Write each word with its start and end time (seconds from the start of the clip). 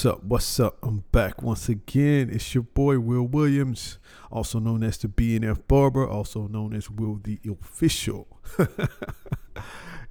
What's 0.00 0.06
up? 0.06 0.24
What's 0.24 0.60
up? 0.60 0.78
I'm 0.82 1.04
back 1.12 1.42
once 1.42 1.68
again. 1.68 2.30
It's 2.32 2.54
your 2.54 2.62
boy 2.62 2.98
Will 2.98 3.24
Williams, 3.24 3.98
also 4.32 4.58
known 4.58 4.82
as 4.82 4.96
the 4.96 5.08
BNF 5.08 5.68
Barber, 5.68 6.08
also 6.08 6.46
known 6.46 6.72
as 6.72 6.88
Will 6.88 7.20
the 7.22 7.38
Official. 7.46 8.26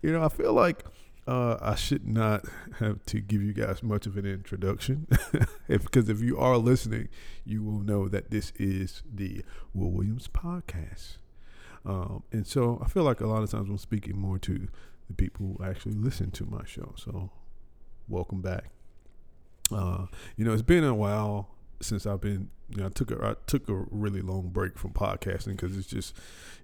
you 0.04 0.12
know, 0.12 0.24
I 0.24 0.30
feel 0.30 0.54
like 0.54 0.86
uh, 1.26 1.58
I 1.60 1.74
should 1.74 2.08
not 2.08 2.46
have 2.78 3.04
to 3.08 3.20
give 3.20 3.42
you 3.42 3.52
guys 3.52 3.82
much 3.82 4.06
of 4.06 4.16
an 4.16 4.28
introduction, 4.28 5.08
because 5.68 6.08
if 6.08 6.22
you 6.22 6.38
are 6.38 6.58
listening, 6.58 7.10
you 7.44 7.64
will 7.64 7.80
know 7.80 8.08
that 8.08 8.30
this 8.30 8.54
is 8.58 9.02
the 9.12 9.44
Will 9.74 9.90
Williams 9.90 10.28
podcast. 10.28 11.18
Um, 11.84 12.22
and 12.32 12.46
so 12.46 12.80
I 12.86 12.88
feel 12.88 13.02
like 13.02 13.22
a 13.22 13.28
lot 13.28 13.42
of 13.42 13.50
times 13.50 13.68
I'm 13.68 13.80
speaking 13.80 14.20
more 14.20 14.38
to 14.38 14.68
the 15.08 15.16
people 15.16 15.58
who 15.58 15.66
actually 15.66 15.96
listen 15.96 16.30
to 16.30 16.46
my 16.46 16.64
show. 16.64 16.94
So 16.96 17.32
welcome 18.08 18.42
back. 18.44 18.70
Uh, 19.72 20.06
you 20.36 20.46
know, 20.46 20.54
it's 20.54 20.62
been 20.62 20.84
a 20.84 20.96
while 20.96 21.50
since 21.82 22.06
I've 22.06 22.22
been. 22.22 22.50
You 22.70 22.82
know, 22.82 22.86
I 22.86 22.90
took 22.90 23.10
a 23.10 23.26
I 23.26 23.36
took 23.48 23.68
a 23.68 23.86
really 23.90 24.22
long 24.22 24.50
break 24.50 24.78
from 24.78 24.92
podcasting 24.92 25.58
because 25.58 25.76
it's 25.76 25.88
just, 25.88 26.16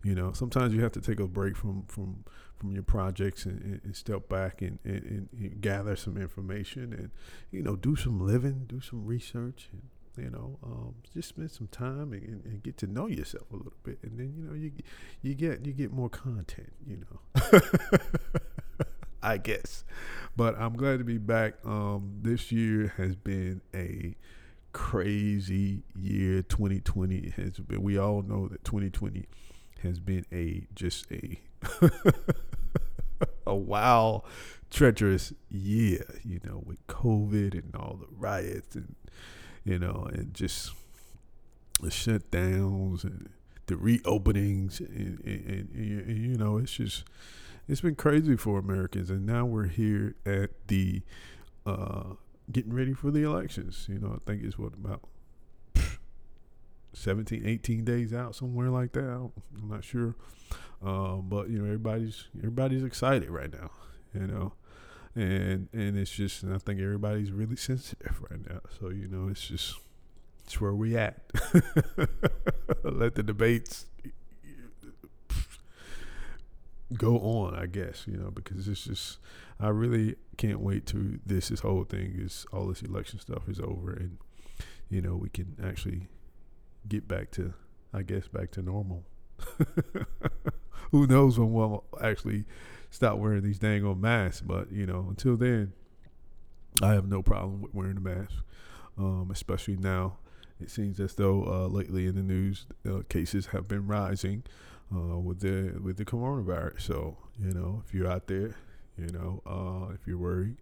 you 0.03 0.13
know, 0.13 0.33
sometimes 0.33 0.73
you 0.73 0.83
have 0.83 0.91
to 0.91 1.01
take 1.01 1.19
a 1.19 1.27
break 1.27 1.57
from 1.57 1.83
from 1.87 2.25
from 2.57 2.71
your 2.71 2.83
projects 2.83 3.45
and, 3.45 3.81
and, 3.83 3.95
step 3.95 4.29
back 4.29 4.61
and, 4.61 4.79
and, 4.85 5.27
and, 5.33 5.61
gather 5.61 5.95
some 5.95 6.15
information 6.15 6.93
and 6.93 7.11
you 7.51 7.61
know 7.61 7.75
do 7.75 7.95
some 7.95 8.25
living, 8.25 8.65
do 8.67 8.79
some 8.79 9.05
research, 9.05 9.69
and 9.71 9.81
you 10.25 10.31
know 10.31 10.57
um, 10.63 10.95
just 11.13 11.29
spend 11.29 11.51
some 11.51 11.67
time 11.67 12.13
and, 12.13 12.43
and, 12.45 12.63
get 12.63 12.77
to 12.77 12.87
know 12.87 13.07
yourself 13.07 13.51
a 13.51 13.55
little 13.55 13.73
bit, 13.83 13.99
and 14.03 14.17
then 14.19 14.33
you 14.37 14.43
know 14.43 14.53
you 14.53 14.71
you 15.21 15.33
get 15.33 15.65
you 15.65 15.73
get 15.73 15.91
more 15.91 16.09
content, 16.09 16.71
you 16.87 16.97
know. 16.97 17.59
I 19.25 19.37
guess. 19.37 19.83
But 20.35 20.55
I'm 20.59 20.75
glad 20.75 20.99
to 20.99 21.03
be 21.03 21.17
back. 21.17 21.55
Um, 21.65 22.19
this 22.21 22.51
year 22.51 22.93
has 22.97 23.15
been 23.15 23.61
a 23.73 24.15
crazy 24.71 25.81
year. 25.95 26.43
2020 26.43 27.33
has 27.35 27.57
been. 27.59 27.81
We 27.81 27.97
all 27.97 28.21
know 28.21 28.47
that 28.47 28.63
2020 28.63 29.25
has 29.81 29.99
been 29.99 30.25
a 30.31 30.67
just 30.75 31.11
a 31.11 31.39
a 33.47 33.55
wow 33.55 34.23
treacherous 34.69 35.33
year. 35.49 36.05
You 36.23 36.39
know, 36.43 36.61
with 36.63 36.85
COVID 36.85 37.53
and 37.53 37.75
all 37.75 37.97
the 37.99 38.07
riots 38.15 38.75
and 38.75 38.95
you 39.63 39.79
know 39.79 40.07
and 40.13 40.35
just 40.35 40.71
the 41.81 41.89
shutdowns 41.89 43.03
and 43.03 43.29
the 43.65 43.75
reopenings 43.75 44.79
and, 44.79 45.19
and, 45.25 45.69
and, 45.73 46.07
and 46.07 46.17
you 46.17 46.37
know 46.37 46.57
it's 46.57 46.73
just 46.73 47.03
it's 47.67 47.81
been 47.81 47.95
crazy 47.95 48.35
for 48.35 48.59
Americans, 48.59 49.09
and 49.09 49.25
now 49.25 49.45
we're 49.45 49.67
here 49.67 50.15
at 50.25 50.51
the 50.67 51.01
uh, 51.65 52.13
getting 52.51 52.73
ready 52.73 52.93
for 52.93 53.11
the 53.11 53.23
elections. 53.23 53.87
You 53.89 53.99
know, 53.99 54.13
I 54.15 54.29
think 54.29 54.43
it's 54.43 54.57
what 54.57 54.73
about 54.73 55.01
17, 56.93 57.45
18 57.45 57.83
days 57.83 58.13
out, 58.13 58.35
somewhere 58.35 58.69
like 58.69 58.93
that. 58.93 59.09
I'm 59.09 59.69
not 59.69 59.83
sure, 59.83 60.15
um, 60.83 61.25
but 61.27 61.49
you 61.49 61.59
know, 61.59 61.65
everybody's 61.65 62.25
everybody's 62.37 62.83
excited 62.83 63.29
right 63.29 63.51
now. 63.51 63.71
You 64.13 64.27
know, 64.27 64.53
and 65.15 65.67
and 65.73 65.97
it's 65.97 66.11
just, 66.11 66.43
and 66.43 66.53
I 66.53 66.57
think 66.59 66.79
everybody's 66.79 67.31
really 67.31 67.55
sensitive 67.57 68.21
right 68.29 68.47
now. 68.47 68.59
So 68.79 68.89
you 68.89 69.07
know, 69.07 69.29
it's 69.29 69.47
just 69.47 69.75
it's 70.43 70.61
where 70.61 70.73
we 70.73 70.95
at. 70.95 71.23
Let 72.83 73.15
the 73.15 73.23
debates 73.23 73.87
go 76.93 77.17
on, 77.19 77.55
I 77.55 77.65
guess, 77.65 78.05
you 78.07 78.17
know, 78.17 78.31
because 78.31 78.67
it's 78.67 78.85
just 78.85 79.19
I 79.59 79.69
really 79.69 80.15
can't 80.37 80.59
wait 80.59 80.85
to 80.87 81.19
this 81.25 81.49
this 81.49 81.61
whole 81.61 81.83
thing 81.83 82.13
is 82.17 82.45
all 82.51 82.67
this 82.67 82.81
election 82.81 83.19
stuff 83.19 83.47
is 83.47 83.59
over 83.59 83.91
and 83.93 84.17
you 84.89 85.01
know, 85.01 85.15
we 85.15 85.29
can 85.29 85.55
actually 85.63 86.07
get 86.87 87.07
back 87.07 87.31
to 87.31 87.53
I 87.93 88.03
guess 88.03 88.27
back 88.27 88.51
to 88.51 88.61
normal. 88.61 89.03
Who 90.91 91.07
knows 91.07 91.39
when 91.39 91.51
we'll 91.51 91.83
actually 92.01 92.45
stop 92.91 93.17
wearing 93.17 93.41
these 93.41 93.59
dang 93.59 93.83
old 93.83 94.01
masks, 94.01 94.41
but 94.41 94.71
you 94.71 94.85
know, 94.85 95.07
until 95.09 95.37
then 95.37 95.73
I 96.81 96.93
have 96.93 97.07
no 97.07 97.21
problem 97.21 97.61
with 97.61 97.73
wearing 97.73 97.97
a 97.97 98.01
mask. 98.01 98.33
Um, 98.97 99.29
especially 99.31 99.75
now 99.75 100.17
it 100.59 100.71
seems 100.71 100.99
as 100.99 101.15
though 101.15 101.43
uh, 101.43 101.67
lately 101.67 102.05
in 102.07 102.15
the 102.15 102.23
news 102.23 102.65
uh, 102.89 102.99
cases 103.09 103.47
have 103.47 103.67
been 103.67 103.87
rising 103.87 104.43
uh, 104.93 105.17
with 105.17 105.39
the 105.39 105.79
with 105.81 105.97
the 105.97 106.05
coronavirus. 106.05 106.81
So 106.81 107.17
you 107.39 107.51
know, 107.51 107.83
if 107.85 107.93
you're 107.93 108.07
out 108.07 108.27
there, 108.27 108.55
you 108.97 109.07
know, 109.07 109.41
uh, 109.45 109.93
if 109.93 110.07
you're 110.07 110.17
worried, 110.17 110.57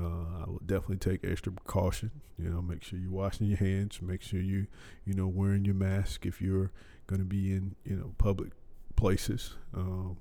uh, 0.00 0.42
I 0.42 0.44
would 0.46 0.66
definitely 0.66 0.98
take 0.98 1.28
extra 1.28 1.52
precaution. 1.52 2.10
You 2.38 2.50
know, 2.50 2.60
make 2.60 2.82
sure 2.82 2.98
you're 2.98 3.10
washing 3.10 3.46
your 3.46 3.58
hands. 3.58 4.00
Make 4.02 4.22
sure 4.22 4.40
you 4.40 4.66
you 5.04 5.14
know 5.14 5.26
wearing 5.26 5.64
your 5.64 5.74
mask 5.74 6.26
if 6.26 6.40
you're 6.40 6.70
going 7.06 7.20
to 7.20 7.26
be 7.26 7.52
in 7.52 7.76
you 7.84 7.96
know 7.96 8.14
public 8.18 8.52
places. 8.94 9.54
Um, 9.74 10.18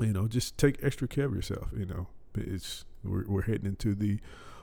you 0.00 0.12
know, 0.12 0.26
just 0.26 0.56
take 0.56 0.82
extra 0.82 1.06
care 1.06 1.26
of 1.26 1.34
yourself. 1.34 1.68
You 1.76 1.86
know, 1.86 2.06
it's 2.34 2.84
we're, 3.04 3.26
we're 3.26 3.42
heading 3.42 3.66
into 3.66 3.94
the 3.94 4.20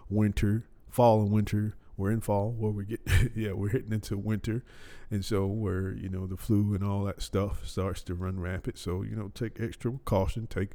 winter, 0.10 0.66
fall 0.90 1.22
and 1.22 1.32
winter 1.32 1.76
we're 2.00 2.12
in 2.12 2.22
fall 2.22 2.52
where 2.52 2.72
we 2.72 2.86
get 2.86 3.02
yeah 3.36 3.52
we're 3.52 3.70
hitting 3.70 3.94
into 3.94 4.18
winter. 4.18 4.64
And 5.12 5.24
so 5.24 5.46
where 5.46 5.92
you 5.92 6.10
know 6.10 6.26
the 6.26 6.38
flu 6.38 6.74
and 6.74 6.84
all 6.84 7.04
that 7.04 7.22
stuff 7.22 7.68
starts 7.68 8.02
to 8.04 8.16
run 8.16 8.40
rampant. 8.40 8.78
So 8.78 9.04
you 9.04 9.16
know 9.16 9.32
take 9.34 9.60
extra 9.60 9.92
caution 10.06 10.48
take 10.48 10.72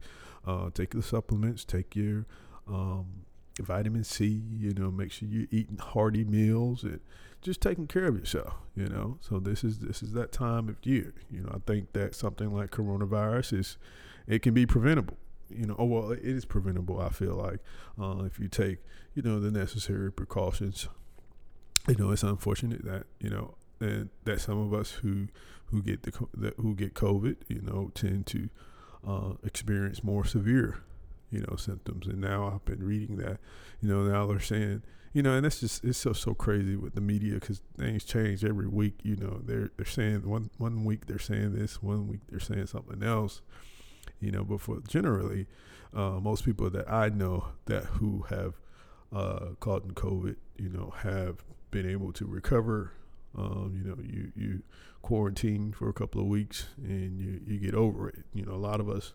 uh 0.46 0.70
take 0.72 0.90
the 0.90 1.02
supplements. 1.02 1.64
Take 1.64 1.96
your 1.96 2.26
um 2.68 3.24
vitamin 3.60 4.02
c 4.02 4.42
you 4.50 4.74
know 4.74 4.90
make 4.90 5.12
sure 5.12 5.28
you're 5.28 5.46
eating 5.52 5.78
hearty 5.78 6.24
meals 6.24 6.82
and 6.82 6.98
just 7.41 7.60
taking 7.60 7.86
care 7.86 8.06
of 8.06 8.16
yourself 8.18 8.54
you 8.76 8.86
know. 8.86 9.18
So 9.20 9.38
this 9.38 9.64
is 9.64 9.78
this 9.78 10.02
is 10.02 10.12
that 10.12 10.32
time 10.32 10.68
of 10.68 10.76
year. 10.84 11.14
You 11.30 11.42
know 11.42 11.52
i 11.54 11.58
think 11.66 11.92
that 11.94 12.14
something 12.14 12.54
like 12.54 12.70
coronavirus 12.70 13.58
is 13.58 13.78
it 14.26 14.42
can 14.42 14.54
be 14.54 14.66
preventable. 14.66 15.16
You 15.50 15.66
know, 15.66 15.76
oh 15.78 15.84
well, 15.84 16.10
it 16.10 16.20
is 16.24 16.44
preventable. 16.44 17.00
I 17.00 17.10
feel 17.10 17.34
like. 17.34 17.60
Uh, 18.00 18.24
if 18.24 18.38
you 18.38 18.48
take, 18.48 18.78
you 19.14 19.22
know, 19.22 19.38
the 19.38 19.50
necessary 19.50 20.10
precautions 20.10 20.88
you 21.89 21.97
know, 21.97 22.11
it's 22.11 22.22
unfortunate 22.22 22.84
that 22.84 23.05
you 23.21 23.31
know, 23.31 23.55
and 23.81 24.11
that 24.25 24.41
some 24.41 24.59
of 24.59 24.72
us 24.72 24.91
who 24.91 25.28
who 25.67 25.83
get 25.83 26.03
the 26.03 26.55
who 26.56 26.75
get 26.75 26.95
COVID, 26.95 27.37
you 27.49 27.61
know, 27.61 27.91
tend 27.95 28.27
to 28.28 28.49
uh, 29.06 29.34
experience 29.45 30.03
more 30.03 30.25
severe, 30.25 30.81
you 31.31 31.41
know, 31.41 31.56
symptoms. 31.56 32.06
And 32.06 32.21
now 32.21 32.49
I've 32.49 32.65
been 32.65 32.84
reading 32.84 33.17
that, 33.19 33.39
you 33.81 33.89
know, 33.89 34.05
now 34.05 34.27
they're 34.27 34.41
saying, 34.41 34.83
you 35.12 35.22
know, 35.22 35.34
and 35.34 35.45
that's 35.45 35.61
just 35.61 35.84
it's 35.84 35.99
so 35.99 36.12
so 36.12 36.34
crazy 36.34 36.77
with 36.77 36.95
the 36.95 37.00
media 37.00 37.34
because 37.34 37.61
things 37.78 38.05
change 38.05 38.45
every 38.45 38.66
week. 38.66 39.01
You 39.03 39.16
know, 39.16 39.41
they're 39.45 39.71
they're 39.77 39.87
saying 39.87 40.28
one 40.28 40.51
one 40.59 40.84
week 40.84 41.06
they're 41.06 41.19
saying 41.19 41.55
this, 41.55 41.83
one 41.83 42.09
week 42.09 42.21
they're 42.28 42.41
saying 42.41 42.66
something 42.66 43.03
else. 43.03 43.43
You 44.21 44.31
know, 44.31 44.45
but 44.45 44.61
for 44.61 44.81
generally, 44.89 45.47
uh, 45.95 46.21
most 46.21 46.45
people 46.45 46.71
that 46.71 46.91
I 46.91 47.09
know 47.11 47.47
that 47.66 47.84
who 47.84 48.27
have 48.28 48.55
uh, 49.12 49.51
caught 49.61 49.84
in 49.84 49.93
COVID, 49.93 50.37
you 50.56 50.69
know, 50.69 50.95
have 50.99 51.45
been 51.74 51.90
able 51.90 52.12
to 52.12 52.24
recover. 52.24 52.92
Um, 53.36 53.74
you 53.76 53.82
know, 53.90 53.96
you 54.00 54.32
you 54.36 54.62
quarantine 55.02 55.72
for 55.72 55.88
a 55.88 55.92
couple 55.92 56.20
of 56.20 56.28
weeks 56.28 56.68
and 56.78 57.20
you 57.20 57.40
you 57.44 57.58
get 57.58 57.74
over 57.74 58.08
it. 58.08 58.24
You 58.32 58.46
know, 58.46 58.52
a 58.52 58.62
lot 58.70 58.80
of 58.80 58.88
us 58.88 59.12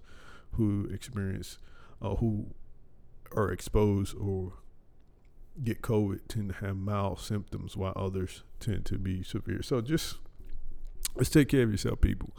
who 0.52 0.90
experience 0.94 1.58
uh, 2.02 2.16
who 2.16 2.48
are 3.32 3.50
exposed 3.50 4.14
or 4.18 4.54
get 5.64 5.82
COVID 5.82 6.28
tend 6.28 6.50
to 6.50 6.56
have 6.66 6.76
mild 6.76 7.20
symptoms, 7.22 7.78
while 7.78 7.94
others 7.96 8.44
tend 8.60 8.86
to 8.88 8.98
be 8.98 9.24
severe. 9.24 9.62
So 9.62 9.80
just 9.80 10.18
let's 11.16 11.30
take 11.30 11.48
care 11.48 11.64
of 11.64 11.72
yourself, 11.72 12.02
people. 12.02 12.36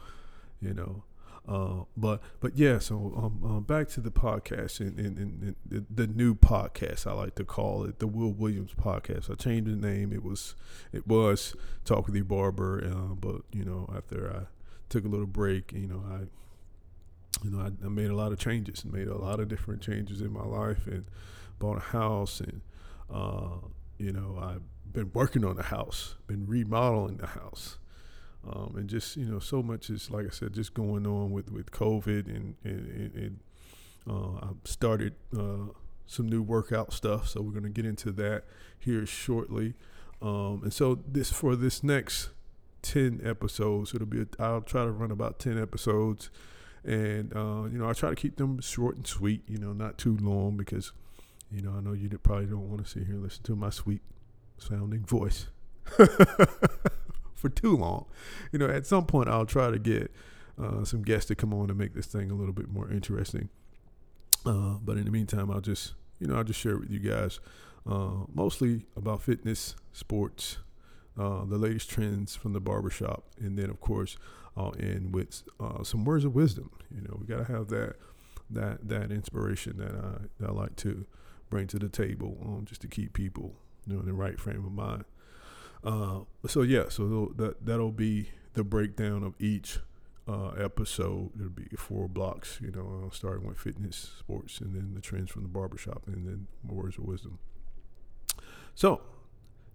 You 0.60 0.74
know, 0.74 1.04
uh, 1.48 1.84
but 1.96 2.20
but 2.40 2.56
yeah, 2.56 2.78
so 2.78 3.12
um, 3.16 3.40
uh, 3.44 3.60
back 3.60 3.88
to 3.88 4.00
the 4.00 4.10
podcast 4.10 4.80
and, 4.80 4.98
and, 4.98 5.18
and, 5.18 5.56
and, 5.70 5.86
the 5.90 6.06
new 6.06 6.34
podcast 6.34 7.06
I 7.06 7.12
like 7.12 7.34
to 7.36 7.44
call 7.44 7.84
it 7.84 7.98
the 7.98 8.06
Will 8.06 8.32
Williams 8.32 8.72
podcast. 8.72 9.30
I 9.30 9.34
changed 9.34 9.70
the 9.70 9.76
name. 9.76 10.12
It 10.12 10.22
was 10.22 10.54
it 10.92 11.06
was 11.06 11.56
Talk 11.84 12.06
with 12.06 12.14
the 12.14 12.20
Barber, 12.22 12.84
uh, 12.84 13.14
but 13.14 13.42
you 13.52 13.64
know 13.64 13.92
after 13.96 14.30
I 14.32 14.46
took 14.90 15.04
a 15.04 15.08
little 15.08 15.26
break, 15.26 15.72
you 15.72 15.88
know 15.88 16.04
I 16.08 16.18
you 17.42 17.50
know 17.50 17.60
I, 17.60 17.70
I, 17.84 17.88
made 17.88 18.10
a 18.10 18.16
lot 18.16 18.32
of 18.32 18.38
changes, 18.38 18.84
made 18.84 19.08
a 19.08 19.18
lot 19.18 19.40
of 19.40 19.48
different 19.48 19.80
changes 19.80 20.20
in 20.20 20.32
my 20.32 20.44
life, 20.44 20.86
and 20.86 21.06
bought 21.58 21.78
a 21.78 21.80
house, 21.80 22.40
and 22.40 22.60
uh, 23.12 23.56
you 23.98 24.12
know 24.12 24.38
I've 24.40 24.92
been 24.92 25.10
working 25.14 25.44
on 25.44 25.56
the 25.56 25.64
house, 25.64 26.14
been 26.28 26.46
remodeling 26.46 27.16
the 27.16 27.28
house. 27.28 27.78
Um, 28.48 28.74
and 28.76 28.88
just 28.88 29.16
you 29.16 29.26
know, 29.26 29.38
so 29.38 29.62
much 29.62 29.90
is 29.90 30.10
like 30.10 30.26
I 30.26 30.30
said, 30.30 30.54
just 30.54 30.74
going 30.74 31.06
on 31.06 31.30
with 31.30 31.50
with 31.52 31.70
COVID, 31.70 32.26
and 32.26 32.54
and, 32.64 33.14
and 33.14 33.40
uh, 34.08 34.46
I 34.46 34.48
started 34.64 35.14
uh, 35.36 35.72
some 36.06 36.28
new 36.28 36.42
workout 36.42 36.92
stuff, 36.92 37.28
so 37.28 37.42
we're 37.42 37.52
going 37.52 37.64
to 37.64 37.68
get 37.68 37.84
into 37.84 38.10
that 38.12 38.44
here 38.78 39.04
shortly. 39.04 39.74
Um, 40.22 40.60
and 40.62 40.72
so 40.72 41.00
this 41.06 41.30
for 41.32 41.54
this 41.54 41.82
next 41.84 42.30
ten 42.82 43.20
episodes, 43.24 43.94
it'll 43.94 44.06
be 44.06 44.24
i 44.38 44.52
will 44.52 44.62
try 44.62 44.84
to 44.84 44.90
run 44.90 45.10
about 45.10 45.38
ten 45.38 45.60
episodes, 45.60 46.30
and 46.82 47.34
uh, 47.36 47.64
you 47.70 47.78
know 47.78 47.88
I 47.88 47.92
try 47.92 48.10
to 48.10 48.16
keep 48.16 48.36
them 48.36 48.60
short 48.60 48.96
and 48.96 49.06
sweet, 49.06 49.42
you 49.46 49.58
know, 49.58 49.72
not 49.72 49.98
too 49.98 50.16
long 50.20 50.56
because 50.56 50.92
You 51.52 51.62
know, 51.62 51.72
I 51.76 51.80
know 51.80 51.92
you 51.92 52.08
probably 52.18 52.46
don't 52.46 52.70
want 52.70 52.84
to 52.84 52.90
sit 52.90 53.04
here 53.06 53.14
and 53.16 53.24
listen 53.24 53.42
to 53.44 53.56
my 53.56 53.70
sweet 53.70 54.02
sounding 54.58 55.04
voice 55.04 55.48
for 57.40 57.48
too 57.48 57.76
long. 57.76 58.06
You 58.52 58.58
know, 58.58 58.68
at 58.68 58.86
some 58.86 59.06
point 59.06 59.28
I'll 59.28 59.46
try 59.46 59.70
to 59.70 59.78
get 59.78 60.12
uh, 60.62 60.84
some 60.84 61.02
guests 61.02 61.28
to 61.28 61.34
come 61.34 61.54
on 61.54 61.68
to 61.68 61.74
make 61.74 61.94
this 61.94 62.06
thing 62.06 62.30
a 62.30 62.34
little 62.34 62.52
bit 62.52 62.68
more 62.68 62.90
interesting. 62.90 63.48
Uh, 64.44 64.74
but 64.82 64.96
in 64.96 65.04
the 65.04 65.10
meantime, 65.10 65.50
I'll 65.50 65.60
just 65.60 65.94
you 66.18 66.26
know 66.26 66.36
I'll 66.36 66.44
just 66.44 66.60
share 66.60 66.76
with 66.76 66.90
you 66.90 66.98
guys 66.98 67.40
uh, 67.88 68.24
mostly 68.32 68.86
about 68.96 69.22
fitness, 69.22 69.74
sports, 69.92 70.58
uh, 71.18 71.44
the 71.44 71.58
latest 71.58 71.90
trends 71.90 72.36
from 72.36 72.52
the 72.52 72.60
barbershop, 72.60 73.24
and 73.38 73.58
then 73.58 73.70
of 73.70 73.80
course 73.80 74.16
I'll 74.56 74.74
end 74.78 75.14
with 75.14 75.42
uh, 75.58 75.82
some 75.82 76.04
words 76.04 76.24
of 76.24 76.34
wisdom. 76.34 76.70
You 76.94 77.02
know, 77.02 77.16
we 77.20 77.26
got 77.26 77.46
to 77.46 77.52
have 77.52 77.68
that 77.68 77.96
that 78.50 78.88
that 78.88 79.10
inspiration 79.10 79.76
that 79.78 79.94
I 79.94 80.26
that 80.38 80.50
I 80.50 80.52
like 80.52 80.76
to 80.76 81.06
bring 81.48 81.66
to 81.68 81.78
the 81.78 81.88
table, 81.88 82.38
um, 82.44 82.64
just 82.64 82.80
to 82.82 82.88
keep 82.88 83.12
people 83.12 83.54
you 83.86 83.94
know 83.94 84.00
in 84.00 84.06
the 84.06 84.12
right 84.12 84.38
frame 84.38 84.64
of 84.64 84.72
mind. 84.72 85.04
Uh, 85.82 86.20
so 86.46 86.62
yeah, 86.62 86.88
so 86.88 87.32
that 87.36 87.64
that'll 87.64 87.92
be 87.92 88.30
the 88.54 88.64
breakdown 88.64 89.22
of 89.22 89.34
each 89.40 89.78
uh, 90.28 90.50
episode. 90.50 91.30
It'll 91.36 91.50
be 91.50 91.68
four 91.76 92.08
blocks, 92.08 92.58
you 92.62 92.70
know, 92.70 93.06
uh, 93.06 93.14
starting 93.14 93.46
with 93.46 93.58
fitness, 93.58 94.12
sports, 94.18 94.60
and 94.60 94.74
then 94.74 94.92
the 94.94 95.00
trends 95.00 95.30
from 95.30 95.42
the 95.42 95.48
barbershop, 95.48 96.06
and 96.06 96.26
then 96.26 96.46
words 96.66 96.98
of 96.98 97.04
wisdom. 97.04 97.38
So 98.74 99.00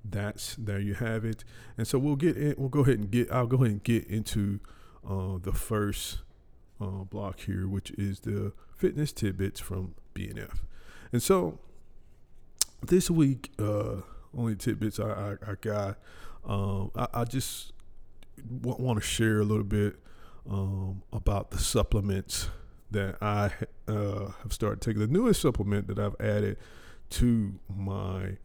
that's 0.03 0.55
there 0.55 0.79
you 0.79 0.93
have 0.95 1.25
it. 1.25 1.43
And 1.77 1.87
so 1.87 1.97
we'll 1.97 2.15
get 2.15 2.37
in, 2.37 2.55
we'll 2.57 2.69
go 2.69 2.81
ahead 2.81 2.99
and 2.99 3.11
get 3.11 3.31
I'll 3.31 3.47
go 3.47 3.57
ahead 3.57 3.71
and 3.71 3.83
get 3.83 4.05
into 4.07 4.59
uh, 5.07 5.37
the 5.41 5.53
first 5.53 6.19
uh, 6.79 7.03
block 7.03 7.41
here, 7.41 7.67
which 7.67 7.91
is 7.91 8.21
the 8.21 8.53
fitness 8.75 9.11
tidbits 9.11 9.59
from 9.59 9.95
BNF. 10.13 10.59
And 11.11 11.21
so 11.21 11.59
this 12.81 13.09
week, 13.09 13.51
uh, 13.57 14.01
only 14.37 14.55
tidbits 14.55 14.99
I, 14.99 15.09
I, 15.09 15.51
I 15.51 15.55
got. 15.61 15.97
Um, 16.45 16.91
I, 16.95 17.07
I, 17.13 17.23
just 17.23 17.73
w- 18.61 18.83
want 18.83 18.99
to 18.99 19.05
share 19.05 19.39
a 19.39 19.43
little 19.43 19.63
bit 19.63 19.95
um, 20.49 21.01
about 21.11 21.51
the 21.51 21.57
supplements 21.57 22.49
that 22.91 23.17
I 23.21 23.51
uh, 23.87 24.31
have 24.43 24.53
started 24.53 24.81
taking. 24.81 25.01
The 25.01 25.07
newest 25.07 25.41
supplement 25.41 25.87
that 25.87 25.99
I've 25.99 26.15
added 26.19 26.57
to 27.11 27.59
my 27.75 28.37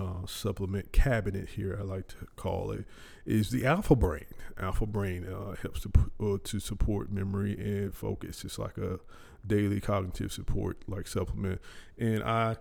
uh, 0.00 0.26
supplement 0.26 0.92
cabinet 0.92 1.50
here, 1.50 1.76
I 1.78 1.84
like 1.84 2.08
to 2.08 2.26
call 2.36 2.70
it, 2.70 2.84
is 3.24 3.50
the 3.50 3.66
Alpha 3.66 3.96
Brain. 3.96 4.26
Alpha 4.58 4.86
Brain 4.86 5.26
uh, 5.26 5.54
helps 5.60 5.82
to 5.82 5.90
uh, 6.20 6.38
to 6.44 6.60
support 6.60 7.12
memory 7.12 7.52
and 7.58 7.94
focus. 7.94 8.44
It's 8.44 8.58
like 8.58 8.78
a 8.78 9.00
daily 9.46 9.80
cognitive 9.80 10.32
support 10.32 10.78
like 10.86 11.06
supplement, 11.06 11.60
and 11.98 12.22
I 12.22 12.56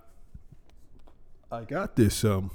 I 1.55 1.63
got 1.63 1.95
this 1.95 2.23
um 2.23 2.51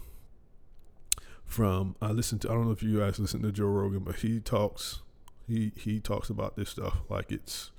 from 1.46 1.96
I 2.00 2.12
listened 2.12 2.42
to 2.42 2.50
I 2.50 2.54
don't 2.54 2.66
know 2.66 2.72
if 2.72 2.82
you 2.82 2.98
guys 2.98 3.18
listen 3.18 3.42
to 3.42 3.52
Joe 3.52 3.66
Rogan, 3.66 4.00
but 4.00 4.16
he 4.16 4.40
talks 4.40 5.00
he 5.48 5.72
he 5.76 6.00
talks 6.00 6.30
about 6.30 6.56
this 6.56 6.70
stuff 6.70 6.98
like 7.08 7.32
it's 7.32 7.72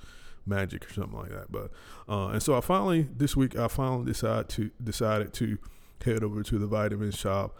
magic 0.45 0.89
or 0.89 0.93
something 0.93 1.17
like 1.17 1.29
that. 1.29 1.51
But 1.51 1.71
uh, 2.09 2.29
and 2.29 2.43
so 2.43 2.57
I 2.57 2.61
finally 2.61 3.07
this 3.15 3.35
week 3.35 3.55
I 3.57 3.67
finally 3.67 4.05
decided 4.05 4.49
to 4.49 4.71
decided 4.83 5.33
to 5.35 5.57
head 6.03 6.23
over 6.23 6.43
to 6.43 6.57
the 6.57 6.67
vitamin 6.67 7.11
shop 7.11 7.55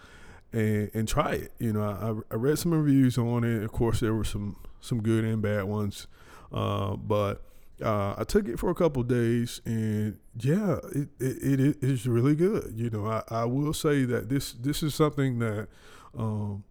and 0.52 0.90
and 0.94 1.08
try 1.08 1.34
it. 1.34 1.54
You 1.60 1.74
know, 1.74 1.84
I, 2.30 2.34
I 2.34 2.38
read 2.38 2.60
some 2.60 2.74
reviews 2.74 3.18
on 3.18 3.44
it. 3.44 3.64
Of 3.64 3.72
course, 3.72 4.00
there 4.00 4.14
were 4.14 4.24
some 4.24 4.58
some 4.80 5.02
good 5.02 5.24
and 5.24 5.42
bad 5.42 5.66
ones, 5.66 6.08
uh, 6.52 6.96
but 6.96 7.44
uh, 7.82 8.16
I 8.18 8.24
took 8.24 8.48
it 8.48 8.60
for 8.60 8.70
a 8.70 8.76
couple 8.76 9.04
days, 9.04 9.62
and 9.66 10.18
yeah, 10.40 10.78
it, 10.94 11.10
it, 11.20 11.60
it 11.60 11.78
is 11.84 12.08
really 12.08 12.36
good. 12.36 12.74
You 12.76 12.90
know, 12.90 13.08
I, 13.08 13.24
I 13.30 13.46
will 13.46 13.74
say 13.74 14.06
that 14.06 14.30
this 14.30 14.54
this 14.54 14.84
is 14.84 14.96
something 14.96 15.40
that 15.40 15.68
um, 16.18 16.64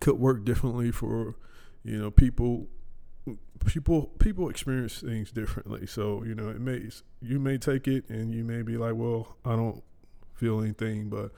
could 0.00 0.18
work 0.18 0.44
differently 0.44 0.90
for 0.90 1.36
you 1.84 1.98
know 1.98 2.10
people 2.10 2.68
people 3.64 4.06
people 4.18 4.48
experience 4.48 5.00
things 5.00 5.30
differently. 5.30 5.86
So 5.86 6.22
you 6.24 6.34
know, 6.34 6.48
it 6.48 6.60
may 6.60 6.88
you 7.20 7.38
may 7.38 7.58
take 7.58 7.88
it 7.88 8.08
and 8.08 8.34
you 8.34 8.44
may 8.44 8.62
be 8.62 8.76
like, 8.76 8.94
well, 8.94 9.36
I 9.44 9.56
don't 9.56 9.82
feel 10.34 10.60
anything, 10.60 11.08
but 11.08 11.32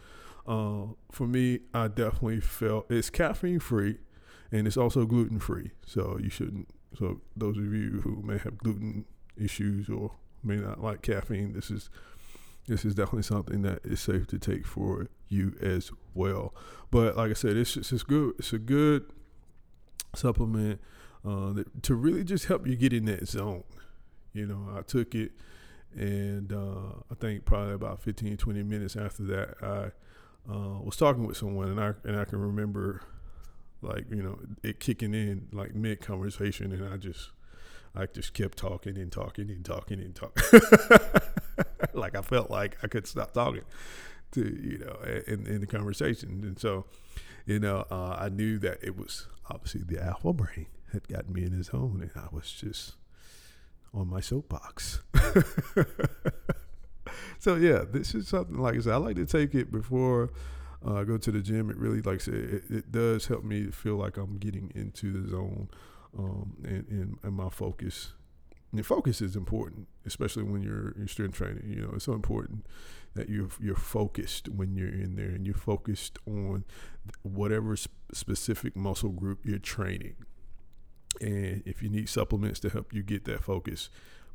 uh, 0.47 0.93
for 1.11 1.27
me, 1.27 1.61
I 1.75 1.89
definitely 1.89 2.41
felt 2.41 2.91
it's 2.91 3.11
caffeine 3.11 3.61
free, 3.61 3.99
and 4.53 4.67
it's 4.67 4.77
also 4.77 5.07
gluten 5.07 5.39
free. 5.39 5.73
So 5.85 6.19
you 6.21 6.31
shouldn't 6.31 6.69
so 6.99 7.21
those 7.37 7.57
of 7.57 7.73
you 7.73 8.01
who 8.03 8.23
may 8.23 8.39
have 8.39 8.59
gluten 8.59 9.05
issues 9.37 9.89
or 9.89 10.13
may 10.43 10.57
not 10.57 10.83
like 10.83 11.03
caffeine, 11.03 11.53
this 11.53 11.71
is 11.71 11.91
this 12.67 12.85
is 12.85 12.95
definitely 12.95 13.23
something 13.23 13.63
that 13.63 13.81
is 13.85 14.01
safe 14.01 14.27
to 14.29 14.39
take 14.39 14.67
for 14.67 15.07
you 15.29 15.55
as 15.61 15.91
well. 16.15 16.53
But 16.91 17.17
like 17.17 17.31
I 17.31 17.35
said, 17.35 17.57
it's 17.57 17.75
just 17.75 17.93
it's 17.93 18.03
good. 18.03 18.35
It's 18.39 18.53
a 18.53 18.59
good 18.59 19.05
supplement 20.15 20.81
uh, 21.25 21.53
that, 21.53 21.83
to 21.85 21.95
really 21.95 22.25
just 22.25 22.47
help 22.47 22.67
you 22.67 22.77
get 22.77 22.93
in 22.93 23.05
that 23.07 23.29
zone. 23.29 23.65
You 24.33 24.47
know, 24.47 24.69
I 24.77 24.83
took 24.83 25.15
it, 25.15 25.33
and 25.95 26.53
uh, 26.53 27.01
I 27.11 27.15
think 27.15 27.45
probably 27.45 27.75
about 27.75 28.01
15, 28.01 28.37
20 28.37 28.63
minutes 28.63 28.97
after 28.97 29.23
that, 29.25 29.55
I 29.63 30.53
uh, 30.53 30.81
was 30.81 30.97
talking 30.97 31.27
with 31.27 31.37
someone, 31.37 31.69
and 31.69 31.81
I 31.81 31.93
and 32.05 32.19
I 32.19 32.25
can 32.25 32.41
remember 32.41 33.03
like 33.83 34.07
you 34.11 34.23
know 34.23 34.39
it 34.63 34.81
kicking 34.81 35.15
in 35.15 35.49
like 35.53 35.75
mid 35.75 36.01
conversation 36.01 36.73
and 36.73 36.93
i 36.93 36.97
just 36.97 37.31
i 37.95 38.07
just 38.07 38.33
kept 38.35 38.59
talking 38.59 38.97
and 38.97 39.13
talking 39.13 39.51
and 39.51 39.65
talking 39.65 40.01
and 40.01 40.15
talking 40.15 40.61
like 41.95 42.17
i 42.17 42.23
felt 42.23 42.51
like 42.51 42.77
i 42.83 42.87
could 42.87 43.07
stop 43.07 43.33
talking 43.33 43.63
to 44.33 44.41
you 44.41 44.79
know 44.79 44.97
in, 45.27 45.47
in 45.47 45.61
the 45.61 45.67
conversation. 45.67 46.43
And 46.43 46.59
so 46.59 46.87
you 47.45 47.61
know 47.61 47.85
uh, 47.91 48.17
i 48.19 48.29
knew 48.29 48.59
that 48.59 48.79
it 48.83 48.97
was 48.97 49.29
obviously 49.49 49.83
the 49.83 50.03
alpha 50.03 50.33
brain 50.33 50.67
had 50.93 51.07
gotten 51.09 51.33
me 51.33 51.45
in 51.45 51.53
his 51.53 51.71
own 51.71 52.01
and 52.03 52.11
i 52.17 52.29
was 52.35 52.51
just 52.53 52.95
on 53.95 54.09
my 54.09 54.21
soapbox. 54.21 55.01
So 57.39 57.55
yeah 57.55 57.85
this 57.89 58.15
is 58.15 58.29
something 58.29 58.59
like 58.59 58.77
i 58.77 58.81
said 58.81 58.95
i 58.95 58.97
like 58.97 59.17
to 59.17 59.27
take 59.27 59.55
it 59.55 59.71
before 59.71 60.31
uh, 60.87 61.03
go 61.03 61.19
to 61.19 61.33
the 61.33 61.41
gym, 61.41 61.69
it 61.71 61.77
really, 61.77 62.01
like 62.01 62.17
I 62.17 62.19
said, 62.19 62.35
it, 62.35 62.65
it, 62.71 62.93
does 62.93 63.27
help 63.27 63.43
me 63.43 63.67
feel 63.71 63.97
like 63.97 64.17
I'm 64.17 64.39
getting 64.39 64.71
into 64.75 65.13
the 65.13 65.29
zone 65.29 65.69
um, 66.17 66.57
and, 66.65 66.87
and, 66.89 67.19
and 67.23 67.35
my 67.35 67.49
focus. 67.49 68.13
And 68.73 68.87
focus 68.87 69.21
is 69.21 69.35
important, 69.37 69.89
especially 70.05 70.45
when 70.45 70.63
you're, 70.63 70.95
you're 70.97 71.09
strength 71.09 71.37
training. 71.37 71.65
You 71.67 71.83
know, 71.83 71.91
it's 71.95 72.05
so 72.05 72.13
important 72.13 72.67
that 73.15 73.29
you're 73.29 73.49
you're 73.61 73.75
focused 73.75 74.49
when 74.49 74.77
you're 74.77 74.89
in 74.89 75.17
there 75.17 75.31
and 75.31 75.47
you're 75.47 75.55
focused 75.55 76.19
on 76.27 76.65
whatever 77.23 77.75
sp- 77.79 77.95
specific 78.13 78.77
muscle 78.77 79.11
group 79.11 79.41
you're 79.45 79.59
training. 79.59 80.17
And 81.21 81.63
if 81.65 81.83
you 81.83 81.89
need 81.89 82.09
supplements 82.09 82.61
to 82.61 82.69
help 82.69 82.93
you 82.93 83.03
get 83.03 83.25
that 83.25 83.43
focus, 83.43 83.89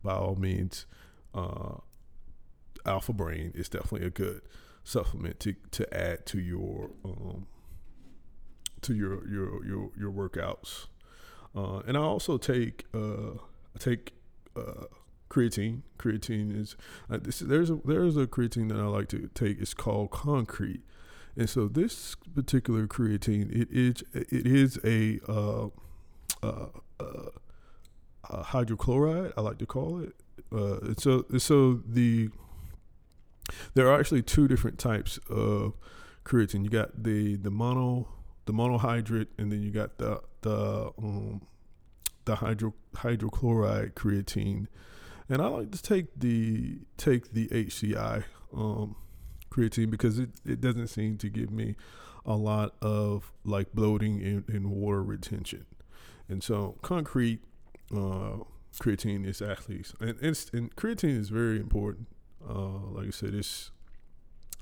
by 0.03 0.15
all 0.15 0.35
means, 0.35 0.85
uh, 1.35 1.75
Alpha 2.85 3.13
Brain 3.13 3.51
is 3.53 3.69
definitely 3.69 4.07
a 4.07 4.09
good 4.09 4.41
supplement 4.83 5.39
to 5.41 5.55
to 5.71 5.93
add 5.93 6.25
to 6.27 6.39
your 6.39 6.91
um, 7.05 7.47
to 8.81 8.93
your 8.93 9.27
your 9.27 9.65
your 9.65 9.91
your 9.97 10.11
workouts. 10.11 10.87
Uh, 11.55 11.79
and 11.79 11.97
I 11.97 12.01
also 12.01 12.37
take 12.37 12.85
uh, 12.93 13.33
I 13.75 13.79
take 13.79 14.13
uh, 14.55 14.85
creatine. 15.29 15.81
Creatine 15.97 16.59
is 16.59 16.75
uh, 17.09 17.19
this, 17.21 17.39
there's 17.39 17.69
a 17.69 17.79
there's 17.85 18.17
a 18.17 18.27
creatine 18.27 18.69
that 18.69 18.77
I 18.77 18.85
like 18.85 19.09
to 19.09 19.29
take. 19.33 19.61
It's 19.61 19.73
called 19.73 20.11
Concrete, 20.11 20.81
and 21.35 21.49
so 21.49 21.67
this 21.67 22.15
particular 22.35 22.87
creatine 22.87 23.51
it 23.51 23.69
is 23.71 24.03
it 24.13 24.47
is 24.47 24.79
a 24.83 25.19
uh, 25.29 25.67
uh, 26.41 26.67
hydrochloride. 28.43 29.33
I 29.37 29.41
like 29.41 29.57
to 29.59 29.65
call 29.65 29.99
it. 29.99 30.15
Uh, 30.53 30.93
so 30.97 31.25
so 31.37 31.81
the 31.85 32.29
there 33.73 33.87
are 33.87 33.99
actually 33.99 34.21
two 34.21 34.47
different 34.47 34.79
types 34.79 35.19
of 35.29 35.73
creatine. 36.25 36.63
You 36.63 36.69
got 36.69 37.03
the 37.03 37.35
the 37.35 37.51
mono 37.51 38.07
the 38.45 38.53
monohydrate, 38.53 39.27
and 39.37 39.51
then 39.51 39.61
you 39.61 39.71
got 39.71 39.97
the 39.97 40.21
the 40.41 40.91
um, 40.97 41.41
the 42.25 42.35
hydro 42.35 42.73
hydrochloride 42.95 43.93
creatine. 43.93 44.67
And 45.29 45.41
I 45.41 45.47
like 45.47 45.71
to 45.71 45.81
take 45.81 46.07
the 46.19 46.79
take 46.97 47.33
the 47.33 47.47
HCI 47.47 48.23
um, 48.53 48.95
creatine 49.49 49.89
because 49.89 50.19
it, 50.19 50.29
it 50.45 50.61
doesn't 50.61 50.87
seem 50.87 51.17
to 51.19 51.29
give 51.29 51.51
me 51.51 51.75
a 52.25 52.35
lot 52.35 52.75
of 52.81 53.31
like 53.43 53.73
bloating 53.73 54.21
and, 54.21 54.49
and 54.49 54.71
water 54.71 55.03
retention. 55.03 55.65
And 56.29 56.43
so 56.43 56.77
concrete 56.81 57.41
uh, 57.91 58.43
creatine 58.79 59.25
is 59.25 59.41
actually 59.41 59.83
and, 59.99 60.17
and 60.21 60.75
creatine 60.75 61.17
is 61.17 61.29
very 61.29 61.59
important 61.59 62.07
uh, 62.49 62.91
like 62.91 63.07
I 63.07 63.11
said, 63.11 63.33
it's 63.33 63.71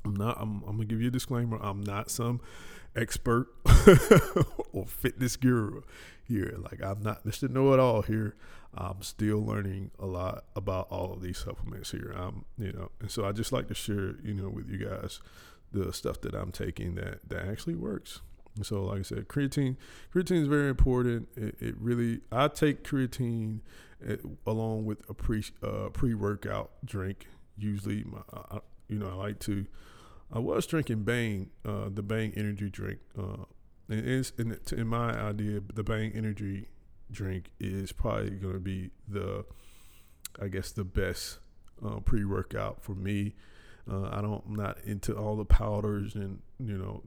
I'm 0.06 0.16
not. 0.16 0.38
I'm, 0.40 0.64
I'm 0.68 0.78
gonna 0.78 0.86
give 0.86 1.02
you 1.02 1.08
a 1.10 1.12
disclaimer. 1.12 1.60
I'm 1.62 1.82
not 1.82 2.10
some 2.10 2.42
expert 2.96 3.48
or 4.74 4.86
fitness 4.86 5.36
guru 5.36 5.82
here. 6.24 6.58
Like 6.58 6.82
I'm 6.84 7.02
not 7.02 7.26
Mr. 7.26 7.50
Know 7.50 7.74
It 7.74 7.80
All 7.80 8.02
here. 8.02 8.36
I'm 8.74 9.02
still 9.02 9.44
learning 9.44 9.92
a 10.00 10.06
lot 10.06 10.46
about 10.56 10.88
all 10.92 11.14
of 11.14 11.22
these 11.22 11.40
supplements 11.40 11.92
here. 11.92 12.14
I'm, 12.16 12.46
you 12.58 12.72
know, 12.72 12.92
and 13.00 13.10
so 13.10 13.26
I 13.26 13.32
just 13.32 13.52
like 13.52 13.68
to 13.70 13.74
share, 13.74 14.16
you 14.24 14.36
know, 14.36 14.50
with 14.50 14.70
you 14.70 14.86
guys 14.86 15.20
the 15.72 15.92
stuff 15.92 16.22
that 16.22 16.34
I'm 16.34 16.52
taking 16.52 16.96
that 16.96 17.28
that 17.30 17.48
actually 17.48 17.76
works. 17.76 18.22
And 18.56 18.66
so, 18.66 18.84
like 18.84 19.00
I 19.00 19.04
said, 19.04 19.28
creatine, 19.28 19.78
creatine 20.14 20.42
is 20.42 20.48
very 20.48 20.70
important. 20.70 21.30
It, 21.36 21.56
it 21.60 21.76
really, 21.80 22.22
I 22.32 22.48
take 22.48 22.84
creatine 22.84 23.60
at, 24.08 24.20
along 24.46 24.86
with 24.86 25.08
a 25.10 25.14
pre 25.14 25.44
uh, 25.64 25.90
pre 25.90 26.14
workout 26.14 26.72
drink. 26.86 27.28
Usually, 27.60 28.04
my, 28.04 28.20
I, 28.34 28.60
you 28.88 28.98
know, 28.98 29.10
I 29.10 29.16
like 29.16 29.40
to. 29.42 29.66
I 30.32 30.40
was 30.40 30.68
drinking 30.68 31.04
Bang, 31.04 31.50
uh, 31.66 31.90
the 31.92 32.04
Bang 32.04 32.34
energy 32.36 32.70
drink. 32.70 33.00
Uh, 33.18 33.46
and 33.90 34.08
it's 34.08 34.32
in, 34.38 34.58
in 34.72 34.88
my 34.88 35.20
idea, 35.20 35.62
the 35.74 35.84
Bang 35.84 36.12
energy 36.14 36.68
drink 37.12 37.50
is 37.60 37.92
probably 37.92 38.32
going 38.32 38.54
to 38.54 38.60
be 38.60 38.92
the, 39.08 39.46
I 40.40 40.48
guess, 40.48 40.72
the 40.72 40.84
best 40.84 41.40
uh, 41.84 42.00
pre 42.00 42.26
workout 42.26 42.84
for 42.84 42.94
me. 42.94 43.36
Uh, 43.90 44.10
I 44.12 44.22
don't, 44.22 44.44
I'm 44.48 44.56
not 44.56 44.78
into 44.86 45.18
all 45.18 45.36
the 45.36 45.46
powders 45.46 46.14
and 46.16 46.42
you 46.60 46.78
know 46.78 47.04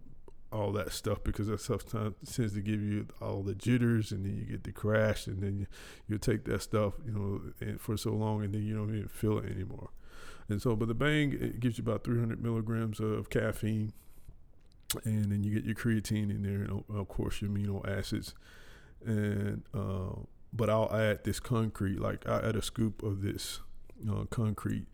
all 0.53 0.73
that 0.73 0.93
stuff 0.93 1.23
because 1.25 1.47
that 1.47 1.61
stuff 1.61 1.87
tends 1.87 2.53
to 2.53 2.61
give 2.61 2.83
you 2.83 3.07
all 3.23 3.43
the 3.43 3.55
jitters 3.55 4.13
and 4.13 4.25
then 4.25 4.37
you 4.37 4.45
get 4.45 4.65
the 4.65 4.73
crash 4.73 5.27
and 5.27 5.43
then 5.43 5.59
you, 5.59 5.67
you 6.09 6.19
take 6.19 6.45
that 6.45 6.61
stuff 6.61 6.93
you 7.07 7.13
know 7.13 7.79
for 7.79 7.97
so 7.97 8.11
long 8.11 8.45
and 8.45 8.53
then 8.53 8.63
you 8.63 8.77
don't 8.77 8.95
even 8.95 9.09
feel 9.09 9.39
it 9.39 9.51
anymore. 9.51 9.91
And 10.53 10.63
so, 10.63 10.77
but 10.77 10.89
the 10.89 10.95
Bang 10.95 11.33
it 11.33 11.61
gives 11.61 11.79
you 11.79 11.83
about 11.83 12.05
300 12.05 12.43
milligrams 12.43 13.01
of 13.01 13.31
caffeine, 13.31 13.93
and 15.05 15.33
then 15.33 15.43
you 15.43 15.53
get 15.55 15.65
your 15.65 15.75
creatine 15.75 16.31
in 16.31 16.43
there, 16.43 16.63
and 16.63 16.85
of 16.95 17.09
course 17.09 17.41
your 17.41 17.51
amino 17.51 17.87
acids 17.89 18.35
and 19.05 19.63
uh, 19.75 20.21
but 20.53 20.69
I'll 20.69 20.95
add 20.95 21.25
this 21.25 21.41
concrete, 21.41 21.99
like 21.99 22.29
I 22.29 22.39
add 22.49 22.57
a 22.57 22.63
scoop 22.63 23.03
of 23.03 23.23
this 23.23 23.61
uh, 24.09 24.25
concrete 24.31 24.87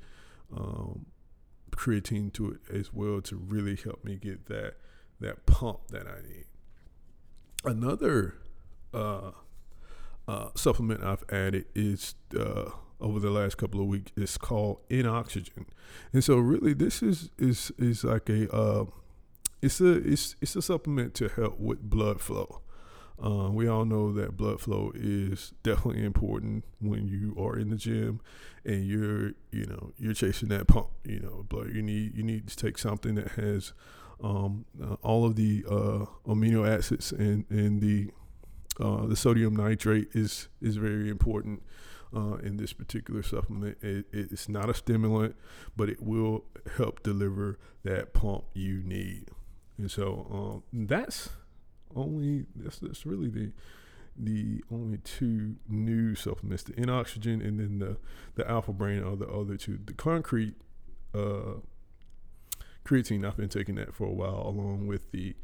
um, 0.57 1.07
creatine 1.71 2.33
to 2.35 2.53
it 2.53 2.75
as 2.75 2.93
well 2.93 3.21
to 3.23 3.37
really 3.37 3.77
help 3.77 4.05
me 4.05 4.17
get 4.17 4.47
that 4.47 4.75
that 5.21 5.47
pump 5.47 5.89
that 5.89 6.07
I 6.07 6.27
need. 6.27 6.45
Another 7.65 8.37
uh, 8.95 9.33
uh, 10.29 10.51
supplement 10.55 11.03
I've 11.03 11.25
added 11.31 11.67
is 11.75 12.15
uh, 12.39 12.71
over 13.01 13.21
the 13.21 13.31
last 13.31 13.57
couple 13.57 13.81
of 13.81 13.87
weeks. 13.87 14.13
It's 14.17 14.39
called 14.39 14.81
N-Oxygen, 14.91 15.67
and 16.13 16.23
so 16.23 16.37
really 16.39 16.75
this 16.75 17.03
is 17.03 17.31
is 17.39 17.73
is 17.79 18.05
like 18.05 18.29
a 18.29 18.51
uh, 18.55 18.85
it's 19.63 19.81
a 19.81 19.93
it's 19.93 20.37
it's 20.41 20.57
a 20.57 20.63
supplement 20.63 21.15
to 21.15 21.29
help 21.29 21.59
with 21.59 21.83
blood 21.83 22.21
flow. 22.21 22.63
Uh, 23.23 23.51
we 23.51 23.67
all 23.67 23.85
know 23.85 24.13
that 24.13 24.37
blood 24.37 24.61
flow 24.61 24.93
is 24.95 25.53
definitely 25.65 26.05
important 26.05 26.65
when 26.81 27.09
you 27.09 27.35
are 27.37 27.59
in 27.59 27.69
the 27.69 27.77
gym 27.77 28.21
and 28.65 28.87
you're, 28.87 29.33
you 29.51 29.67
know, 29.67 29.93
you're 29.99 30.15
chasing 30.15 30.49
that 30.49 30.69
pump. 30.69 30.89
You 31.05 31.19
know, 31.21 31.45
blood. 31.49 31.75
You 31.75 31.83
need 31.83 32.15
you 32.17 32.23
need 32.23 32.47
to 32.49 32.57
take 32.57 32.79
something 32.79 33.17
that 33.17 33.33
has 33.33 33.73
um, 34.23 34.67
uh, 34.81 34.95
all 35.03 35.25
of 35.25 35.35
the 35.35 35.65
uh, 35.69 36.07
amino 36.27 36.69
acids 36.69 37.11
and 37.11 37.45
and 37.51 37.81
the 37.81 38.11
uh, 38.81 39.07
the 39.07 39.17
sodium 39.17 39.57
nitrate 39.57 40.09
is 40.13 40.49
is 40.61 40.77
very 40.77 41.09
important 41.09 41.63
uh, 42.15 42.37
in 42.37 42.57
this 42.57 42.73
particular 42.73 43.23
supplement. 43.23 43.79
It, 43.83 44.07
it's 44.13 44.49
not 44.49 44.71
a 44.71 44.75
stimulant, 44.75 45.37
but 45.77 45.89
it 45.89 46.03
will 46.03 46.45
help 46.77 47.03
deliver 47.03 47.59
that 47.85 48.13
pump 48.13 48.45
you 48.55 48.83
need. 48.83 49.31
And 49.77 49.91
so 49.91 50.63
um, 50.73 50.87
that's 50.89 51.31
only 51.95 52.47
that's 52.55 52.79
that's 52.79 53.07
really 53.07 53.29
the 53.29 53.53
the 54.17 54.65
only 54.73 54.99
two 54.99 55.57
new 55.69 56.15
supplements: 56.15 56.65
the 56.65 56.79
N-Oxygen 56.79 57.41
and 57.41 57.61
then 57.61 57.79
the 57.79 57.97
the 58.35 58.49
Alpha 58.51 58.73
Brain 58.73 59.03
are 59.03 59.17
the 59.17 59.29
other 59.29 59.57
two. 59.57 59.79
The 59.85 59.93
concrete 59.93 60.55
uh, 61.15 61.61
creatine, 62.85 63.27
I've 63.27 63.37
been 63.37 63.49
taking 63.49 63.77
that 63.77 63.95
for 63.95 64.07
a 64.07 64.13
while, 64.13 64.43
along 64.47 64.87
with 64.87 65.11
the 65.13 65.37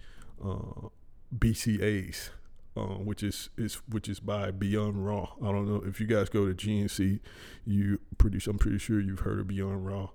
uh, 0.43 0.89
BCAAs. 1.37 2.31
Uh, 2.77 2.99
which 2.99 3.23
is 3.23 3.51
is 3.57 3.77
which 3.89 4.09
is 4.09 4.19
by 4.19 4.51
Beyond 4.51 5.07
Raw. 5.07 5.35
I 5.41 5.53
don't 5.53 5.69
know 5.69 5.85
if 5.87 6.01
you 6.01 6.09
guys 6.09 6.29
go 6.29 6.53
to 6.53 6.55
GNC, 6.55 7.21
you 7.65 8.01
pretty 8.19 8.41
I'm 8.51 8.59
pretty 8.59 8.79
sure 8.79 9.01
you've 9.01 9.21
heard 9.21 9.39
of 9.39 9.47
Beyond 9.47 9.87
Raw. 9.87 10.09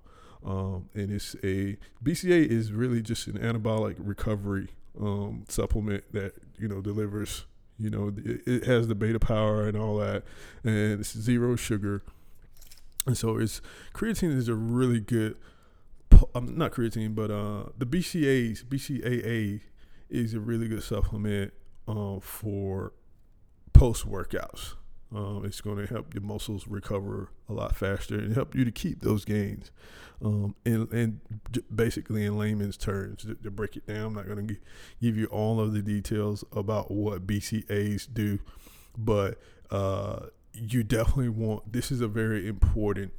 Um, 0.44 0.90
and 0.94 1.10
it's 1.10 1.34
a 1.42 1.78
BCA 2.04 2.46
is 2.46 2.72
really 2.72 3.00
just 3.00 3.26
an 3.28 3.38
anabolic 3.38 3.96
recovery 3.98 4.68
um, 5.00 5.44
supplement 5.48 6.04
that 6.12 6.34
you 6.58 6.68
know 6.68 6.82
delivers. 6.82 7.46
You 7.78 7.88
know, 7.88 8.12
it, 8.14 8.64
has 8.64 8.88
the 8.88 8.94
beta 8.94 9.18
power 9.18 9.66
and 9.66 9.74
all 9.74 9.96
that, 9.96 10.24
and 10.62 11.00
it's 11.00 11.16
zero 11.16 11.56
sugar. 11.56 12.02
And 13.06 13.16
so 13.16 13.38
it's 13.38 13.62
creatine 13.94 14.36
is 14.36 14.48
a 14.48 14.54
really 14.54 15.00
good. 15.00 15.36
Um, 16.34 16.58
not 16.58 16.72
creatine, 16.72 17.14
but 17.14 17.30
uh, 17.30 17.70
the 17.78 17.86
BCAAs, 17.86 18.64
BCAA 18.64 19.62
is 20.10 20.34
a 20.34 20.40
really 20.40 20.68
good 20.68 20.82
supplement 20.82 21.54
uh, 21.90 22.20
for 22.20 22.92
post 23.72 24.08
workouts. 24.08 24.74
Um, 25.12 25.42
it's 25.44 25.60
going 25.60 25.84
to 25.84 25.92
help 25.92 26.14
your 26.14 26.22
muscles 26.22 26.68
recover 26.68 27.32
a 27.48 27.52
lot 27.52 27.74
faster 27.74 28.16
and 28.16 28.32
help 28.32 28.54
you 28.54 28.64
to 28.64 28.70
keep 28.70 29.00
those 29.00 29.24
gains. 29.24 29.72
Um, 30.24 30.54
and, 30.64 30.88
and 30.92 31.20
basically, 31.74 32.24
in 32.24 32.38
layman's 32.38 32.76
terms, 32.76 33.22
to, 33.22 33.34
to 33.34 33.50
break 33.50 33.76
it 33.76 33.86
down, 33.86 34.06
I'm 34.06 34.14
not 34.14 34.26
going 34.26 34.46
to 34.46 34.56
give 35.00 35.16
you 35.16 35.26
all 35.26 35.58
of 35.58 35.72
the 35.72 35.82
details 35.82 36.44
about 36.52 36.92
what 36.92 37.26
BCAAs 37.26 38.12
do, 38.12 38.38
but 38.96 39.40
uh, 39.70 40.26
you 40.52 40.84
definitely 40.84 41.30
want 41.30 41.72
this 41.72 41.90
is 41.90 42.00
a 42.00 42.08
very 42.08 42.46
important 42.46 43.12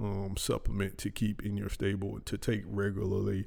um, 0.00 0.34
supplement 0.36 0.98
to 0.98 1.10
keep 1.10 1.44
in 1.44 1.56
your 1.56 1.68
stable 1.68 2.18
to 2.24 2.36
take 2.38 2.62
regularly 2.66 3.46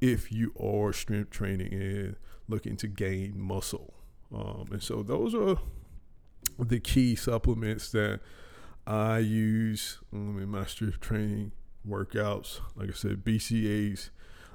if 0.00 0.32
you 0.32 0.52
are 0.58 0.92
strength 0.92 1.30
training 1.30 1.72
and 1.72 2.16
looking 2.48 2.76
to 2.76 2.86
gain 2.86 3.40
muscle. 3.40 3.94
Um, 4.34 4.68
and 4.70 4.82
so, 4.82 5.02
those 5.02 5.34
are 5.34 5.56
the 6.58 6.80
key 6.80 7.16
supplements 7.16 7.90
that 7.92 8.20
I 8.86 9.18
use 9.18 9.98
um, 10.12 10.38
in 10.40 10.48
my 10.48 10.66
strength 10.66 11.00
training 11.00 11.52
workouts. 11.88 12.60
Like 12.76 12.90
I 12.90 12.92
said, 12.92 13.24
BCAAs, 13.24 14.10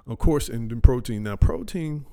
of 0.08 0.18
course, 0.18 0.50
and 0.50 0.70
then 0.70 0.82
protein. 0.82 1.24
Now, 1.24 1.36
protein, 1.36 2.06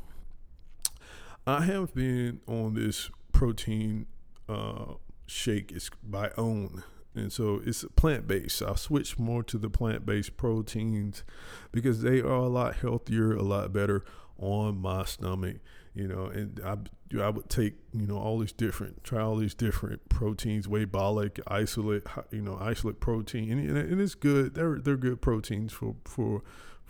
I 1.46 1.62
have 1.62 1.94
been 1.94 2.40
on 2.46 2.74
this 2.74 3.10
protein 3.32 4.06
uh, 4.48 4.94
shake. 5.26 5.72
It's 5.72 5.90
by 6.02 6.28
OWYN. 6.30 6.84
And 7.14 7.30
so 7.30 7.60
it's 7.64 7.84
plant 7.94 8.26
based. 8.26 8.62
I 8.62 8.74
switched 8.74 9.18
more 9.18 9.42
to 9.44 9.58
the 9.58 9.68
plant 9.68 10.06
based 10.06 10.36
proteins 10.38 11.24
because 11.70 12.00
they 12.00 12.20
are 12.20 12.28
a 12.28 12.48
lot 12.48 12.76
healthier, 12.76 13.32
a 13.32 13.42
lot 13.42 13.72
better 13.72 14.02
on 14.38 14.80
my 14.80 15.04
stomach 15.04 15.56
you 15.94 16.08
know, 16.08 16.26
and 16.26 16.60
I 16.64 16.76
I 17.20 17.28
would 17.28 17.48
take 17.50 17.74
you 17.92 18.06
know 18.06 18.16
all 18.16 18.38
these 18.38 18.52
different 18.52 19.04
try 19.04 19.20
all 19.20 19.36
these 19.36 19.54
different 19.54 20.08
proteins, 20.08 20.66
Weightaholic, 20.66 21.40
isolate, 21.46 22.04
you 22.30 22.40
know, 22.40 22.56
isolate 22.60 23.00
protein, 23.00 23.50
and, 23.50 23.76
and 23.76 24.00
it's 24.00 24.14
good. 24.14 24.54
They're 24.54 24.78
they're 24.78 24.96
good 24.96 25.20
proteins 25.20 25.72
for 25.72 25.96
for 26.04 26.42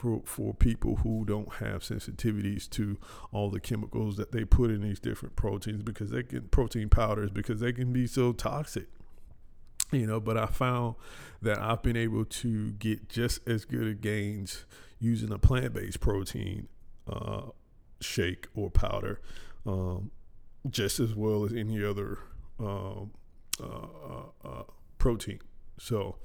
for 0.02 0.22
for 0.24 0.54
people 0.54 0.96
who 0.96 1.24
don't 1.24 1.54
have 1.54 1.82
sensitivities 1.82 2.68
to 2.70 2.98
all 3.32 3.50
the 3.50 3.60
chemicals 3.60 4.16
that 4.16 4.32
they 4.32 4.44
put 4.44 4.70
in 4.70 4.82
these 4.82 4.98
different 4.98 5.36
proteins 5.36 5.82
because 5.82 6.10
they 6.10 6.22
can 6.22 6.42
protein 6.48 6.88
powders 6.88 7.30
because 7.30 7.60
they 7.60 7.72
can 7.72 7.92
be 7.92 8.06
so 8.06 8.32
toxic 8.32 8.86
you 9.92 10.06
know 10.06 10.18
but 10.18 10.36
i 10.36 10.46
found 10.46 10.96
that 11.40 11.58
i've 11.60 11.82
been 11.82 11.96
able 11.96 12.24
to 12.24 12.72
get 12.72 13.08
just 13.08 13.46
as 13.46 13.64
good 13.64 14.00
gains 14.00 14.64
using 14.98 15.30
a 15.30 15.38
plant-based 15.38 16.00
protein 16.00 16.66
uh, 17.08 17.42
shake 18.02 18.48
or 18.54 18.70
powder, 18.70 19.20
um, 19.66 20.10
just 20.68 21.00
as 21.00 21.14
well 21.14 21.44
as 21.44 21.52
any 21.52 21.84
other 21.84 22.18
um, 22.58 23.12
uh, 23.60 23.64
uh, 23.64 24.48
uh, 24.48 24.62
protein. 24.98 25.40
So, 25.78 26.16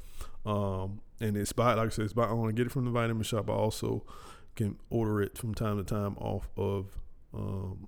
um, 0.46 1.02
and 1.20 1.36
it's 1.36 1.54
by, 1.54 1.74
like 1.74 1.88
I 1.88 1.90
said, 1.90 2.06
it's 2.06 2.14
by, 2.14 2.26
I 2.26 2.34
want 2.34 2.50
to 2.50 2.54
get 2.54 2.68
it 2.68 2.72
from 2.72 2.86
the 2.86 2.92
vitamin 2.92 3.24
shop. 3.24 3.50
I 3.50 3.54
also 3.54 4.06
can 4.56 4.78
order 4.90 5.22
it 5.22 5.38
from 5.38 5.54
time 5.54 5.78
to 5.78 5.84
time 5.84 6.18
off 6.18 6.50
of, 6.58 6.98
um, 7.34 7.88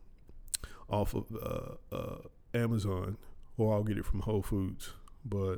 off 0.90 1.14
of 1.14 1.26
uh, 1.36 1.96
uh, 1.96 2.18
Amazon, 2.54 3.18
or 3.58 3.74
I'll 3.74 3.84
get 3.84 3.98
it 3.98 4.06
from 4.06 4.22
Whole 4.22 4.42
Foods. 4.42 4.94
But 5.26 5.58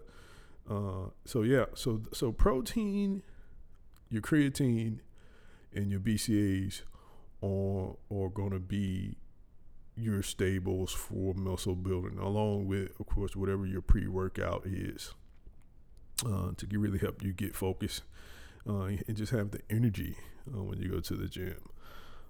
uh, 0.69 1.09
so 1.25 1.43
yeah, 1.43 1.65
so 1.73 2.01
so 2.13 2.31
protein, 2.31 3.23
your 4.09 4.21
creatine, 4.21 4.99
and 5.73 5.91
your 5.91 5.99
BCAAs 5.99 6.81
are, 7.41 7.95
are 8.11 8.29
going 8.29 8.51
to 8.51 8.59
be 8.59 9.15
your 9.95 10.23
stables 10.23 10.91
for 10.91 11.33
muscle 11.33 11.75
building, 11.75 12.17
along 12.17 12.67
with, 12.67 12.91
of 12.99 13.05
course, 13.05 13.35
whatever 13.35 13.65
your 13.65 13.81
pre 13.81 14.07
workout 14.07 14.65
is 14.65 15.13
uh, 16.25 16.51
to 16.57 16.67
really 16.71 16.97
help 16.97 17.23
you 17.23 17.33
get 17.33 17.55
focused 17.55 18.03
uh, 18.67 18.83
and 18.83 19.15
just 19.15 19.31
have 19.31 19.51
the 19.51 19.61
energy 19.69 20.15
uh, 20.53 20.63
when 20.63 20.79
you 20.79 20.89
go 20.89 20.99
to 20.99 21.15
the 21.15 21.27
gym. 21.27 21.57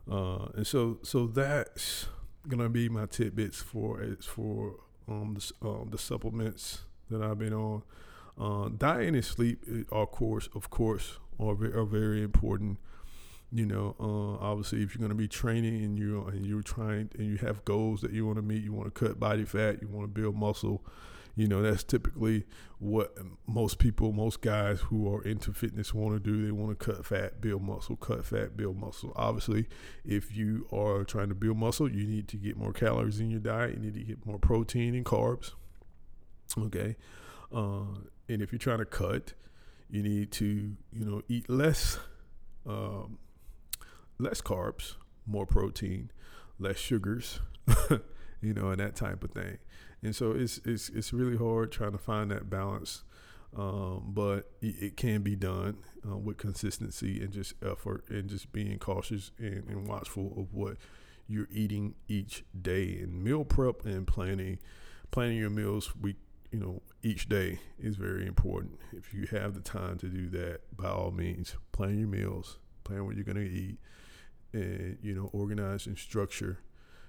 Uh, 0.09 0.45
and 0.55 0.65
so, 0.65 0.99
so 1.03 1.27
that's 1.27 2.07
gonna 2.47 2.69
be 2.69 2.89
my 2.89 3.05
tidbits 3.05 3.61
for 3.61 4.01
as 4.01 4.25
for 4.25 4.75
um 5.07 5.35
the, 5.35 5.67
um, 5.67 5.89
the 5.91 5.97
supplements 5.97 6.79
that 7.09 7.21
I've 7.21 7.37
been 7.37 7.53
on. 7.53 7.83
Uh, 8.39 8.69
diet 8.69 9.13
and 9.13 9.23
sleep, 9.23 9.63
are, 9.91 10.03
of 10.03 10.11
course, 10.11 10.49
of 10.55 10.69
course, 10.69 11.19
are, 11.39 11.51
are 11.51 11.85
very 11.85 12.23
important. 12.23 12.79
You 13.53 13.65
know, 13.65 13.95
uh, 13.99 14.43
obviously, 14.43 14.81
if 14.81 14.95
you're 14.95 14.99
going 14.99 15.09
to 15.09 15.15
be 15.15 15.27
training 15.27 15.83
and 15.83 15.97
you 15.99 16.23
and 16.25 16.45
you're 16.45 16.61
trying 16.61 17.09
and 17.17 17.27
you 17.27 17.35
have 17.37 17.65
goals 17.65 18.01
that 18.01 18.11
you 18.11 18.25
want 18.25 18.37
to 18.37 18.41
meet, 18.41 18.63
you 18.63 18.71
want 18.71 18.93
to 18.93 19.07
cut 19.07 19.19
body 19.19 19.43
fat, 19.43 19.81
you 19.81 19.89
want 19.89 20.03
to 20.03 20.21
build 20.21 20.35
muscle. 20.35 20.85
You 21.35 21.47
know, 21.47 21.61
that's 21.61 21.83
typically 21.83 22.45
what 22.79 23.17
most 23.47 23.79
people, 23.79 24.11
most 24.11 24.41
guys 24.41 24.81
who 24.81 25.13
are 25.13 25.21
into 25.23 25.53
fitness 25.53 25.93
want 25.93 26.13
to 26.13 26.19
do. 26.19 26.45
They 26.45 26.51
want 26.51 26.77
to 26.77 26.85
cut 26.85 27.05
fat, 27.05 27.39
build 27.39 27.61
muscle, 27.61 27.95
cut 27.95 28.25
fat, 28.25 28.57
build 28.57 28.77
muscle. 28.77 29.13
Obviously, 29.15 29.67
if 30.05 30.35
you 30.35 30.67
are 30.73 31.03
trying 31.03 31.29
to 31.29 31.35
build 31.35 31.57
muscle, 31.57 31.89
you 31.89 32.05
need 32.05 32.27
to 32.29 32.37
get 32.37 32.57
more 32.57 32.73
calories 32.73 33.19
in 33.19 33.29
your 33.31 33.39
diet. 33.39 33.75
You 33.75 33.79
need 33.79 33.93
to 33.93 34.03
get 34.03 34.25
more 34.25 34.39
protein 34.39 34.93
and 34.93 35.05
carbs. 35.05 35.51
Okay. 36.57 36.95
Uh, 37.53 37.99
and 38.27 38.41
if 38.41 38.51
you're 38.51 38.59
trying 38.59 38.79
to 38.79 38.85
cut, 38.85 39.33
you 39.89 40.03
need 40.03 40.31
to, 40.33 40.75
you 40.91 41.05
know, 41.05 41.21
eat 41.27 41.49
less, 41.49 41.97
um, 42.67 43.19
less 44.21 44.41
carbs, 44.41 44.95
more 45.25 45.45
protein, 45.45 46.11
less 46.59 46.77
sugars, 46.77 47.39
you 48.41 48.53
know, 48.53 48.69
and 48.69 48.79
that 48.79 48.95
type 48.95 49.23
of 49.23 49.31
thing. 49.31 49.57
And 50.03 50.15
so 50.15 50.31
it's 50.31 50.59
it's 50.65 50.89
it's 50.89 51.13
really 51.13 51.37
hard 51.37 51.71
trying 51.71 51.91
to 51.91 51.97
find 51.97 52.31
that 52.31 52.49
balance, 52.49 53.03
um, 53.55 54.03
but 54.07 54.51
it, 54.61 54.75
it, 54.81 54.97
can 54.97 55.21
be 55.21 55.35
done 55.35 55.77
uh, 56.09 56.17
with 56.17 56.37
consistency 56.37 57.21
and 57.21 57.31
just 57.31 57.53
effort 57.63 58.03
and 58.09 58.29
just 58.29 58.51
being 58.51 58.79
cautious 58.79 59.31
and, 59.37 59.63
and 59.67 59.87
watchful 59.87 60.33
of 60.37 60.53
what 60.53 60.77
you're 61.27 61.49
eating 61.51 61.93
each 62.07 62.43
day. 62.59 62.97
And 62.99 63.23
meal 63.23 63.45
prep 63.45 63.85
and 63.85 64.07
planning 64.07 64.59
planning 65.11 65.37
your 65.37 65.49
meals 65.49 65.93
week 65.95 66.15
you 66.51 66.59
know, 66.59 66.81
each 67.01 67.29
day 67.29 67.59
is 67.79 67.95
very 67.95 68.27
important. 68.27 68.77
If 68.91 69.13
you 69.13 69.25
have 69.31 69.53
the 69.53 69.61
time 69.61 69.97
to 69.99 70.07
do 70.07 70.29
that, 70.29 70.59
by 70.75 70.89
all 70.89 71.11
means, 71.11 71.55
plan 71.71 71.97
your 71.97 72.09
meals, 72.09 72.57
plan 72.83 73.05
what 73.05 73.15
you're 73.15 73.23
going 73.23 73.37
to 73.37 73.49
eat, 73.49 73.77
and 74.53 74.97
you 75.01 75.13
know, 75.13 75.29
organize 75.33 75.87
and 75.87 75.97
structure 75.97 76.59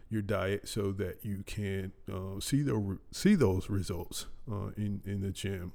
your 0.08 0.22
diet 0.22 0.68
so 0.68 0.92
that 0.92 1.18
you 1.22 1.42
can 1.46 1.92
uh, 2.12 2.38
see 2.38 2.62
the 2.62 2.98
see 3.12 3.34
those 3.34 3.70
results 3.70 4.26
uh, 4.50 4.68
in 4.76 5.00
in 5.04 5.20
the 5.20 5.30
gym. 5.30 5.72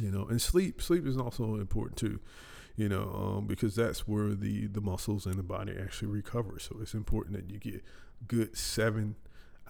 You 0.00 0.10
know, 0.10 0.26
and 0.26 0.40
sleep 0.40 0.82
sleep 0.82 1.06
is 1.06 1.16
also 1.16 1.56
important 1.56 1.98
too. 1.98 2.20
You 2.76 2.88
know, 2.88 3.36
um, 3.38 3.46
because 3.46 3.76
that's 3.76 4.08
where 4.08 4.34
the 4.34 4.66
the 4.66 4.80
muscles 4.80 5.26
in 5.26 5.36
the 5.36 5.42
body 5.42 5.74
actually 5.80 6.08
recover. 6.08 6.58
So 6.58 6.76
it's 6.80 6.94
important 6.94 7.36
that 7.36 7.50
you 7.52 7.58
get 7.58 7.84
good 8.26 8.56
seven 8.56 9.16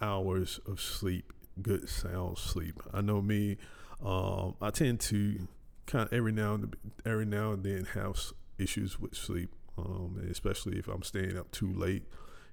hours 0.01 0.59
of 0.67 0.81
sleep 0.81 1.31
good 1.61 1.89
sound 1.89 2.37
sleep. 2.37 2.81
I 2.93 3.01
know 3.01 3.21
me, 3.21 3.57
um, 4.03 4.55
I 4.61 4.69
tend 4.71 4.99
to 5.01 5.47
kind 5.85 6.07
of 6.07 6.13
every 6.13 6.31
now 6.31 6.55
and 6.55 6.75
every 7.05 7.25
now 7.25 7.51
and 7.51 7.63
then 7.63 7.85
have 7.93 8.19
issues 8.57 8.99
with 8.99 9.15
sleep, 9.15 9.53
um, 9.77 10.21
especially 10.29 10.77
if 10.77 10.87
I'm 10.87 11.03
staying 11.03 11.37
up 11.37 11.51
too 11.51 11.71
late. 11.71 12.03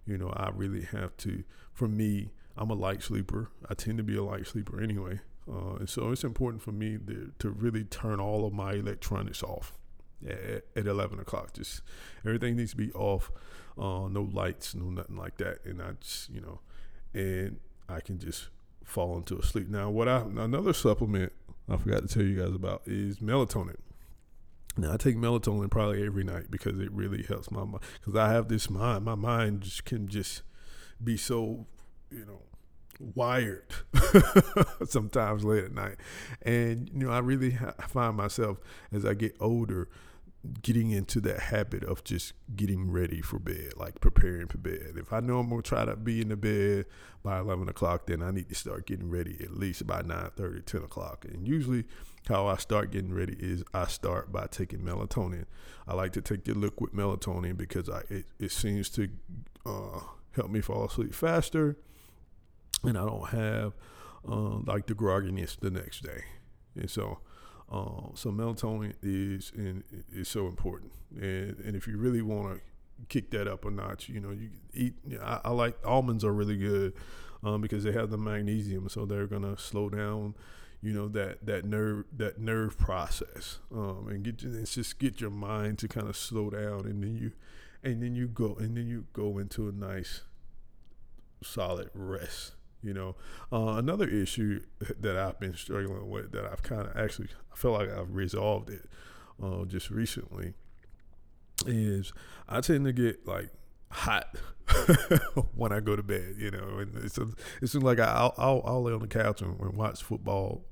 You 0.07 0.19
know, 0.19 0.31
I 0.31 0.51
really 0.55 0.83
have 0.83 1.17
to. 1.19 1.45
For 1.73 1.89
me, 1.89 2.31
I'm 2.57 2.71
a 2.71 2.75
light 2.75 3.03
sleeper. 3.03 3.51
I 3.69 3.75
tend 3.75 3.99
to 3.99 4.05
be 4.05 4.17
a 4.17 4.23
light 4.23 4.47
sleeper 4.47 4.81
anyway, 4.81 5.21
uh, 5.51 5.77
and 5.77 5.89
so 5.89 6.11
it's 6.11 6.25
important 6.25 6.63
for 6.63 6.73
me 6.73 6.99
to, 7.07 7.33
to 7.39 7.51
really 7.51 7.85
turn 7.85 8.21
all 8.21 8.47
of 8.47 8.53
my 8.53 8.73
electronics 8.73 9.43
off 9.43 9.73
at, 10.27 10.65
at 10.77 10.87
11 10.87 11.21
o'clock. 11.21 11.53
Just 11.53 11.83
everything 12.25 12.57
needs 12.57 12.73
to 12.73 12.77
be 12.77 12.93
off. 12.93 13.31
Uh, 13.79 14.09
no 14.09 14.29
lights, 14.33 14.75
no 14.75 14.91
nothing 14.91 15.17
like 15.17 15.39
that, 15.39 15.65
and 15.65 15.81
I 15.81 15.93
just 16.01 16.29
you 16.31 16.41
know, 16.41 16.61
and 17.15 17.59
I 17.89 18.01
can 18.01 18.19
just 18.19 18.49
fall 18.85 19.17
into 19.17 19.39
a 19.39 19.43
sleep. 19.43 19.69
Now, 19.69 19.89
what 19.89 20.09
I 20.09 20.21
another 20.21 20.73
supplement 20.73 21.33
I 21.69 21.77
forgot 21.77 22.07
to 22.07 22.09
tell 22.09 22.23
you 22.23 22.43
guys 22.43 22.55
about 22.55 22.83
is 22.87 23.19
melatonin. 23.19 23.77
Now 24.77 24.95
I 24.95 24.97
take 24.97 25.17
melatonin 25.17 25.71
probably 25.71 26.05
every 26.05 26.25
night 26.25 26.51
because 26.51 26.79
it 26.81 26.91
really 26.93 27.23
helps 27.23 27.51
my 27.51 27.65
mind. 27.65 27.83
Because 28.01 28.17
I 28.17 28.33
have 28.33 28.49
this 28.49 28.71
mind, 28.71 29.05
my 29.05 29.15
mind 29.15 29.63
just 29.63 29.85
can 29.85 30.09
just 30.09 30.43
be 31.03 31.17
so, 31.17 31.67
you 32.11 32.25
know, 32.25 32.43
wired 33.15 33.67
sometimes 34.87 35.45
late 35.45 35.65
at 35.65 35.73
night, 35.73 35.97
and 36.43 36.89
you 36.95 37.07
know 37.07 37.11
I 37.11 37.19
really 37.19 37.59
find 37.89 38.17
myself 38.17 38.59
as 38.93 39.05
I 39.05 39.15
get 39.15 39.37
older 39.41 39.89
getting 40.63 40.91
into 40.91 41.21
that 41.21 41.39
habit 41.39 41.85
of 41.85 42.03
just 42.03 42.33
getting 42.57 42.91
ready 42.91 43.21
for 43.21 43.39
bed, 43.39 43.75
like 43.77 44.01
preparing 44.01 44.49
for 44.49 44.59
bed. 44.59 44.95
If 44.97 45.13
I 45.13 45.21
know 45.21 45.39
I'm 45.39 45.49
gonna 45.49 45.63
try 45.63 45.85
to 45.85 45.97
be 45.97 46.21
in 46.21 46.29
the 46.29 46.37
bed 46.37 46.87
by 47.23 47.39
11 47.39 47.69
o'clock, 47.69 48.07
then 48.07 48.23
I 48.23 48.33
need 48.33 48.49
to 48.49 48.55
start 48.55 48.87
getting 48.87 49.09
ready 49.09 49.39
at 49.41 49.53
least 49.53 49.87
by 49.87 50.03
9 50.03 50.31
30, 50.37 50.63
10 50.63 50.83
o'clock. 50.83 51.25
And 51.25 51.47
usually, 51.47 51.85
how 52.33 52.47
I 52.47 52.57
start 52.57 52.91
getting 52.91 53.13
ready 53.13 53.37
is 53.39 53.63
I 53.75 53.87
start 53.87 54.33
by 54.33 54.47
taking 54.47 54.81
melatonin. 54.81 55.45
I 55.87 55.95
like 55.95 56.13
to 56.15 56.23
take 56.23 56.45
the 56.45 56.55
liquid 56.55 56.93
melatonin 56.93 57.59
because 57.59 57.91
I 57.91 58.01
it, 58.09 58.25
it 58.39 58.51
seems 58.51 58.89
to 58.91 59.09
uh, 59.67 60.01
help 60.35 60.51
me 60.51 60.63
fall 60.63 60.87
asleep 60.87 61.13
faster, 61.13 61.77
and 62.85 62.97
I 62.97 63.05
don't 63.05 63.29
have 63.29 63.75
uh, 64.27 64.61
like 64.65 64.87
the 64.87 64.95
grogginess 64.95 65.61
the 65.61 65.71
next 65.71 66.03
day. 66.03 66.25
And 66.75 66.91
so, 66.91 67.19
uh, 67.71 68.15
so 68.15 68.31
melatonin 68.31 68.95
is 69.03 69.53
in, 69.55 69.85
is 70.11 70.29
so 70.29 70.47
important, 70.47 70.93
and 71.15 71.59
and 71.59 71.77
if 71.77 71.87
you 71.87 71.99
really 71.99 72.23
want 72.23 72.55
to 72.55 72.61
kick 73.11 73.31
that 73.33 73.47
up 73.47 73.67
a 73.67 73.71
notch, 73.71 74.09
you 74.09 74.21
know, 74.21 74.31
you 74.31 74.49
eat. 74.73 74.95
I, 75.23 75.41
I, 75.45 75.51
like 75.51 75.77
almonds 75.85 76.25
are 76.25 76.33
really 76.33 76.57
good 76.57 76.95
um, 77.43 77.61
because 77.61 77.85
they 77.85 77.93
have 77.93 78.09
the 78.11 78.17
magnesium, 78.17 78.89
so 78.89 79.05
they're 79.05 79.27
gonna 79.27 79.59
slow 79.59 79.91
down, 79.91 80.35
you 80.83 80.93
know, 80.93 81.09
that 81.09 81.47
that 81.47 81.65
nerve 81.65 82.05
that 82.17 82.41
nerve 82.41 82.77
process, 82.79 83.59
um, 83.75 84.09
and 84.09 84.23
get 84.25 84.43
it's 84.43 84.75
just 84.75 84.99
get 84.99 85.21
your 85.21 85.31
mind 85.31 85.79
to 85.79 85.89
kind 85.89 86.09
of 86.09 86.17
slow 86.17 86.51
down, 86.51 86.87
and 86.87 87.03
then 87.03 87.17
you, 87.17 87.33
and 87.83 88.03
then 88.03 88.15
you 88.15 88.29
go 88.29 88.55
and 88.55 88.77
then 88.77 88.89
you 88.89 89.07
go 89.13 89.39
into 89.39 89.69
a 89.69 89.73
nice, 89.73 90.23
solid 91.43 91.91
rest 91.95 92.53
you 92.83 92.93
know, 92.93 93.15
uh, 93.53 93.77
another 93.77 94.09
issue 94.09 94.61
that 95.01 95.17
I've 95.17 95.39
been 95.39 95.55
struggling 95.55 96.11
with 96.11 96.33
that 96.33 96.45
I've 96.45 96.63
kind 96.63 96.89
of 96.89 96.97
actually 96.97 97.29
I 97.53 97.57
feel 97.57 97.73
like 97.73 97.89
I've 97.89 98.15
resolved 98.15 98.71
it 98.71 98.89
uh, 99.43 99.65
just 99.65 99.91
recently 99.91 100.55
is 101.67 102.13
I 102.49 102.61
tend 102.61 102.85
to 102.87 102.93
get 102.93 103.27
like 103.27 103.51
hot 103.91 104.37
when 105.55 105.73
I 105.73 105.81
go 105.81 105.95
to 105.95 106.03
bed. 106.03 106.37
You 106.39 106.51
know, 106.51 106.79
and 106.79 106.97
it's 107.05 107.19
a, 107.19 107.29
it's 107.61 107.75
like 107.75 108.01
I'll, 108.01 108.35
I'll, 108.37 108.63
I'll 108.65 108.83
lay 108.83 108.93
on 108.93 109.01
the 109.01 109.07
couch 109.07 109.43
and, 109.43 109.59
and, 109.61 109.75
watch 109.75 110.03
football, 110.03 110.65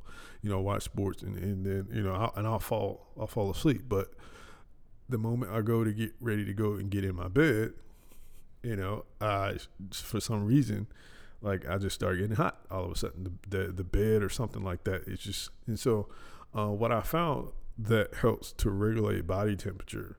you 0.43 0.51
know, 0.51 0.61
watch 0.61 0.83
sports, 0.83 1.23
and, 1.23 1.37
and 1.37 1.65
then 1.65 1.89
you 1.93 2.03
know, 2.03 2.15
I'll, 2.15 2.33
and 2.37 2.47
I'll 2.47 2.59
fall 2.59 3.09
I'll 3.19 3.27
fall 3.27 3.51
asleep. 3.51 3.83
But 3.89 4.13
the 5.09 5.19
moment 5.19 5.53
I 5.53 5.61
go 5.61 5.85
to 5.85 5.93
get 5.93 6.13
ready 6.21 6.45
to 6.45 6.53
go 6.53 6.75
and 6.75 6.91
get 6.91 7.05
in 7.05 7.17
my 7.17 7.29
bed, 7.29 7.73
you 8.63 8.77
know, 8.77 9.05
I 9.21 9.59
for 9.93 10.21
some 10.21 10.47
reason 10.47 10.87
like 11.43 11.69
I 11.69 11.79
just 11.79 11.95
start 11.95 12.19
getting 12.19 12.37
hot 12.37 12.61
all 12.71 12.85
of 12.85 12.93
a 12.93 12.97
sudden. 12.97 13.39
The 13.49 13.59
the, 13.59 13.73
the 13.73 13.85
bed 13.85 14.23
or 14.23 14.29
something 14.29 14.63
like 14.63 14.85
that. 14.85 15.05
It's 15.07 15.23
just 15.23 15.51
and 15.67 15.79
so 15.79 16.09
uh, 16.57 16.69
what 16.69 16.93
I 16.93 17.01
found 17.01 17.51
that 17.79 18.15
helps 18.15 18.53
to 18.53 18.71
regulate 18.71 19.27
body 19.27 19.57
temperature 19.57 20.19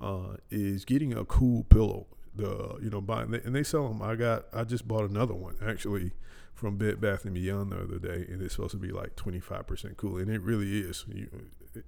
uh, 0.00 0.36
is 0.50 0.84
getting 0.84 1.12
a 1.12 1.24
cool 1.24 1.64
pillow. 1.64 2.06
The 2.34 2.78
you 2.82 2.90
know 2.90 3.00
buying 3.00 3.34
and 3.34 3.54
they 3.54 3.62
sell 3.62 3.88
them. 3.88 4.00
I 4.02 4.14
got 4.14 4.44
I 4.52 4.64
just 4.64 4.88
bought 4.88 5.08
another 5.08 5.34
one 5.34 5.56
actually 5.64 6.12
from 6.62 6.76
Bed 6.76 7.00
Bath 7.00 7.24
and 7.24 7.34
Beyond 7.34 7.72
the 7.72 7.82
other 7.82 7.98
day, 7.98 8.24
and 8.30 8.40
it's 8.40 8.54
supposed 8.54 8.70
to 8.70 8.76
be 8.76 8.92
like 8.92 9.16
twenty 9.16 9.40
five 9.40 9.66
percent 9.66 9.96
cool, 9.96 10.16
and 10.16 10.30
it 10.30 10.40
really 10.42 10.78
is. 10.78 11.04
You 11.12 11.28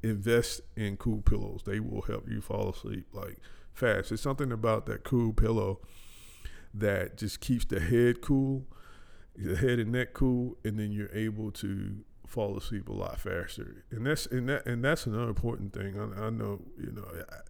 invest 0.02 0.62
in 0.76 0.96
cool 0.96 1.22
pillows; 1.22 1.62
they 1.64 1.78
will 1.78 2.02
help 2.02 2.28
you 2.28 2.40
fall 2.40 2.70
asleep 2.70 3.06
like 3.12 3.38
fast. 3.72 4.10
It's 4.10 4.20
something 4.20 4.50
about 4.50 4.87
that 4.87 5.04
cool 5.04 5.32
pillow 5.32 5.78
that 6.74 7.16
just 7.16 7.40
keeps 7.40 7.64
the 7.64 7.78
head 7.78 8.20
cool, 8.20 8.66
the 9.37 9.54
head 9.54 9.78
and 9.78 9.92
neck 9.92 10.12
cool, 10.12 10.56
and 10.64 10.76
then 10.76 10.90
you're 10.90 11.14
able 11.14 11.52
to 11.52 11.98
fall 12.26 12.58
asleep 12.58 12.88
a 12.88 12.92
lot 12.92 13.20
faster. 13.20 13.84
And 13.92 14.04
that's 14.04 14.26
and 14.26 14.48
that 14.48 14.66
and 14.66 14.84
that's 14.84 15.06
another 15.06 15.28
important 15.28 15.72
thing. 15.72 15.96
I, 15.96 16.26
I 16.26 16.30
know 16.30 16.62
you 16.76 16.90
know 16.90 17.06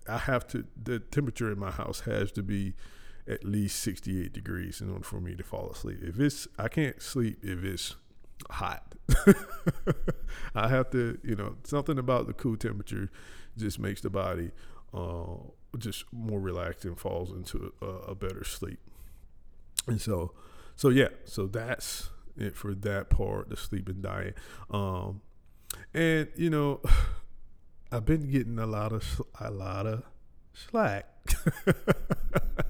I, 0.07 0.17
I 0.17 0.19
have 0.19 0.47
to 0.49 0.67
the 0.77 0.99
temperature 0.99 1.51
in 1.51 1.59
my 1.59 1.71
house 1.71 2.01
has 2.01 2.31
to 2.33 2.43
be 2.43 2.75
at 3.29 3.45
least 3.45 3.81
68 3.81 4.33
degrees 4.33 4.81
in 4.81 4.91
order 4.91 5.05
for 5.05 5.21
me 5.21 5.35
to 5.35 5.43
fall 5.43 5.71
asleep. 5.71 5.99
If 6.03 6.21
it's 6.21 6.47
I 6.59 6.69
can't 6.69 7.01
sleep 7.01 7.39
if 7.43 7.65
it's 7.65 7.97
hot. 8.51 8.95
I 10.55 10.69
have 10.69 10.91
to, 10.91 11.19
you 11.23 11.37
know, 11.37 11.57
something 11.65 11.99
about 11.99 12.27
the 12.27 12.33
cool 12.33 12.57
temperature 12.57 13.11
just 13.57 13.79
makes 13.79 14.01
the 14.01 14.11
body 14.11 14.51
uh, 14.93 15.37
just 15.79 16.05
more 16.13 16.41
relaxed 16.41 16.85
and 16.85 16.99
falls 16.99 17.31
into 17.31 17.73
a, 17.81 17.87
a 17.87 18.15
better 18.15 18.45
sleep. 18.45 18.81
And 19.87 20.01
so, 20.01 20.33
so 20.77 20.89
yeah, 20.89 21.09
so 21.25 21.47
that's 21.47 22.11
it 22.37 22.57
for 22.57 22.75
that 22.75 23.11
part, 23.11 23.49
the 23.49 23.57
sleep 23.57 23.89
and 23.89 24.03
diet. 24.03 24.37
Um, 24.71 25.21
and 25.93 26.29
you 26.37 26.51
know, 26.51 26.81
I've 27.93 28.05
been 28.05 28.31
getting 28.31 28.59
a 28.59 28.67
lot 28.67 28.93
of 28.93 29.23
a 29.41 29.51
lot 29.51 29.87
of 29.87 30.03
slack. 30.53 31.09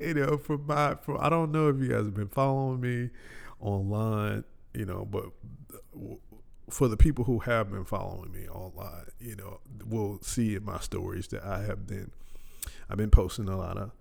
you 0.00 0.14
know, 0.14 0.38
from 0.38 0.66
my 0.66 0.94
from 0.96 1.18
I 1.20 1.28
don't 1.28 1.52
know 1.52 1.68
if 1.68 1.78
you 1.78 1.88
guys 1.88 2.04
have 2.04 2.14
been 2.14 2.28
following 2.28 2.80
me 2.80 3.10
online, 3.60 4.44
you 4.74 4.86
know, 4.86 5.04
but 5.04 5.26
for 6.70 6.88
the 6.88 6.96
people 6.96 7.24
who 7.24 7.40
have 7.40 7.70
been 7.70 7.84
following 7.84 8.32
me 8.32 8.48
online, 8.48 9.06
you 9.18 9.36
know, 9.36 9.60
will 9.86 10.20
see 10.22 10.54
in 10.54 10.64
my 10.64 10.78
stories 10.80 11.28
that 11.28 11.44
I 11.44 11.62
have 11.62 11.86
been 11.86 12.10
I've 12.88 12.96
been 12.96 13.10
posting 13.10 13.48
a 13.48 13.56
lot 13.56 13.76
of, 13.76 13.92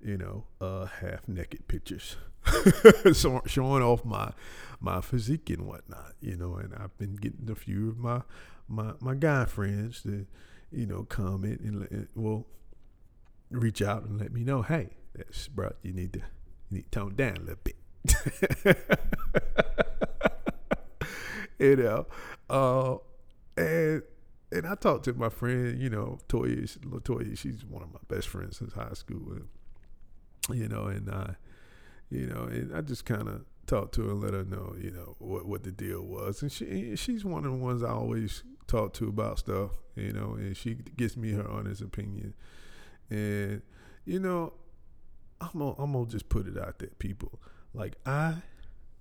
you 0.00 0.16
know, 0.16 0.44
uh, 0.60 0.86
half 0.86 1.28
naked 1.28 1.68
pictures, 1.68 2.16
so, 3.12 3.42
showing 3.46 3.82
off 3.82 4.04
my 4.04 4.32
my 4.80 5.00
physique 5.00 5.50
and 5.50 5.66
whatnot, 5.66 6.14
you 6.20 6.36
know, 6.36 6.54
and 6.54 6.74
I've 6.74 6.96
been 6.98 7.16
getting 7.16 7.50
a 7.50 7.54
few 7.54 7.88
of 7.90 7.98
my 7.98 8.22
my 8.68 8.92
my 9.00 9.14
guy 9.14 9.44
friends 9.44 10.02
to, 10.02 10.26
you 10.70 10.86
know, 10.86 11.04
comment 11.04 11.60
and, 11.60 11.88
and 11.90 12.08
well, 12.14 12.46
reach 13.50 13.82
out 13.82 14.04
and 14.04 14.20
let 14.20 14.32
me 14.32 14.44
know, 14.44 14.62
hey, 14.62 14.90
that's 15.18 15.48
bro, 15.48 15.72
you 15.82 15.92
need 15.92 16.14
to 16.14 16.20
you 16.70 16.78
need 16.78 16.90
to 16.90 16.98
tone 16.98 17.14
down 17.14 17.36
a 17.36 17.40
little 17.40 17.58
bit. 17.62 17.76
you 21.58 21.76
know, 21.76 22.06
uh, 22.48 22.96
and 23.56 24.02
and 24.50 24.66
I 24.66 24.74
talked 24.74 25.04
to 25.04 25.14
my 25.14 25.28
friend, 25.28 25.78
you 25.78 25.90
know, 25.90 26.18
Toya, 26.28 26.78
Latoya, 26.78 27.36
she's 27.36 27.64
one 27.64 27.82
of 27.82 27.92
my 27.92 28.00
best 28.08 28.28
friends 28.28 28.58
since 28.58 28.72
high 28.72 28.94
school, 28.94 29.32
and, 29.32 30.58
you 30.58 30.68
know, 30.68 30.84
and 30.84 31.10
I, 31.10 31.34
you 32.10 32.26
know, 32.26 32.44
and 32.44 32.74
I 32.74 32.80
just 32.80 33.04
kind 33.04 33.28
of 33.28 33.44
talked 33.66 33.94
to 33.96 34.04
her 34.04 34.12
and 34.12 34.22
let 34.22 34.32
her 34.32 34.44
know, 34.44 34.74
you 34.80 34.90
know, 34.90 35.16
what 35.18 35.46
what 35.46 35.64
the 35.64 35.72
deal 35.72 36.02
was, 36.02 36.42
and 36.42 36.50
she 36.50 36.96
she's 36.96 37.24
one 37.24 37.44
of 37.44 37.52
the 37.52 37.58
ones 37.58 37.82
I 37.82 37.90
always 37.90 38.42
talk 38.66 38.94
to 38.94 39.08
about 39.08 39.38
stuff, 39.38 39.72
you 39.96 40.12
know, 40.12 40.34
and 40.34 40.56
she 40.56 40.76
gives 40.96 41.16
me 41.16 41.32
her 41.32 41.48
honest 41.48 41.82
opinion, 41.82 42.34
and 43.10 43.60
you 44.06 44.18
know, 44.18 44.54
I'm 45.40 45.50
gonna, 45.58 45.74
I'm 45.78 45.92
gonna 45.92 46.06
just 46.06 46.28
put 46.28 46.46
it 46.46 46.58
out 46.58 46.78
there, 46.78 46.90
people, 46.98 47.40
like 47.74 47.96
I 48.04 48.36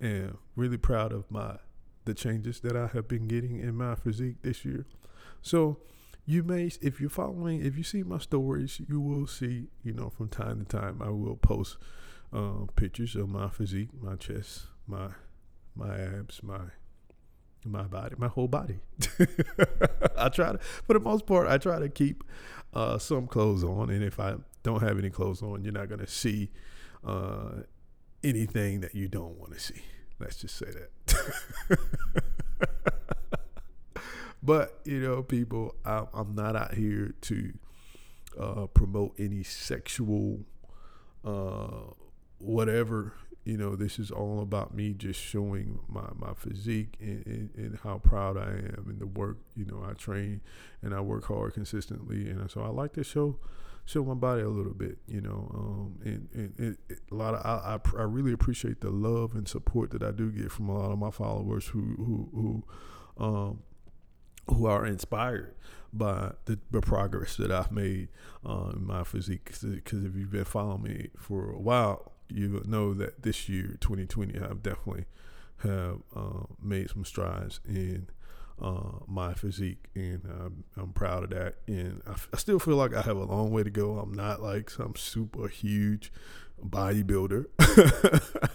am 0.02 0.38
really 0.56 0.78
proud 0.78 1.12
of 1.12 1.30
my 1.32 1.58
the 2.06 2.14
changes 2.14 2.62
that 2.62 2.76
I 2.76 2.88
have 2.88 3.08
been 3.08 3.28
getting 3.28 3.60
in 3.60 3.76
my 3.76 3.96
physique 3.96 4.42
this 4.42 4.64
year. 4.64 4.86
So 5.42 5.80
you 6.26 6.44
may, 6.44 6.72
if 6.82 7.00
you're 7.00 7.10
following, 7.10 7.66
if 7.66 7.78
you 7.78 7.84
see 7.84 8.04
my 8.04 8.18
stories, 8.18 8.82
you 8.88 9.00
will 9.00 9.28
see, 9.28 9.68
you 9.84 9.94
know, 9.94 10.10
from 10.10 10.30
time 10.30 10.60
to 10.60 10.66
time, 10.66 11.02
I 11.02 11.10
will 11.10 11.36
post 11.38 11.78
uh, 12.34 12.66
pictures 12.76 13.16
of 13.16 13.30
my 13.30 13.50
physique, 13.50 13.90
my 14.02 14.16
chest, 14.16 14.68
my 14.88 15.10
my 15.76 15.98
abs, 16.00 16.42
my 16.44 16.60
my 17.66 17.84
body, 17.84 18.16
my 18.18 18.28
whole 18.28 18.48
body. 18.48 18.80
I 20.18 20.30
try 20.30 20.54
to, 20.54 20.58
for 20.58 20.94
the 20.94 21.00
most 21.00 21.26
part, 21.26 21.48
I 21.48 21.58
try 21.58 21.80
to 21.80 21.90
keep 21.90 22.24
uh, 22.74 22.98
some 22.98 23.28
clothes 23.28 23.64
on, 23.64 23.90
and 23.90 24.04
if 24.04 24.20
I 24.20 24.36
don't 24.68 24.84
have 24.84 25.00
any 25.00 25.10
clothes 25.10 25.42
on, 25.42 25.64
you're 25.64 25.72
not 25.72 25.88
gonna 25.88 26.06
see 26.06 26.52
uh, 27.06 27.62
anything 28.22 28.82
that 28.82 28.94
you 28.94 29.08
don't 29.08 29.40
want 29.40 29.54
to 29.54 29.60
see. 29.60 29.82
Let's 30.20 30.36
just 30.38 30.58
say 30.58 30.68
that. 30.68 31.80
but 34.44 34.80
you 34.84 35.00
know, 35.00 35.24
people, 35.24 35.76
I'm, 35.86 36.08
I'm 36.14 36.36
not 36.36 36.58
out 36.58 36.74
here 36.74 37.14
to 37.22 37.54
uh, 38.38 38.68
promote 38.68 39.14
any 39.18 39.42
sexual 39.44 40.42
uh, 41.24 41.94
whatever. 42.40 43.14
You 43.46 43.56
know, 43.56 43.78
this 43.78 44.00
is 44.00 44.12
all 44.12 44.42
about 44.42 44.76
me 44.76 44.92
just 44.92 45.22
showing 45.22 45.80
my, 45.88 46.10
my 46.14 46.34
physique 46.34 46.98
and, 47.00 47.26
and, 47.26 47.50
and, 47.56 47.80
how 47.82 48.00
proud 48.00 48.38
I 48.38 48.50
am 48.50 48.88
and 48.90 49.00
the 49.00 49.08
work. 49.08 49.38
You 49.56 49.64
know, 49.64 49.86
I 49.90 49.94
train 49.94 50.42
and 50.82 50.94
I 50.94 51.00
work 51.00 51.24
hard 51.24 51.54
consistently, 51.54 52.30
and 52.30 52.52
so 52.52 52.62
I 52.62 52.68
like 52.68 52.92
to 52.94 53.06
show 53.06 53.38
show 53.88 54.04
my 54.04 54.14
body 54.14 54.42
a 54.42 54.50
little 54.50 54.74
bit, 54.74 54.98
you 55.08 55.22
know. 55.22 55.50
Um, 55.56 56.00
and, 56.04 56.28
and, 56.34 56.54
and 56.60 56.78
a 57.10 57.16
lot 57.16 57.34
of 57.34 57.46
I, 57.46 57.76
I, 57.76 58.02
I 58.02 58.04
really 58.04 58.34
appreciate 58.34 58.82
the 58.82 58.92
love 58.92 59.34
and 59.34 59.48
support 59.48 59.92
that 59.92 60.04
I 60.04 60.12
do 60.12 60.30
get 60.30 60.52
from 60.52 60.70
a 60.70 60.78
lot 60.78 60.92
of 60.92 61.00
my 61.00 61.10
followers 61.10 61.68
who 61.68 61.96
who 61.98 62.64
who 63.18 63.26
um, 63.26 63.60
who 64.50 64.66
are 64.66 64.86
inspired 64.86 65.56
by 65.94 66.34
the, 66.46 66.60
the 66.70 66.82
progress 66.82 67.38
that 67.38 67.50
I've 67.50 67.72
made 67.72 68.10
uh, 68.46 68.72
in 68.76 68.86
my 68.86 69.04
physique. 69.04 69.46
Because 69.62 70.04
if 70.04 70.16
you've 70.16 70.32
been 70.32 70.46
following 70.46 70.84
me 70.84 71.10
for 71.18 71.52
a 71.52 71.60
while, 71.60 72.12
you 72.30 72.62
know 72.66 72.94
that 72.94 73.24
this 73.24 73.48
year, 73.48 73.78
2020, 73.80 74.38
I've 74.38 74.62
definitely 74.62 75.06
have 75.60 76.02
uh, 76.16 76.44
made 76.62 76.90
some 76.90 77.06
strides 77.06 77.62
in 77.66 78.08
uh, 78.62 79.00
my 79.08 79.34
physique, 79.34 79.88
and 79.94 80.22
I'm, 80.26 80.64
I'm, 80.76 80.94
proud 80.94 81.24
of 81.24 81.30
that. 81.30 81.56
And 81.68 82.02
I, 82.08 82.12
f- 82.12 82.30
I 82.34 82.38
still 82.38 82.60
feel 82.60 82.76
like 82.76 82.94
I 82.94 83.02
have 83.02 83.18
a 83.18 83.24
long 83.24 83.52
way 83.52 83.64
to 83.64 83.70
go. 83.70 84.00
I'm 84.00 84.14
not 84.14 84.42
like 84.42 84.70
some 84.70 84.96
super 84.96 85.48
huge 85.48 86.12
bodybuilder, 86.64 87.46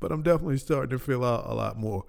but 0.00 0.12
I'm 0.12 0.22
definitely 0.22 0.58
starting 0.58 0.90
to 0.90 0.98
feel 0.98 1.24
out 1.24 1.46
a 1.46 1.54
lot 1.54 1.76
more 1.76 2.04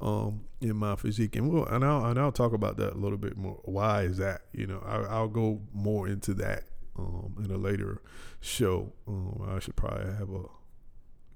um, 0.00 0.42
in 0.60 0.76
my 0.76 0.96
physique, 0.96 1.36
and 1.36 1.50
we'll 1.50 1.64
and 1.64 1.84
I'll, 1.84 2.04
and 2.04 2.18
I'll 2.18 2.32
talk 2.32 2.52
about 2.52 2.76
that 2.76 2.92
a 2.92 2.98
little 2.98 3.18
bit 3.18 3.36
more. 3.36 3.60
Why 3.64 4.02
is 4.02 4.18
that? 4.18 4.42
You 4.52 4.66
know, 4.66 4.82
I, 4.86 5.20
will 5.20 5.28
go 5.28 5.62
more 5.72 6.06
into 6.06 6.34
that 6.34 6.64
um, 6.98 7.36
in 7.42 7.50
a 7.50 7.56
later 7.56 8.02
show. 8.40 8.92
Um, 9.08 9.48
I 9.48 9.58
should 9.60 9.76
probably 9.76 10.12
have 10.12 10.30
a 10.30 10.42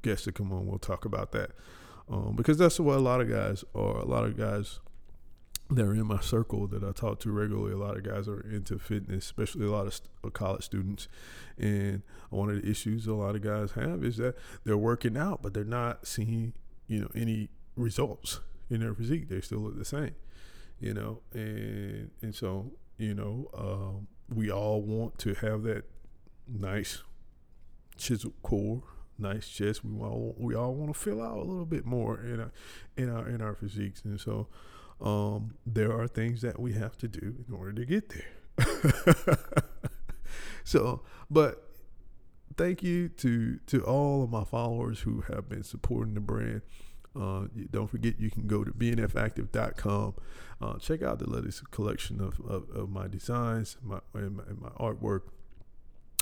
guest 0.03 0.25
to 0.25 0.33
come 0.33 0.53
on. 0.53 0.67
We'll 0.67 0.79
talk 0.79 1.07
about 1.07 1.33
that 1.33 1.53
um, 2.11 2.35
because 2.37 2.59
that's 2.59 2.79
what 2.79 2.99
a 2.99 3.01
lot 3.01 3.23
of 3.23 3.31
guys 3.31 3.65
are. 3.75 3.97
A 4.01 4.07
lot 4.07 4.25
of 4.25 4.37
guys 4.37 4.81
that 5.71 5.85
are 5.85 5.95
in 5.95 6.07
my 6.07 6.21
circle 6.21 6.67
that 6.69 6.83
I 6.83 6.93
talk 6.93 7.21
to 7.21 7.31
regularly. 7.31 7.73
A 7.73 7.77
lot 7.77 7.97
of 7.97 8.03
guys 8.03 8.29
are 8.29 8.41
into 8.41 8.79
fitness, 8.79 9.25
especially 9.25 9.67
a 9.67 9.71
lot 9.71 9.87
of 9.87 9.95
st- 9.95 10.33
college 10.33 10.65
students. 10.65 11.09
And 11.59 12.03
one 12.31 12.51
of 12.51 12.63
the 12.63 12.69
issues 12.69 13.07
a 13.07 13.15
lot 13.15 13.37
of 13.37 13.43
guys 13.43 13.73
have 13.73 14.05
is 14.05 14.17
that 14.17 14.37
they're 14.65 14.77
working 14.77 15.17
out, 15.17 15.43
but 15.43 15.55
they're 15.55 15.65
not 15.65 16.07
seeing, 16.07 16.55
you 16.89 17.01
know, 17.01 17.11
any 17.15 17.51
results 17.77 18.41
in 18.69 18.81
their 18.81 18.95
physique. 18.95 19.29
They 19.29 19.41
still 19.41 19.61
look 19.61 19.79
the 19.79 19.85
same, 19.85 20.15
you 20.81 20.95
know. 20.95 21.21
And 21.33 22.11
and 22.23 22.35
so 22.35 22.73
you 23.01 23.15
know, 23.15 23.51
um, 23.57 24.09
we 24.29 24.51
all 24.51 24.83
want 24.83 25.19
to 25.21 25.35
have 25.35 25.63
that 25.63 25.85
nice 26.47 27.03
chiseled 27.97 28.35
core, 28.43 28.83
nice 29.19 29.49
chest. 29.49 29.85
We 29.85 30.01
all 30.03 30.35
we 30.39 30.55
all 30.55 30.75
want 30.75 30.93
to 30.93 30.99
fill 30.99 31.23
out 31.23 31.39
a 31.39 31.43
little 31.43 31.65
bit 31.65 31.87
more 31.87 32.21
in 32.21 32.41
our 32.41 32.53
in 32.97 33.09
our 33.09 33.29
in 33.29 33.41
our 33.41 33.55
physiques, 33.55 34.03
and 34.05 34.21
so 34.21 34.49
um, 35.03 35.55
there 35.65 35.93
are 35.93 36.07
things 36.07 36.43
that 36.43 36.59
we 36.59 36.73
have 36.75 36.97
to 36.99 37.09
do 37.09 37.45
in 37.49 37.55
order 37.55 37.73
to 37.73 37.85
get 37.85 38.11
there. 38.11 39.37
so, 40.65 41.03
but 41.31 41.71
thank 42.57 42.83
you 42.83 43.09
to 43.09 43.59
to 43.67 43.83
all 43.85 44.23
of 44.23 44.31
my 44.31 44.45
followers 44.45 45.01
who 45.01 45.23
have 45.23 45.49
been 45.49 45.63
supporting 45.63 46.15
the 46.15 46.21
brand. 46.21 46.63
Uh, 47.19 47.47
don't 47.71 47.89
forget 47.89 48.21
you 48.21 48.31
can 48.31 48.47
go 48.47 48.63
to 48.63 48.71
bnfactive.com. 48.71 50.15
Uh, 50.61 50.79
check 50.79 51.03
out 51.03 51.19
the 51.19 51.29
latest 51.29 51.69
collection 51.73 52.21
of, 52.21 52.39
of, 52.49 52.71
of 52.71 52.89
my 52.89 53.09
designs, 53.09 53.77
my 53.83 53.99
and, 54.15 54.37
my 54.37 54.43
and 54.49 54.61
my, 54.61 54.69
artwork. 54.71 55.23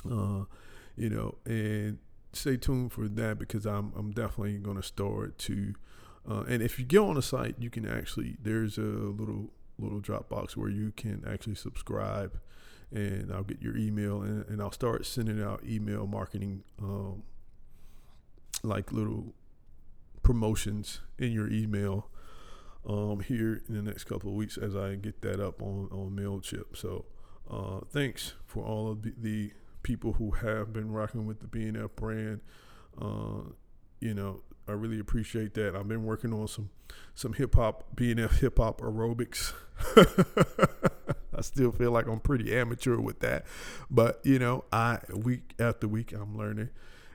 Uh, 0.09 0.45
you 0.95 1.09
know, 1.09 1.35
and 1.45 1.99
stay 2.33 2.57
tuned 2.57 2.91
for 2.91 3.07
that 3.07 3.37
because 3.37 3.65
I'm 3.65 3.91
I'm 3.95 4.11
definitely 4.11 4.57
going 4.57 4.77
to 4.77 4.83
start 4.83 5.37
to 5.39 5.75
uh, 6.29 6.43
and 6.47 6.61
if 6.61 6.77
you 6.77 6.85
go 6.85 7.09
on 7.09 7.15
the 7.15 7.21
site, 7.21 7.55
you 7.59 7.69
can 7.69 7.87
actually 7.87 8.37
there's 8.41 8.77
a 8.77 8.81
little 8.81 9.51
little 9.77 10.01
Dropbox 10.01 10.55
where 10.55 10.69
you 10.69 10.91
can 10.95 11.23
actually 11.27 11.55
subscribe, 11.55 12.39
and 12.91 13.31
I'll 13.31 13.43
get 13.43 13.61
your 13.61 13.77
email, 13.77 14.21
and, 14.21 14.45
and 14.47 14.61
I'll 14.61 14.71
start 14.71 15.05
sending 15.05 15.41
out 15.41 15.63
email 15.65 16.05
marketing, 16.05 16.63
um, 16.81 17.23
like 18.61 18.91
little 18.91 19.33
promotions 20.21 20.99
in 21.17 21.31
your 21.31 21.49
email 21.49 22.09
um, 22.87 23.21
here 23.21 23.61
in 23.67 23.75
the 23.75 23.81
next 23.81 24.03
couple 24.03 24.29
of 24.29 24.35
weeks 24.35 24.57
as 24.57 24.75
I 24.75 24.95
get 24.95 25.21
that 25.21 25.39
up 25.39 25.61
on 25.61 25.89
on 25.91 26.11
Mailchimp. 26.11 26.75
So 26.75 27.05
uh, 27.49 27.79
thanks 27.89 28.33
for 28.45 28.63
all 28.63 28.91
of 28.91 29.01
the, 29.01 29.13
the, 29.17 29.51
people 29.81 30.11
who 30.13 30.31
have 30.31 30.73
been 30.73 30.91
rocking 30.91 31.25
with 31.25 31.39
the 31.39 31.47
BNF 31.47 31.95
brand. 31.95 32.41
Uh, 33.01 33.53
you 34.01 34.13
know, 34.13 34.41
I 34.69 34.73
really 34.73 34.99
appreciate 34.99 35.53
that. 35.55 35.75
I've 35.75 35.87
been 35.87 36.03
working 36.03 36.33
on 36.33 36.47
some 36.47 36.69
some 37.15 37.33
hip 37.33 37.55
hop, 37.55 37.95
BNF 37.95 38.39
hip 38.39 38.57
hop 38.57 38.81
aerobics. 38.81 39.53
I 41.35 41.41
still 41.41 41.71
feel 41.71 41.91
like 41.91 42.07
I'm 42.07 42.19
pretty 42.19 42.55
amateur 42.55 42.97
with 42.97 43.19
that, 43.19 43.45
but 43.89 44.19
you 44.23 44.39
know, 44.39 44.65
I 44.71 44.99
week 45.13 45.53
after 45.59 45.87
week 45.87 46.13
I'm 46.13 46.37
learning 46.37 46.69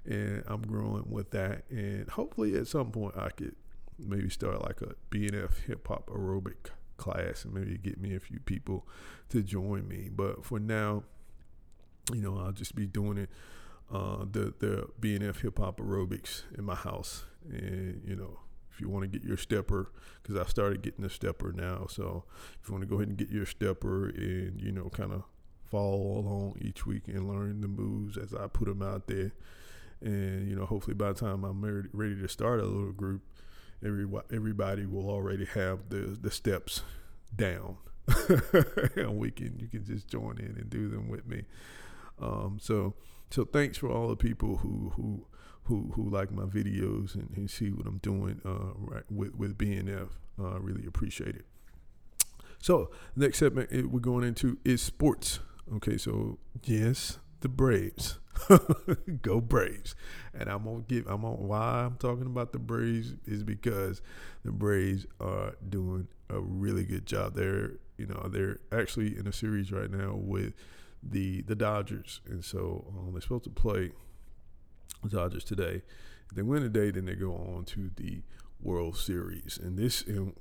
and 0.06 0.42
I'm 0.46 0.62
growing 0.62 1.04
with 1.08 1.30
that, 1.30 1.64
and 1.70 2.08
hopefully 2.08 2.56
at 2.56 2.66
some 2.66 2.90
point 2.90 3.16
I 3.16 3.30
could 3.30 3.54
maybe 3.98 4.28
start 4.28 4.62
like 4.62 4.80
a 4.82 4.94
BNF 5.10 5.64
hip 5.66 5.86
hop 5.88 6.08
aerobic 6.08 6.70
class 6.96 7.44
and 7.44 7.54
maybe 7.54 7.78
get 7.78 8.00
me 8.00 8.14
a 8.14 8.20
few 8.20 8.40
people 8.40 8.86
to 9.30 9.42
join 9.42 9.86
me. 9.88 10.08
But 10.14 10.44
for 10.44 10.58
now, 10.58 11.04
you 12.12 12.20
know, 12.20 12.38
I'll 12.38 12.52
just 12.52 12.74
be 12.74 12.86
doing 12.86 13.18
it 13.18 13.30
uh, 13.92 14.24
the 14.30 14.54
the 14.58 14.88
BNF 15.00 15.42
hip 15.42 15.58
hop 15.58 15.78
aerobics 15.78 16.42
in 16.56 16.64
my 16.64 16.74
house, 16.74 17.24
and 17.50 18.02
you 18.04 18.16
know, 18.16 18.38
if 18.72 18.80
you 18.80 18.88
want 18.88 19.02
to 19.10 19.18
get 19.18 19.26
your 19.26 19.36
stepper, 19.36 19.92
because 20.22 20.36
I 20.36 20.48
started 20.48 20.82
getting 20.82 21.04
a 21.04 21.10
stepper 21.10 21.52
now. 21.52 21.86
So 21.88 22.24
if 22.60 22.68
you 22.68 22.74
want 22.74 22.82
to 22.82 22.88
go 22.88 22.96
ahead 22.96 23.08
and 23.08 23.16
get 23.16 23.30
your 23.30 23.46
stepper 23.46 24.08
and 24.08 24.60
you 24.60 24.72
know 24.72 24.88
kind 24.90 25.12
of 25.12 25.24
follow 25.64 26.18
along 26.18 26.58
each 26.60 26.86
week 26.86 27.08
and 27.08 27.28
learn 27.28 27.60
the 27.60 27.68
moves 27.68 28.16
as 28.16 28.34
I 28.34 28.46
put 28.46 28.66
them 28.66 28.82
out 28.82 29.06
there, 29.06 29.32
and 30.00 30.48
you 30.48 30.56
know 30.56 30.66
hopefully 30.66 30.94
by 30.94 31.12
the 31.12 31.20
time 31.20 31.44
I'm 31.44 31.88
ready 31.92 32.20
to 32.20 32.28
start 32.28 32.60
a 32.60 32.64
little 32.64 32.92
group, 32.92 33.22
every 33.84 34.06
everybody 34.32 34.86
will 34.86 35.08
already 35.08 35.44
have 35.46 35.88
the 35.90 36.18
the 36.20 36.30
steps 36.30 36.82
down. 37.34 37.78
and 38.96 39.16
we 39.16 39.30
can 39.30 39.58
you 39.58 39.68
can 39.68 39.84
just 39.84 40.08
join 40.08 40.38
in 40.38 40.56
and 40.58 40.68
do 40.68 40.88
them 40.88 41.08
with 41.08 41.26
me. 41.26 41.44
Um, 42.20 42.58
so 42.60 42.94
so 43.30 43.44
thanks 43.44 43.78
for 43.78 43.88
all 43.88 44.08
the 44.08 44.16
people 44.16 44.58
who 44.58 44.92
who 44.96 45.26
who 45.64 45.92
who 45.94 46.08
like 46.08 46.30
my 46.30 46.44
videos 46.44 47.14
and, 47.14 47.30
and 47.36 47.50
see 47.50 47.70
what 47.70 47.86
I'm 47.86 47.98
doing 47.98 48.40
uh, 48.44 48.74
right 48.76 49.04
with 49.10 49.34
with 49.34 49.58
BNF. 49.58 50.08
Uh, 50.38 50.48
I 50.48 50.56
really 50.58 50.86
appreciate 50.86 51.36
it. 51.36 51.44
So 52.58 52.90
next 53.16 53.38
segment 53.38 53.90
we're 53.90 54.00
going 54.00 54.24
into 54.24 54.58
is 54.64 54.82
sports. 54.82 55.40
Okay, 55.76 55.96
so 55.96 56.38
yes, 56.62 57.18
the 57.40 57.48
Braves. 57.48 58.18
Go 59.22 59.40
Braves. 59.40 59.94
And 60.32 60.48
I'm 60.48 60.64
gonna 60.64 60.84
give 60.88 61.06
I'm 61.06 61.24
on 61.24 61.46
why 61.46 61.84
I'm 61.84 61.96
talking 61.96 62.26
about 62.26 62.52
the 62.52 62.58
Braves 62.58 63.14
is 63.26 63.42
because 63.42 64.02
the 64.44 64.52
Braves 64.52 65.06
are 65.20 65.54
doing 65.68 66.08
a 66.28 66.40
really 66.40 66.84
good 66.84 67.06
job. 67.06 67.34
They're 67.34 67.72
you 67.96 68.06
know, 68.06 68.28
they're 68.28 68.58
actually 68.72 69.16
in 69.16 69.26
a 69.26 69.32
series 69.32 69.70
right 69.70 69.90
now 69.90 70.14
with 70.14 70.54
the 71.02 71.42
the 71.42 71.54
Dodgers. 71.54 72.20
And 72.28 72.44
so 72.44 72.84
um, 72.96 73.12
they're 73.12 73.20
supposed 73.20 73.44
to 73.44 73.50
play 73.50 73.92
Dodgers 75.08 75.44
today. 75.44 75.82
If 76.30 76.36
they 76.36 76.42
win 76.42 76.62
today, 76.62 76.90
then 76.90 77.04
they 77.04 77.14
go 77.14 77.34
on 77.34 77.64
to 77.66 77.90
the 77.96 78.22
World 78.60 78.96
Series. 78.96 79.58
And 79.62 79.78
this 79.78 80.02
and 80.02 80.34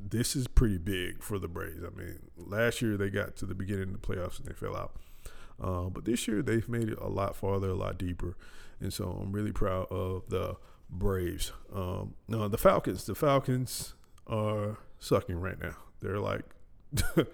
this 0.00 0.34
is 0.34 0.48
pretty 0.48 0.78
big 0.78 1.22
for 1.22 1.38
the 1.38 1.48
Braves. 1.48 1.82
I 1.84 1.96
mean, 1.96 2.18
last 2.36 2.80
year 2.82 2.96
they 2.96 3.10
got 3.10 3.36
to 3.36 3.46
the 3.46 3.54
beginning 3.54 3.94
of 3.94 4.00
the 4.00 4.06
playoffs 4.06 4.38
and 4.38 4.48
they 4.48 4.54
fell 4.54 4.76
out. 4.76 4.96
Uh, 5.62 5.88
but 5.90 6.04
this 6.04 6.28
year 6.28 6.42
they've 6.42 6.68
made 6.68 6.88
it 6.88 6.98
a 6.98 7.08
lot 7.08 7.36
farther, 7.36 7.70
a 7.70 7.74
lot 7.74 7.98
deeper, 7.98 8.36
and 8.80 8.92
so 8.92 9.18
I'm 9.22 9.32
really 9.32 9.52
proud 9.52 9.90
of 9.90 10.28
the 10.28 10.56
Braves. 10.88 11.52
Um, 11.74 12.14
now 12.28 12.48
the 12.48 12.58
Falcons, 12.58 13.04
the 13.04 13.14
Falcons 13.14 13.94
are 14.26 14.78
sucking 15.00 15.40
right 15.40 15.60
now. 15.60 15.76
They're 16.00 16.20
like 16.20 16.44
0 16.94 17.26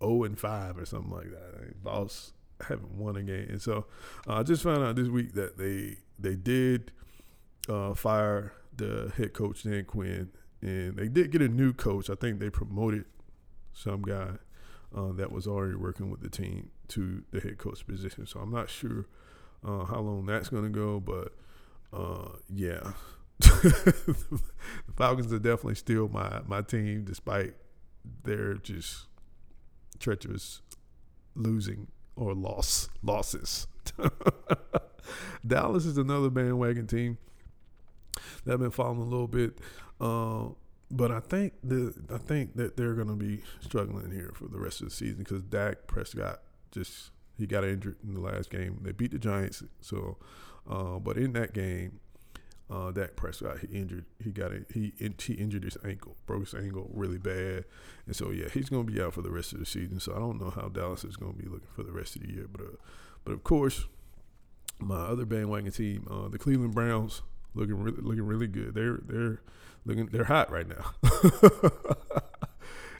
and 0.24 0.38
five 0.38 0.78
or 0.78 0.84
something 0.84 1.10
like 1.10 1.30
that. 1.30 1.82
Boss 1.82 2.32
haven't 2.68 2.92
won 2.92 3.16
a 3.16 3.22
game, 3.22 3.46
and 3.48 3.62
so 3.62 3.86
uh, 4.28 4.34
I 4.34 4.42
just 4.42 4.62
found 4.62 4.82
out 4.84 4.96
this 4.96 5.08
week 5.08 5.34
that 5.34 5.58
they 5.58 5.98
they 6.18 6.36
did 6.36 6.92
uh, 7.68 7.94
fire 7.94 8.52
the 8.76 9.12
head 9.16 9.32
coach 9.32 9.62
Dan 9.62 9.84
Quinn, 9.84 10.30
and 10.62 10.96
they 10.96 11.08
did 11.08 11.30
get 11.30 11.42
a 11.42 11.48
new 11.48 11.72
coach. 11.72 12.10
I 12.10 12.14
think 12.14 12.40
they 12.40 12.50
promoted 12.50 13.04
some 13.72 14.02
guy 14.02 14.30
uh, 14.96 15.12
that 15.12 15.30
was 15.30 15.46
already 15.46 15.76
working 15.76 16.10
with 16.10 16.20
the 16.20 16.28
team 16.28 16.70
to 16.88 17.22
the 17.30 17.40
head 17.40 17.58
coach 17.58 17.86
position. 17.86 18.26
So 18.26 18.40
I'm 18.40 18.50
not 18.50 18.68
sure 18.68 19.06
uh, 19.64 19.84
how 19.84 20.00
long 20.00 20.26
that's 20.26 20.48
going 20.48 20.64
to 20.64 20.70
go, 20.70 21.00
but 21.00 21.32
uh, 21.92 22.36
yeah, 22.48 22.92
the 23.38 24.40
Falcons 24.96 25.32
are 25.32 25.38
definitely 25.38 25.76
still 25.76 26.08
my 26.08 26.40
my 26.46 26.62
team, 26.62 27.04
despite 27.04 27.54
their 28.24 28.54
just 28.54 29.06
treacherous 29.98 30.62
losing 31.34 31.88
or 32.20 32.34
loss 32.34 32.88
losses. 33.02 33.66
Dallas 35.46 35.86
is 35.86 35.96
another 35.96 36.30
bandwagon 36.30 36.86
team 36.86 37.18
that 38.44 38.54
I've 38.54 38.60
been 38.60 38.70
following 38.70 39.00
a 39.00 39.04
little 39.04 39.26
bit. 39.26 39.58
Uh, 40.00 40.48
but 40.90 41.10
I 41.10 41.20
think 41.20 41.54
the 41.62 41.94
I 42.12 42.18
think 42.18 42.56
that 42.56 42.76
they're 42.76 42.94
going 42.94 43.08
to 43.08 43.14
be 43.14 43.42
struggling 43.60 44.10
here 44.10 44.32
for 44.34 44.48
the 44.48 44.58
rest 44.58 44.80
of 44.80 44.88
the 44.88 44.94
season 44.94 45.18
because 45.18 45.42
Dak 45.42 45.86
Prescott 45.86 46.42
just 46.72 47.10
he 47.38 47.46
got 47.46 47.64
injured 47.64 47.96
in 48.06 48.14
the 48.14 48.20
last 48.20 48.50
game. 48.50 48.80
They 48.82 48.92
beat 48.92 49.12
the 49.12 49.18
Giants, 49.18 49.62
so 49.80 50.18
uh, 50.68 50.98
but 50.98 51.16
in 51.16 51.32
that 51.34 51.52
game, 51.52 52.00
uh, 52.70 52.90
Dak 52.92 53.16
Prescott 53.16 53.58
he 53.58 53.66
injured 53.66 54.04
he 54.22 54.30
got 54.30 54.52
he 54.72 54.92
he 54.98 55.34
injured 55.34 55.64
his 55.64 55.76
ankle, 55.84 56.16
broke 56.26 56.44
his 56.44 56.54
ankle 56.54 56.90
really 56.92 57.18
bad, 57.18 57.64
and 58.06 58.14
so 58.14 58.30
yeah 58.30 58.48
he's 58.48 58.68
going 58.68 58.86
to 58.86 58.92
be 58.92 59.00
out 59.00 59.14
for 59.14 59.22
the 59.22 59.30
rest 59.30 59.52
of 59.52 59.58
the 59.58 59.66
season. 59.66 59.98
So 60.00 60.14
I 60.14 60.18
don't 60.18 60.40
know 60.40 60.50
how 60.50 60.68
Dallas 60.68 61.04
is 61.04 61.16
going 61.16 61.32
to 61.34 61.38
be 61.38 61.48
looking 61.48 61.68
for 61.74 61.82
the 61.82 61.92
rest 61.92 62.16
of 62.16 62.22
the 62.22 62.32
year, 62.32 62.46
but 62.50 62.62
uh, 62.62 62.76
but 63.24 63.32
of 63.32 63.42
course 63.42 63.86
my 64.78 64.96
other 64.96 65.26
bandwagon 65.26 65.72
team, 65.72 66.06
uh, 66.10 66.28
the 66.28 66.38
Cleveland 66.38 66.74
Browns, 66.74 67.22
looking 67.54 67.82
really 67.82 68.00
looking 68.00 68.26
really 68.26 68.46
good. 68.46 68.74
They're 68.74 69.00
they're 69.04 69.40
looking 69.84 70.06
they're 70.06 70.24
hot 70.24 70.50
right 70.50 70.66
now. 70.68 70.94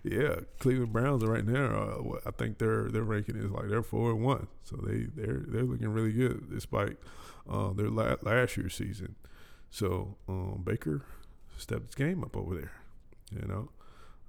yeah, 0.03 0.37
Cleveland 0.59 0.93
Browns 0.93 1.25
right 1.25 1.45
now. 1.45 2.03
Uh, 2.05 2.19
I 2.27 2.31
think 2.33 2.59
their 2.59 2.89
their 2.89 3.03
ranking 3.03 3.37
is 3.37 3.51
like 3.51 3.69
they're 3.69 3.83
four 3.83 4.11
and 4.11 4.23
one, 4.23 4.49
so 4.65 4.77
they 4.77 5.07
they're 5.15 5.45
they're 5.47 5.63
looking 5.63 5.89
really 5.89 6.13
good 6.13 6.51
despite 6.51 6.97
uh, 7.49 7.73
their 7.73 7.89
la- 7.89 8.17
last 8.23 8.57
year's 8.57 8.75
season. 8.75 9.17
So 9.71 10.17
um, 10.29 10.63
Baker 10.65 11.03
stepped 11.57 11.87
his 11.87 11.95
game 11.95 12.25
up 12.25 12.37
over 12.37 12.55
there, 12.55 12.73
you 13.33 13.47
know. 13.47 13.71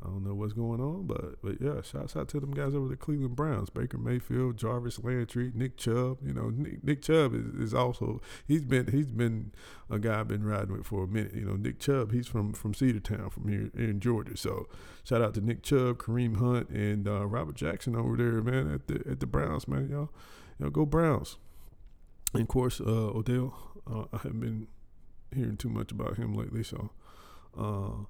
I 0.03 0.07
don't 0.07 0.23
know 0.23 0.33
what's 0.33 0.53
going 0.53 0.81
on, 0.81 1.05
but 1.05 1.41
but 1.43 1.61
yeah, 1.61 1.81
shouts 1.81 2.15
out 2.15 2.27
to 2.29 2.39
them 2.39 2.53
guys 2.53 2.73
over 2.73 2.87
the 2.87 2.95
Cleveland 2.95 3.35
Browns, 3.35 3.69
Baker 3.69 3.99
Mayfield, 3.99 4.57
Jarvis 4.57 4.99
Landry, 5.03 5.51
Nick 5.53 5.77
Chubb. 5.77 6.17
You 6.25 6.33
know, 6.33 6.49
Nick, 6.49 6.83
Nick 6.83 7.01
Chubb 7.03 7.35
is, 7.35 7.45
is, 7.67 7.73
also 7.73 8.19
he's 8.47 8.63
been 8.63 8.87
he's 8.87 9.11
been 9.11 9.51
a 9.91 9.99
guy 9.99 10.19
I've 10.19 10.27
been 10.27 10.43
riding 10.43 10.73
with 10.73 10.87
for 10.87 11.03
a 11.03 11.07
minute. 11.07 11.35
You 11.35 11.45
know, 11.45 11.55
Nick 11.55 11.79
Chubb, 11.79 12.11
he's 12.11 12.27
from 12.27 12.53
from 12.53 12.73
Cedartown, 12.73 13.31
from 13.31 13.47
here 13.47 13.69
in 13.75 13.99
Georgia. 13.99 14.35
So 14.35 14.67
shout 15.03 15.21
out 15.21 15.35
to 15.35 15.41
Nick 15.41 15.61
Chubb, 15.61 15.99
Kareem 15.99 16.37
Hunt, 16.37 16.69
and 16.69 17.07
uh, 17.07 17.27
Robert 17.27 17.55
Jackson 17.55 17.95
over 17.95 18.17
there, 18.17 18.41
man, 18.41 18.73
at 18.73 18.87
the 18.87 19.03
at 19.09 19.19
the 19.19 19.27
Browns, 19.27 19.67
man, 19.67 19.87
y'all, 19.87 20.09
know, 20.57 20.71
go 20.71 20.83
Browns. 20.83 21.37
And 22.33 22.41
of 22.41 22.47
course, 22.47 22.81
uh, 22.81 23.11
Odell, 23.13 23.53
uh, 23.85 24.05
I 24.13 24.17
haven't 24.17 24.39
been 24.39 24.67
hearing 25.33 25.57
too 25.57 25.69
much 25.69 25.91
about 25.91 26.17
him 26.17 26.33
lately, 26.33 26.63
so. 26.63 26.91
Uh, 27.57 28.05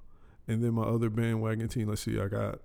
and 0.46 0.62
then 0.62 0.74
my 0.74 0.82
other 0.82 1.10
bandwagon 1.10 1.68
team, 1.68 1.88
let's 1.88 2.02
see, 2.02 2.18
I 2.18 2.28
got 2.28 2.60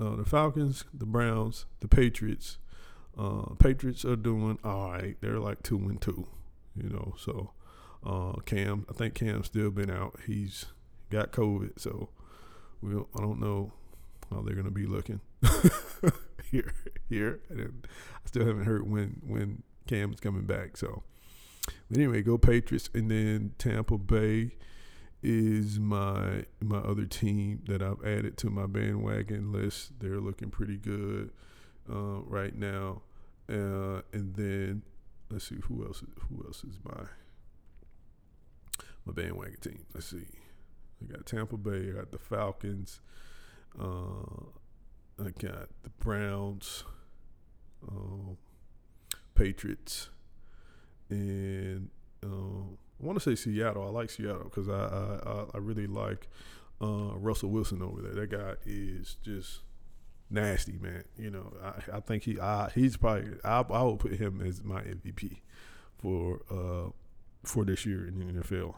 uh, 0.00 0.16
the 0.16 0.24
Falcons, 0.24 0.84
the 0.92 1.06
Browns, 1.06 1.66
the 1.80 1.88
Patriots. 1.88 2.58
Uh, 3.18 3.54
Patriots 3.58 4.04
are 4.04 4.16
doing 4.16 4.58
all 4.62 4.92
right. 4.92 5.16
They're 5.20 5.38
like 5.38 5.62
two 5.62 5.78
and 5.78 6.00
two, 6.00 6.26
you 6.74 6.90
know. 6.90 7.14
So 7.18 7.52
uh, 8.04 8.32
Cam, 8.44 8.86
I 8.90 8.92
think 8.92 9.14
Cam's 9.14 9.46
still 9.46 9.70
been 9.70 9.90
out. 9.90 10.18
He's 10.26 10.66
got 11.10 11.32
COVID, 11.32 11.78
so 11.78 12.10
we 12.82 12.94
I 12.94 13.20
don't 13.20 13.40
know 13.40 13.72
how 14.30 14.42
they're 14.42 14.54
gonna 14.54 14.70
be 14.70 14.86
looking 14.86 15.20
here. 16.50 16.74
Here, 17.08 17.40
and 17.48 17.86
I 18.24 18.28
still 18.28 18.46
haven't 18.46 18.64
heard 18.64 18.90
when 18.90 19.22
when 19.26 19.62
Cam's 19.86 20.20
coming 20.20 20.44
back. 20.44 20.76
So, 20.76 21.04
but 21.88 21.98
anyway, 21.98 22.22
go 22.22 22.38
Patriots, 22.38 22.90
and 22.94 23.10
then 23.10 23.52
Tampa 23.58 23.98
Bay 23.98 24.52
is 25.22 25.80
my 25.80 26.44
my 26.62 26.78
other 26.78 27.04
team 27.04 27.62
that 27.66 27.82
I've 27.82 28.04
added 28.04 28.36
to 28.38 28.50
my 28.50 28.66
bandwagon 28.66 29.52
list. 29.52 29.98
They're 29.98 30.20
looking 30.20 30.50
pretty 30.50 30.76
good 30.76 31.30
uh, 31.90 32.20
right 32.22 32.56
now. 32.56 33.02
Uh, 33.48 34.02
and 34.12 34.34
then 34.34 34.82
let's 35.30 35.48
see 35.48 35.58
who 35.64 35.84
else 35.84 36.02
who 36.28 36.44
else 36.44 36.64
is 36.64 36.78
my 36.84 37.04
my 39.04 39.12
bandwagon 39.12 39.60
team. 39.60 39.86
Let's 39.94 40.06
see. 40.06 40.26
I 41.02 41.12
got 41.12 41.26
Tampa 41.26 41.56
Bay. 41.56 41.90
I 41.90 41.98
got 41.98 42.10
the 42.10 42.18
Falcons. 42.18 43.00
Uh, 43.80 44.44
I 45.18 45.30
got 45.30 45.68
the 45.82 45.90
Browns, 45.98 46.84
um, 47.88 48.36
Patriots, 49.34 50.10
and 51.10 51.90
um, 52.22 52.78
I 53.00 53.06
want 53.06 53.20
to 53.20 53.30
say 53.30 53.34
Seattle. 53.34 53.84
I 53.84 53.90
like 53.90 54.10
Seattle 54.10 54.44
because 54.44 54.68
I, 54.68 54.72
I 54.74 55.44
I 55.54 55.58
really 55.58 55.86
like 55.86 56.28
uh, 56.80 57.16
Russell 57.16 57.50
Wilson 57.50 57.82
over 57.82 58.02
there. 58.02 58.14
That 58.14 58.30
guy 58.30 58.54
is 58.64 59.16
just 59.22 59.60
nasty, 60.30 60.78
man. 60.80 61.04
You 61.18 61.30
know, 61.30 61.52
I, 61.62 61.96
I 61.96 62.00
think 62.00 62.24
he 62.24 62.40
I, 62.40 62.70
he's 62.74 62.96
probably 62.96 63.32
I 63.44 63.60
I 63.60 63.82
will 63.82 63.96
put 63.96 64.12
him 64.12 64.40
as 64.40 64.62
my 64.62 64.82
MVP 64.82 65.38
for 65.98 66.40
uh 66.50 66.90
for 67.44 67.64
this 67.64 67.86
year 67.86 68.06
in 68.06 68.18
the 68.18 68.40
NFL. 68.40 68.74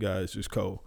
Guy 0.00 0.18
is 0.18 0.32
just 0.32 0.50
cold. 0.50 0.80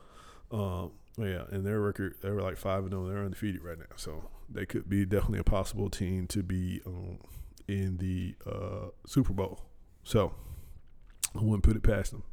Um, 0.52 0.92
yeah, 1.18 1.44
and 1.52 1.66
their 1.66 1.80
record 1.80 2.16
they 2.22 2.30
were 2.30 2.42
like 2.42 2.58
five 2.58 2.84
and 2.84 2.92
zero. 2.92 3.06
Oh. 3.06 3.10
They're 3.10 3.24
undefeated 3.24 3.64
right 3.64 3.78
now, 3.78 3.96
so 3.96 4.30
they 4.50 4.66
could 4.66 4.90
be 4.90 5.06
definitely 5.06 5.40
a 5.40 5.44
possible 5.44 5.90
team 5.90 6.28
to 6.28 6.44
be 6.44 6.82
um, 6.86 7.20
in 7.68 7.98
the 7.98 8.36
uh, 8.50 8.90
Super 9.06 9.34
Bowl. 9.34 9.62
So 10.04 10.34
I 11.36 11.40
wouldn't 11.40 11.64
put 11.64 11.76
it 11.76 11.84
past 11.84 12.12
them. 12.12 12.24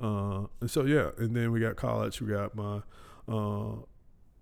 Uh, 0.00 0.46
and 0.60 0.70
so 0.70 0.84
yeah, 0.84 1.10
and 1.18 1.36
then 1.36 1.52
we 1.52 1.60
got 1.60 1.76
college. 1.76 2.20
We 2.20 2.28
got 2.28 2.54
my 2.54 2.80
uh, 3.28 3.76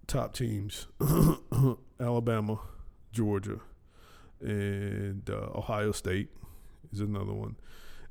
top 0.07 0.35
teams: 0.35 0.87
Alabama, 2.01 2.61
Georgia, 3.13 3.61
and 4.41 5.29
uh, 5.29 5.49
Ohio 5.55 5.93
State 5.93 6.31
is 6.93 7.01
another 7.01 7.33
one. 7.33 7.57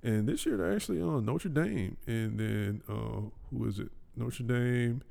And 0.03 0.27
this 0.27 0.45
year 0.45 0.57
they're 0.57 0.73
actually 0.73 1.01
on 1.01 1.25
Notre 1.25 1.49
Dame, 1.49 1.97
and 2.07 2.39
then 2.39 2.81
uh, 2.87 3.29
who 3.49 3.67
is 3.67 3.79
it? 3.79 3.89
Notre 4.15 4.43
Dame. 4.43 5.01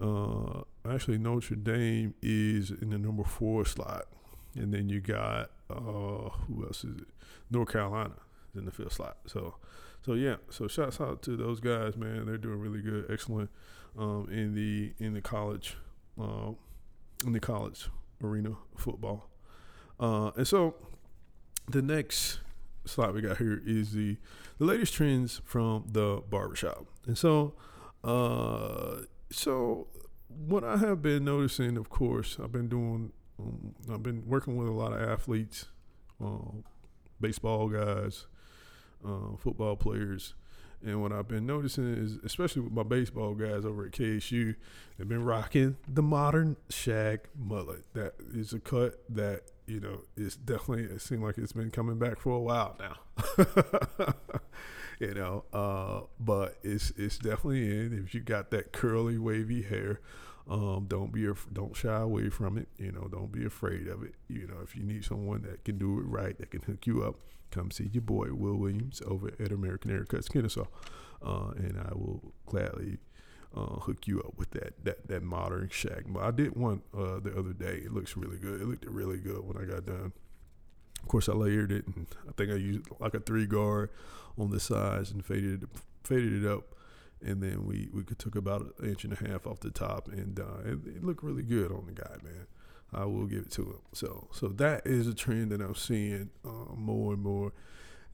Uh, 0.00 0.62
actually, 0.88 1.18
Notre 1.18 1.56
Dame 1.56 2.14
is 2.22 2.70
in 2.70 2.90
the 2.90 2.98
number 2.98 3.24
four 3.24 3.64
slot, 3.64 4.06
and 4.54 4.72
then 4.72 4.88
you 4.88 5.00
got 5.00 5.50
uh, 5.68 6.30
who 6.46 6.64
else 6.64 6.84
is 6.84 6.98
it? 6.98 7.08
North 7.50 7.72
Carolina 7.72 8.14
in 8.54 8.64
the 8.64 8.70
field 8.70 8.92
slot. 8.92 9.18
So, 9.26 9.56
so 10.04 10.14
yeah. 10.14 10.36
So 10.50 10.68
shouts 10.68 11.00
out 11.00 11.22
to 11.22 11.36
those 11.36 11.60
guys, 11.60 11.96
man. 11.96 12.26
They're 12.26 12.38
doing 12.38 12.58
really 12.60 12.80
good, 12.80 13.06
excellent 13.10 13.50
um, 13.98 14.28
in 14.30 14.54
the 14.54 14.92
in 14.98 15.14
the 15.14 15.20
college 15.20 15.76
uh, 16.20 16.52
in 17.24 17.32
the 17.32 17.40
college 17.40 17.88
arena 18.22 18.56
football. 18.76 19.28
Uh, 20.00 20.30
and 20.36 20.46
so 20.46 20.74
the 21.68 21.82
next 21.82 22.40
slide 22.84 23.12
we 23.12 23.20
got 23.20 23.38
here 23.38 23.60
is 23.66 23.92
the 23.92 24.16
the 24.58 24.64
latest 24.64 24.94
trends 24.94 25.40
from 25.44 25.84
the 25.90 26.22
barbershop. 26.30 26.86
And 27.06 27.18
so 27.18 27.54
uh 28.04 29.02
so 29.30 29.88
what 30.28 30.62
I 30.62 30.76
have 30.76 31.02
been 31.02 31.24
noticing, 31.24 31.76
of 31.76 31.88
course, 31.90 32.38
I've 32.42 32.52
been 32.52 32.68
doing 32.68 33.12
um, 33.40 33.74
I've 33.92 34.02
been 34.02 34.24
working 34.26 34.56
with 34.56 34.68
a 34.68 34.72
lot 34.72 34.92
of 34.92 35.00
athletes, 35.00 35.66
uh, 36.24 36.62
baseball 37.20 37.68
guys, 37.68 38.26
uh, 39.06 39.36
football 39.36 39.76
players, 39.76 40.34
and 40.84 41.02
what 41.02 41.12
I've 41.12 41.26
been 41.26 41.46
noticing 41.46 41.92
is, 41.92 42.18
especially 42.24 42.62
with 42.62 42.72
my 42.72 42.84
baseball 42.84 43.34
guys 43.34 43.64
over 43.64 43.86
at 43.86 43.92
KSU, 43.92 44.54
they've 44.96 45.08
been 45.08 45.24
rocking 45.24 45.76
the 45.92 46.02
modern 46.02 46.56
shag 46.68 47.20
mullet. 47.36 47.82
That 47.94 48.14
is 48.32 48.52
a 48.52 48.60
cut 48.60 49.02
that 49.08 49.42
you 49.66 49.80
know 49.80 50.02
it's 50.16 50.36
definitely. 50.36 50.84
It 50.84 51.00
seems 51.00 51.22
like 51.22 51.38
it's 51.38 51.52
been 51.52 51.70
coming 51.70 51.98
back 51.98 52.20
for 52.20 52.32
a 52.34 52.40
while 52.40 52.76
now. 52.78 54.14
you 55.00 55.14
know, 55.14 55.44
uh, 55.52 56.02
but 56.20 56.56
it's 56.62 56.92
it's 56.96 57.18
definitely 57.18 57.68
in. 57.70 58.04
If 58.04 58.14
you 58.14 58.20
got 58.20 58.50
that 58.52 58.72
curly, 58.72 59.18
wavy 59.18 59.62
hair, 59.62 60.00
um, 60.48 60.86
don't 60.88 61.12
be 61.12 61.28
don't 61.52 61.76
shy 61.76 62.00
away 62.00 62.30
from 62.30 62.56
it. 62.56 62.68
You 62.78 62.92
know, 62.92 63.08
don't 63.10 63.30
be 63.30 63.44
afraid 63.44 63.86
of 63.88 64.02
it. 64.02 64.14
You 64.28 64.46
know, 64.46 64.60
if 64.62 64.74
you 64.74 64.82
need 64.82 65.04
someone 65.04 65.42
that 65.42 65.64
can 65.64 65.78
do 65.78 65.98
it 65.98 66.04
right, 66.04 66.36
that 66.38 66.50
can 66.50 66.62
hook 66.62 66.86
you 66.86 67.02
up, 67.02 67.16
come 67.50 67.70
see 67.70 67.90
your 67.92 68.02
boy 68.02 68.32
Will 68.32 68.56
Williams 68.56 69.02
over 69.06 69.30
at 69.38 69.52
American 69.52 69.90
Haircuts 69.90 70.30
Kennesaw, 70.32 70.66
uh, 71.22 71.50
and 71.56 71.78
I 71.78 71.94
will 71.94 72.32
gladly 72.46 72.98
uh, 73.54 73.80
hook 73.80 74.06
you 74.06 74.20
up 74.20 74.38
with 74.38 74.50
that 74.52 74.84
that 74.84 75.06
that 75.08 75.22
modern 75.22 75.68
shag. 75.70 76.06
But 76.08 76.22
I 76.22 76.30
did 76.30 76.56
one 76.56 76.82
uh, 76.96 77.20
the 77.20 77.34
other 77.36 77.52
day. 77.52 77.82
It 77.84 77.92
looks 77.92 78.16
really 78.16 78.38
good. 78.38 78.62
It 78.62 78.66
looked 78.66 78.86
really 78.86 79.18
good 79.18 79.46
when 79.46 79.62
I 79.62 79.66
got 79.66 79.84
done. 79.84 80.12
Of 81.02 81.08
course, 81.08 81.28
I 81.28 81.32
layered 81.32 81.72
it, 81.72 81.86
and 81.86 82.06
I 82.26 82.32
think 82.32 82.50
I 82.50 82.56
used 82.56 82.88
like 83.00 83.14
a 83.14 83.20
three 83.20 83.46
guard 83.46 83.90
on 84.38 84.50
the 84.50 84.60
sides 84.60 85.10
and 85.10 85.24
faded 85.24 85.64
it, 85.64 85.68
faded 86.04 86.44
it 86.44 86.50
up, 86.50 86.74
and 87.24 87.42
then 87.42 87.66
we 87.66 87.88
we 87.92 88.02
took 88.02 88.36
about 88.36 88.74
an 88.78 88.88
inch 88.88 89.04
and 89.04 89.12
a 89.12 89.28
half 89.28 89.46
off 89.46 89.60
the 89.60 89.70
top, 89.70 90.08
and 90.08 90.38
uh, 90.38 90.60
it, 90.64 90.78
it 90.86 91.04
looked 91.04 91.22
really 91.22 91.42
good 91.42 91.72
on 91.72 91.86
the 91.86 91.92
guy, 91.92 92.16
man. 92.22 92.46
I 92.92 93.04
will 93.04 93.26
give 93.26 93.40
it 93.40 93.50
to 93.52 93.62
him. 93.62 93.80
So 93.92 94.28
so 94.32 94.48
that 94.48 94.86
is 94.86 95.06
a 95.06 95.14
trend 95.14 95.50
that 95.50 95.60
I'm 95.60 95.74
seeing 95.74 96.30
uh, 96.44 96.74
more 96.74 97.14
and 97.14 97.22
more. 97.22 97.52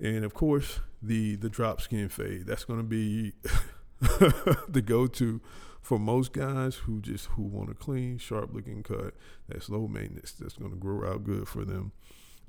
And 0.00 0.24
of 0.24 0.34
course, 0.34 0.80
the 1.02 1.36
the 1.36 1.48
drop 1.48 1.80
skin 1.80 2.08
fade. 2.08 2.46
That's 2.46 2.64
going 2.64 2.80
to 2.80 2.84
be 2.84 3.34
the 4.00 4.82
go 4.84 5.06
to 5.06 5.40
for 5.80 5.98
most 5.98 6.32
guys 6.32 6.76
who 6.76 7.00
just 7.00 7.26
who 7.26 7.42
want 7.42 7.70
a 7.70 7.74
clean, 7.74 8.18
sharp 8.18 8.52
looking 8.52 8.82
cut. 8.82 9.14
That's 9.48 9.68
low 9.68 9.86
maintenance. 9.86 10.32
That's 10.32 10.56
going 10.56 10.70
to 10.70 10.76
grow 10.76 11.08
out 11.08 11.24
good 11.24 11.46
for 11.46 11.64
them. 11.64 11.92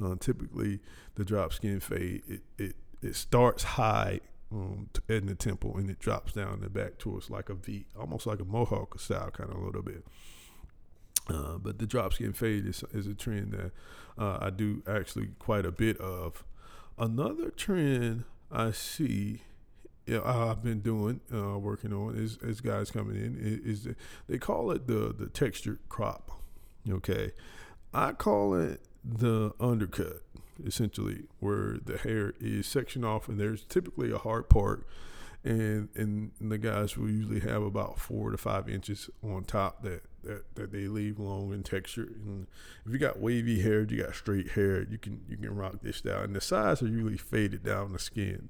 Uh, 0.03 0.15
typically, 0.19 0.79
the 1.15 1.23
drop 1.23 1.53
skin 1.53 1.79
fade 1.79 2.23
it 2.27 2.41
it, 2.57 2.75
it 3.01 3.15
starts 3.15 3.63
high 3.63 4.21
um, 4.55 4.89
in 5.09 5.25
the 5.25 5.35
temple 5.35 5.77
and 5.77 5.89
it 5.89 5.99
drops 5.99 6.33
down 6.33 6.61
the 6.61 6.69
back 6.69 6.97
towards 6.97 7.29
like 7.29 7.49
a 7.49 7.53
V, 7.53 7.85
almost 7.99 8.25
like 8.25 8.39
a 8.39 8.45
mohawk 8.45 8.99
style, 8.99 9.29
kind 9.31 9.49
of 9.49 9.57
a 9.57 9.65
little 9.65 9.81
bit. 9.81 10.05
Uh, 11.27 11.57
but 11.57 11.79
the 11.79 11.85
drop 11.87 12.13
skin 12.13 12.33
fade 12.33 12.65
is, 12.65 12.83
is 12.93 13.07
a 13.07 13.13
trend 13.13 13.51
that 13.51 13.71
uh, 14.17 14.37
I 14.41 14.49
do 14.51 14.83
actually 14.87 15.29
quite 15.39 15.65
a 15.65 15.71
bit 15.71 15.97
of. 15.99 16.43
Another 16.97 17.49
trend 17.49 18.23
I 18.51 18.71
see, 18.71 19.41
I've 20.07 20.63
been 20.63 20.81
doing, 20.81 21.19
uh, 21.33 21.57
working 21.59 21.91
on, 21.91 22.15
is 22.15 22.37
as 22.47 22.61
guys 22.61 22.91
coming 22.91 23.17
in, 23.17 23.37
is, 23.39 23.85
is 23.87 23.95
they 24.29 24.37
call 24.37 24.71
it 24.71 24.87
the 24.87 25.13
the 25.17 25.27
textured 25.27 25.79
crop. 25.89 26.31
Okay, 26.89 27.31
I 27.93 28.11
call 28.11 28.53
it 28.53 28.81
the 29.03 29.51
undercut, 29.59 30.21
essentially, 30.63 31.23
where 31.39 31.77
the 31.83 31.97
hair 31.97 32.33
is 32.39 32.67
sectioned 32.67 33.05
off, 33.05 33.27
and 33.27 33.39
there's 33.39 33.63
typically 33.63 34.11
a 34.11 34.17
hard 34.17 34.49
part 34.49 34.85
and 35.45 35.89
and 35.95 36.31
the 36.41 36.57
guys 36.57 36.97
will 36.97 37.09
usually 37.09 37.39
have 37.39 37.61
about 37.61 37.99
four 37.99 38.31
to 38.31 38.37
five 38.37 38.67
inches 38.67 39.09
on 39.23 39.43
top 39.43 39.83
that 39.83 40.01
that, 40.23 40.55
that 40.55 40.71
they 40.71 40.87
leave 40.87 41.19
long 41.19 41.53
in 41.53 41.61
texture. 41.61 42.09
And 42.25 42.47
if 42.83 42.91
you 42.91 42.97
got 42.97 43.19
wavy 43.19 43.61
hair, 43.61 43.83
you 43.83 44.01
got 44.03 44.15
straight 44.15 44.51
hair, 44.51 44.81
you 44.81 44.97
can 44.97 45.21
you 45.29 45.37
can 45.37 45.55
rock 45.55 45.75
this 45.83 45.97
style. 45.97 46.23
And 46.23 46.35
the 46.35 46.41
sides 46.41 46.81
are 46.81 46.87
usually 46.87 47.17
faded 47.17 47.63
down 47.63 47.93
the 47.93 47.99
skin, 47.99 48.49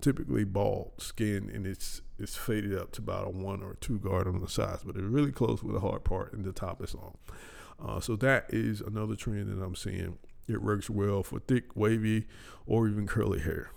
typically 0.00 0.44
bald 0.44 0.92
skin, 0.98 1.50
and 1.52 1.66
it's 1.66 2.02
it's 2.20 2.36
faded 2.36 2.78
up 2.78 2.92
to 2.92 3.02
about 3.02 3.26
a 3.26 3.30
one 3.30 3.62
or 3.62 3.74
two 3.80 3.98
guard 3.98 4.28
on 4.28 4.40
the 4.40 4.48
sides, 4.48 4.84
but 4.84 4.94
it's 4.94 5.04
really 5.04 5.32
close 5.32 5.64
with 5.64 5.74
the 5.74 5.80
hard 5.80 6.04
part, 6.04 6.32
and 6.32 6.44
the 6.44 6.52
top 6.52 6.82
is 6.84 6.94
long. 6.94 7.18
Uh, 7.84 7.98
so 7.98 8.14
that 8.14 8.46
is 8.50 8.80
another 8.80 9.16
trend 9.16 9.48
that 9.48 9.64
I'm 9.64 9.76
seeing. 9.76 10.18
It 10.48 10.62
works 10.62 10.88
well 10.88 11.22
for 11.22 11.38
thick, 11.38 11.76
wavy, 11.76 12.26
or 12.66 12.88
even 12.88 13.06
curly 13.06 13.40
hair. 13.40 13.70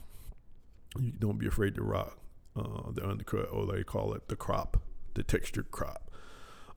You 1.00 1.12
don't 1.12 1.38
be 1.38 1.48
afraid 1.48 1.76
to 1.76 1.84
rock 1.84 2.18
uh, 2.56 2.92
the 2.92 3.08
undercut, 3.08 3.50
or 3.52 3.66
they 3.66 3.84
call 3.84 4.14
it 4.14 4.28
the 4.28 4.36
crop, 4.36 4.82
the 5.14 5.24
textured 5.24 5.72
crop. 5.72 6.12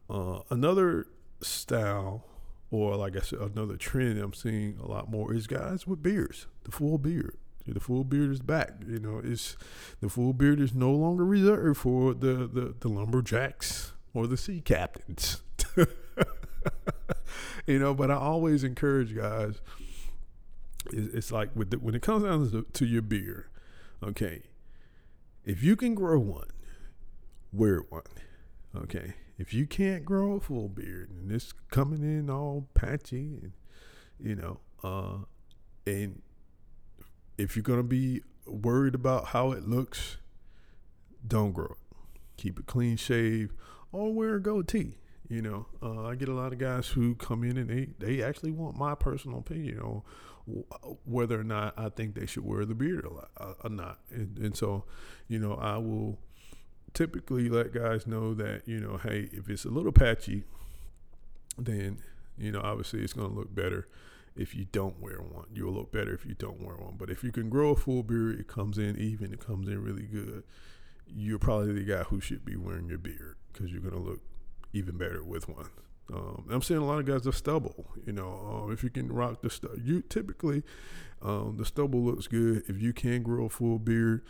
Uh, 0.08 0.40
another 0.50 1.06
style, 1.40 2.24
or 2.70 2.96
like 2.96 3.16
I 3.16 3.20
said, 3.20 3.40
another 3.40 3.76
trend 3.76 4.18
I'm 4.18 4.34
seeing 4.34 4.78
a 4.82 4.86
lot 4.86 5.10
more 5.10 5.32
is 5.32 5.46
guys 5.46 5.86
with 5.86 6.02
beards, 6.02 6.46
the 6.64 6.72
full 6.72 6.98
beard. 6.98 7.36
The 7.66 7.80
full 7.80 8.04
beard 8.04 8.30
is 8.30 8.40
back. 8.40 8.72
You 8.86 8.98
know, 8.98 9.22
it's 9.24 9.56
the 10.00 10.10
full 10.10 10.34
beard 10.34 10.60
is 10.60 10.74
no 10.74 10.92
longer 10.92 11.24
reserved 11.24 11.78
for 11.78 12.12
the 12.12 12.46
the, 12.46 12.74
the 12.78 12.88
lumberjacks 12.88 13.92
or 14.12 14.26
the 14.26 14.36
sea 14.36 14.60
captains. 14.60 15.40
you 17.66 17.78
know, 17.78 17.94
but 17.94 18.10
I 18.10 18.16
always 18.16 18.64
encourage 18.64 19.16
guys. 19.16 19.62
It's, 20.92 21.32
like 21.32 21.50
with 21.54 21.70
the, 21.70 21.78
when 21.78 21.94
it 21.94 22.02
comes 22.02 22.24
down 22.24 22.50
to, 22.50 22.66
to 22.72 22.86
your 22.86 23.02
beard, 23.02 23.46
okay, 24.02 24.42
if 25.44 25.62
you 25.62 25.76
can 25.76 25.94
grow 25.94 26.18
one, 26.18 26.50
wear 27.52 27.80
one. 27.88 28.02
Okay. 28.76 29.14
If 29.38 29.52
you 29.52 29.66
can't 29.66 30.04
grow 30.04 30.34
a 30.34 30.40
full 30.40 30.68
beard 30.68 31.10
and 31.10 31.30
it's 31.30 31.52
coming 31.70 32.02
in 32.02 32.30
all 32.30 32.68
patchy 32.74 33.38
and 33.42 33.52
you 34.20 34.36
know, 34.36 34.60
uh 34.82 35.24
and 35.86 36.22
if 37.36 37.56
you're 37.56 37.62
gonna 37.62 37.82
be 37.82 38.22
worried 38.46 38.94
about 38.94 39.26
how 39.26 39.52
it 39.52 39.68
looks, 39.68 40.18
don't 41.26 41.52
grow 41.52 41.66
it. 41.66 42.08
Keep 42.36 42.60
it 42.60 42.66
clean 42.66 42.96
shave 42.96 43.52
or 43.92 44.12
wear 44.12 44.36
a 44.36 44.42
goatee. 44.42 44.98
You 45.28 45.40
know, 45.42 45.66
uh, 45.82 46.06
I 46.06 46.16
get 46.16 46.28
a 46.28 46.34
lot 46.34 46.52
of 46.52 46.58
guys 46.58 46.88
who 46.88 47.14
come 47.14 47.44
in 47.44 47.56
and 47.56 47.70
they, 47.70 47.88
they 47.98 48.22
actually 48.22 48.50
want 48.50 48.76
my 48.76 48.94
personal 48.94 49.38
opinion 49.38 49.80
on 49.80 50.02
whether 51.06 51.40
or 51.40 51.44
not 51.44 51.74
I 51.76 51.88
think 51.88 52.14
they 52.14 52.26
should 52.26 52.44
wear 52.44 52.64
the 52.64 52.74
beard 52.74 53.06
or, 53.06 53.28
uh, 53.38 53.68
not. 53.68 54.00
And, 54.10 54.38
and 54.38 54.56
so, 54.56 54.84
you 55.28 55.38
know, 55.38 55.54
I 55.54 55.78
will 55.78 56.18
typically 56.92 57.48
let 57.48 57.72
guys 57.72 58.06
know 58.06 58.34
that, 58.34 58.62
you 58.66 58.80
know, 58.80 58.98
hey, 58.98 59.28
if 59.32 59.48
it's 59.48 59.64
a 59.64 59.70
little 59.70 59.92
patchy, 59.92 60.44
then, 61.58 61.98
you 62.36 62.52
know, 62.52 62.60
obviously 62.62 63.02
it's 63.02 63.12
going 63.12 63.30
to 63.30 63.34
look 63.34 63.54
better 63.54 63.88
if 64.36 64.54
you 64.54 64.66
don't 64.70 65.00
wear 65.00 65.18
one. 65.18 65.46
You'll 65.52 65.72
look 65.72 65.92
better 65.92 66.12
if 66.12 66.26
you 66.26 66.34
don't 66.34 66.60
wear 66.60 66.76
one. 66.76 66.96
But 66.98 67.10
if 67.10 67.24
you 67.24 67.32
can 67.32 67.48
grow 67.48 67.70
a 67.70 67.76
full 67.76 68.02
beard, 68.02 68.38
it 68.38 68.48
comes 68.48 68.78
in 68.78 68.98
even, 68.98 69.32
it 69.32 69.44
comes 69.44 69.68
in 69.68 69.82
really 69.82 70.04
good. 70.04 70.44
You're 71.06 71.38
probably 71.38 71.72
the 71.72 71.84
guy 71.84 72.02
who 72.04 72.20
should 72.20 72.44
be 72.44 72.56
wearing 72.56 72.88
your 72.88 72.98
beard 72.98 73.36
because 73.52 73.70
you're 73.70 73.80
going 73.80 73.94
to 73.94 74.00
look 74.00 74.20
even 74.72 74.96
better 74.96 75.22
with 75.22 75.48
one. 75.48 75.70
Um, 76.12 76.44
I'm 76.50 76.62
seeing 76.62 76.80
a 76.80 76.84
lot 76.84 76.98
of 76.98 77.06
guys 77.06 77.26
are 77.26 77.32
stubble. 77.32 77.86
You 78.06 78.12
know, 78.12 78.64
um, 78.64 78.72
if 78.72 78.84
you 78.84 78.90
can 78.90 79.10
rock 79.12 79.42
the 79.42 79.50
stubble, 79.50 79.78
you 79.78 80.02
typically 80.02 80.62
um, 81.22 81.56
the 81.56 81.64
stubble 81.64 82.02
looks 82.04 82.26
good. 82.26 82.64
If 82.68 82.80
you 82.80 82.92
can 82.92 83.22
grow 83.22 83.46
a 83.46 83.48
full 83.48 83.78
beard, 83.78 84.22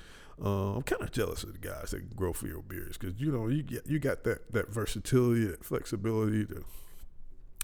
uh, 0.43 0.77
I'm 0.77 0.83
kind 0.83 1.03
of 1.03 1.11
jealous 1.11 1.43
of 1.43 1.53
the 1.53 1.59
guys 1.59 1.91
that 1.91 2.15
grow 2.15 2.33
full 2.33 2.63
beards 2.63 2.97
because 2.97 3.21
you 3.21 3.33
know 3.33 3.49
you 3.49 3.63
get 3.63 3.87
you 3.87 3.99
got 3.99 4.25
that 4.25 4.53
that 4.53 4.69
versatility, 4.69 5.47
that 5.47 5.65
flexibility 5.65 6.47
to 6.47 6.65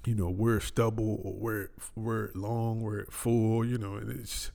you 0.05 0.15
know 0.15 0.29
wear 0.29 0.61
stubble 0.61 1.21
or 1.25 1.35
wear 1.35 1.63
it, 1.63 1.71
wear 1.95 2.25
it 2.27 2.37
long, 2.37 2.83
wear 2.83 2.99
it 2.99 3.13
full. 3.13 3.65
You 3.65 3.79
know, 3.79 3.95
and 3.95 4.11
it's 4.11 4.51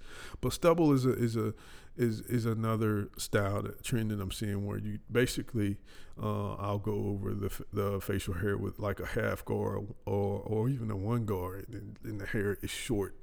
but 0.46 0.54
stubble 0.54 0.93
is 0.93 1.08
a 1.08 1.14
is 1.14 1.36
a 1.36 1.56
is 1.98 2.22
is 2.22 2.46
another 2.46 3.10
style 3.18 3.64
that 3.64 3.84
trend 3.84 4.12
that 4.12 4.22
I'm 4.22 4.30
seeing 4.30 4.64
where 4.64 4.78
you 4.78 5.00
basically 5.12 5.78
uh, 6.22 6.54
I'll 6.54 6.78
go 6.78 6.93
over 6.93 7.34
the 7.34 7.50
the 7.74 8.00
facial 8.00 8.36
hair 8.36 8.56
with 8.56 8.78
like 8.78 9.00
a 9.00 9.08
half 9.08 9.43
guard 9.43 9.88
or 10.06 10.41
or 10.46 10.70
even 10.70 10.91
a 10.91 10.96
one 10.96 11.26
guard 11.26 11.66
and, 11.70 11.98
and 12.04 12.22
the 12.22 12.28
hair 12.28 12.60
is 12.62 12.70
short. 12.70 13.16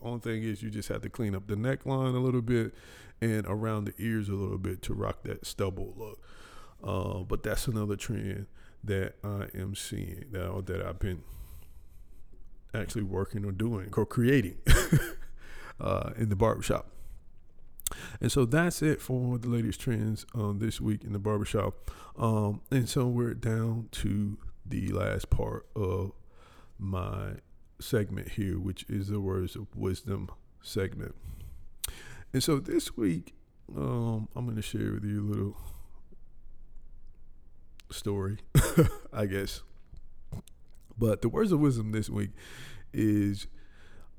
Only 0.00 0.20
thing 0.20 0.42
is 0.42 0.62
you 0.62 0.70
just 0.70 0.88
have 0.88 1.02
to 1.02 1.10
clean 1.10 1.34
up 1.34 1.48
the 1.48 1.54
neckline 1.54 2.14
a 2.14 2.18
little 2.18 2.40
bit 2.40 2.72
and 3.20 3.44
around 3.46 3.84
the 3.84 3.94
ears 3.98 4.30
a 4.30 4.34
little 4.34 4.56
bit 4.56 4.80
to 4.84 4.94
rock 4.94 5.22
that 5.24 5.44
stubble 5.44 5.92
look. 5.98 6.18
Uh, 6.82 7.24
but 7.24 7.42
that's 7.42 7.66
another 7.66 7.96
trend 7.96 8.46
that 8.84 9.16
I 9.22 9.48
am 9.54 9.74
seeing 9.74 10.24
now 10.32 10.62
that 10.62 10.80
I've 10.80 10.98
been 10.98 11.24
actually 12.72 13.02
working 13.02 13.44
or 13.44 13.52
doing 13.52 13.92
or 13.94 14.06
creating 14.06 14.56
uh, 15.80 16.10
in 16.16 16.28
the 16.28 16.36
barbershop. 16.36 16.86
And 18.20 18.30
so 18.30 18.44
that's 18.44 18.82
it 18.82 19.00
for 19.00 19.38
the 19.38 19.48
latest 19.48 19.80
trends 19.80 20.24
um, 20.34 20.58
this 20.58 20.80
week 20.80 21.02
in 21.04 21.12
the 21.12 21.18
barbershop. 21.18 21.90
Um, 22.16 22.60
and 22.70 22.88
so 22.88 23.06
we're 23.06 23.34
down 23.34 23.88
to 23.92 24.38
the 24.64 24.88
last 24.92 25.30
part 25.30 25.66
of 25.74 26.12
my 26.78 27.34
segment 27.80 28.30
here, 28.30 28.58
which 28.58 28.84
is 28.88 29.08
the 29.08 29.20
words 29.20 29.56
of 29.56 29.66
wisdom 29.74 30.30
segment. 30.62 31.14
And 32.32 32.42
so 32.42 32.60
this 32.60 32.96
week, 32.96 33.34
um, 33.76 34.28
I'm 34.36 34.44
going 34.44 34.56
to 34.56 34.62
share 34.62 34.92
with 34.92 35.04
you 35.04 35.20
a 35.20 35.28
little 35.28 35.56
story, 37.90 38.38
I 39.12 39.26
guess. 39.26 39.62
But 40.96 41.22
the 41.22 41.28
words 41.28 41.50
of 41.50 41.60
wisdom 41.60 41.92
this 41.92 42.10
week 42.10 42.30
is 42.92 43.46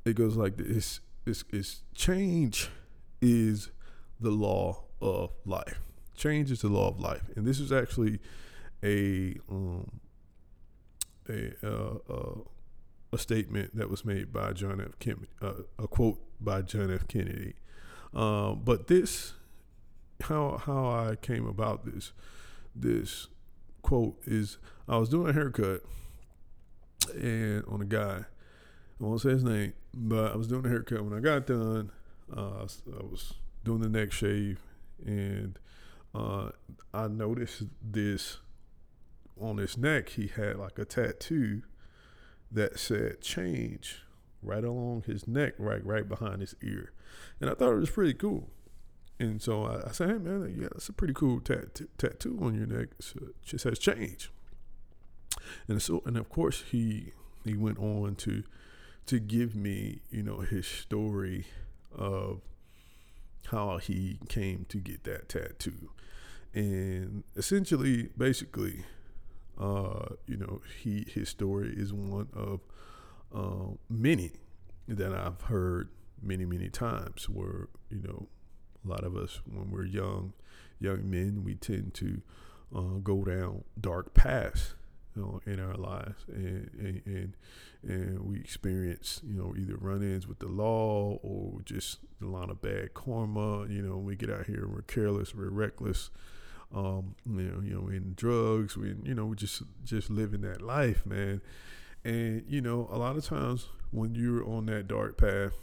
it 0.03 0.15
goes 0.15 0.35
like 0.35 0.57
this: 0.57 0.99
it's, 1.25 1.43
it's 1.51 1.81
change 1.93 2.69
is 3.21 3.69
the 4.19 4.31
law 4.31 4.83
of 5.01 5.31
life. 5.45 5.79
Change 6.15 6.51
is 6.51 6.61
the 6.61 6.69
law 6.69 6.89
of 6.89 6.99
life, 6.99 7.23
and 7.35 7.45
this 7.45 7.59
is 7.59 7.71
actually 7.71 8.19
a 8.83 9.37
um, 9.49 9.99
a 11.29 11.53
uh, 11.63 11.97
uh, 12.09 12.39
a 13.13 13.17
statement 13.17 13.75
that 13.75 13.89
was 13.89 14.05
made 14.05 14.31
by 14.31 14.53
John 14.53 14.79
F. 14.81 14.97
Kennedy, 14.99 15.27
uh, 15.41 15.53
a 15.79 15.87
quote 15.87 16.19
by 16.39 16.61
John 16.61 16.93
F. 16.93 17.07
Kennedy. 17.07 17.55
Um, 18.13 18.61
but 18.63 18.87
this, 18.87 19.33
how 20.21 20.61
how 20.65 20.87
I 20.87 21.15
came 21.15 21.47
about 21.47 21.85
this 21.85 22.11
this 22.75 23.27
quote 23.81 24.17
is 24.25 24.57
I 24.87 24.97
was 24.97 25.09
doing 25.09 25.29
a 25.29 25.33
haircut 25.33 25.81
and 27.13 27.63
on 27.65 27.81
a 27.81 27.85
guy. 27.85 28.25
I 29.01 29.05
won't 29.05 29.21
say 29.21 29.29
his 29.29 29.43
name, 29.43 29.73
but 29.93 30.33
I 30.33 30.37
was 30.37 30.47
doing 30.47 30.65
a 30.65 30.69
haircut. 30.69 31.03
When 31.03 31.17
I 31.17 31.19
got 31.19 31.47
done, 31.47 31.91
uh, 32.35 32.59
I 32.59 33.03
was 33.03 33.33
doing 33.63 33.81
the 33.81 33.89
neck 33.89 34.11
shave, 34.11 34.61
and 35.03 35.57
uh, 36.13 36.49
I 36.93 37.07
noticed 37.07 37.63
this 37.81 38.37
on 39.39 39.57
his 39.57 39.75
neck. 39.75 40.09
He 40.09 40.27
had 40.27 40.57
like 40.57 40.77
a 40.77 40.85
tattoo 40.85 41.63
that 42.51 42.79
said 42.79 43.21
"change" 43.21 44.03
right 44.43 44.63
along 44.63 45.03
his 45.07 45.27
neck, 45.27 45.53
right 45.57 45.83
right 45.83 46.07
behind 46.07 46.41
his 46.41 46.55
ear, 46.61 46.91
and 47.39 47.49
I 47.49 47.55
thought 47.55 47.73
it 47.73 47.79
was 47.79 47.89
pretty 47.89 48.13
cool. 48.13 48.49
And 49.19 49.41
so 49.41 49.65
I, 49.65 49.89
I 49.89 49.91
said, 49.93 50.09
"Hey 50.09 50.17
man, 50.19 50.55
yeah, 50.55 50.67
that's 50.71 50.89
a 50.89 50.93
pretty 50.93 51.13
cool 51.13 51.39
tat- 51.39 51.81
tattoo 51.97 52.37
on 52.39 52.53
your 52.53 52.67
neck. 52.67 52.89
it 52.99 53.35
just 53.43 53.63
says 53.63 53.79
change." 53.79 54.29
And 55.67 55.81
so, 55.81 56.03
and 56.05 56.17
of 56.17 56.29
course, 56.29 56.65
he 56.69 57.13
he 57.43 57.55
went 57.55 57.79
on 57.79 58.13
to 58.17 58.43
to 59.11 59.19
give 59.19 59.53
me, 59.53 59.99
you 60.09 60.23
know, 60.23 60.39
his 60.39 60.65
story 60.65 61.45
of 61.93 62.39
how 63.47 63.77
he 63.77 64.17
came 64.29 64.65
to 64.69 64.77
get 64.77 65.03
that 65.03 65.27
tattoo. 65.27 65.89
And 66.53 67.25
essentially, 67.35 68.07
basically, 68.17 68.85
uh, 69.59 70.15
you 70.27 70.37
know, 70.37 70.61
he 70.81 71.05
his 71.13 71.27
story 71.27 71.73
is 71.75 71.91
one 71.91 72.29
of 72.33 72.61
uh, 73.35 73.75
many 73.89 74.31
that 74.87 75.11
I've 75.13 75.41
heard 75.41 75.89
many, 76.23 76.45
many 76.45 76.69
times 76.69 77.27
where, 77.27 77.67
you 77.89 78.01
know, 78.01 78.29
a 78.85 78.87
lot 78.87 79.03
of 79.03 79.17
us, 79.17 79.41
when 79.45 79.71
we're 79.71 79.87
young, 79.87 80.31
young 80.79 81.09
men, 81.09 81.43
we 81.43 81.55
tend 81.55 81.93
to 81.95 82.21
uh, 82.73 82.99
go 83.03 83.25
down 83.25 83.65
dark 83.77 84.13
paths 84.13 84.75
you 85.15 85.21
know, 85.21 85.41
in 85.45 85.59
our 85.59 85.75
lives, 85.75 86.25
and, 86.27 86.69
and 86.79 87.01
and 87.05 87.37
and 87.83 88.19
we 88.19 88.39
experience 88.39 89.21
you 89.23 89.35
know 89.35 89.53
either 89.57 89.75
run-ins 89.75 90.27
with 90.27 90.39
the 90.39 90.47
law 90.47 91.17
or 91.23 91.61
just 91.65 91.99
a 92.21 92.25
lot 92.25 92.49
of 92.49 92.61
bad 92.61 92.93
karma. 92.93 93.67
You 93.67 93.81
know, 93.81 93.97
we 93.97 94.15
get 94.15 94.29
out 94.29 94.45
here 94.45 94.63
and 94.63 94.73
we're 94.73 94.81
careless, 94.83 95.35
we're 95.35 95.49
reckless. 95.49 96.09
Um, 96.73 97.15
you 97.25 97.43
know, 97.43 97.61
you 97.61 97.73
know, 97.73 97.87
in 97.89 98.13
drugs, 98.15 98.77
we 98.77 98.95
you 99.03 99.13
know 99.13 99.25
we 99.25 99.35
just 99.35 99.63
just 99.83 100.09
living 100.09 100.41
that 100.41 100.61
life, 100.61 101.05
man. 101.05 101.41
And 102.03 102.43
you 102.47 102.61
know, 102.61 102.87
a 102.91 102.97
lot 102.97 103.17
of 103.17 103.25
times 103.25 103.67
when 103.91 104.15
you're 104.15 104.47
on 104.47 104.67
that 104.67 104.87
dark 104.87 105.17
path, 105.17 105.53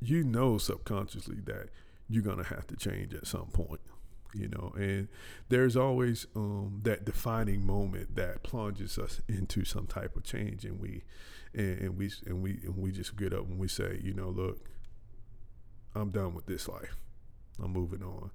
you 0.00 0.22
know 0.22 0.58
subconsciously 0.58 1.40
that 1.46 1.70
you're 2.08 2.22
gonna 2.22 2.44
have 2.44 2.66
to 2.68 2.76
change 2.76 3.12
at 3.12 3.26
some 3.26 3.46
point 3.46 3.80
you 4.34 4.48
know 4.48 4.72
and 4.76 5.08
there's 5.48 5.76
always 5.76 6.26
um, 6.34 6.80
that 6.82 7.04
defining 7.04 7.64
moment 7.64 8.16
that 8.16 8.42
plunges 8.42 8.98
us 8.98 9.20
into 9.28 9.64
some 9.64 9.86
type 9.86 10.16
of 10.16 10.24
change 10.24 10.64
and 10.64 10.80
we 10.80 11.02
and, 11.54 11.78
and 11.80 11.96
we 11.96 12.10
and 12.26 12.42
we 12.42 12.60
and 12.64 12.76
we 12.76 12.90
just 12.90 13.16
get 13.16 13.32
up 13.32 13.46
and 13.48 13.58
we 13.58 13.68
say 13.68 14.00
you 14.02 14.12
know 14.12 14.28
look 14.28 14.68
i'm 15.94 16.10
done 16.10 16.34
with 16.34 16.46
this 16.46 16.68
life. 16.68 16.96
I'm 17.62 17.72
moving 17.72 18.02
on. 18.02 18.30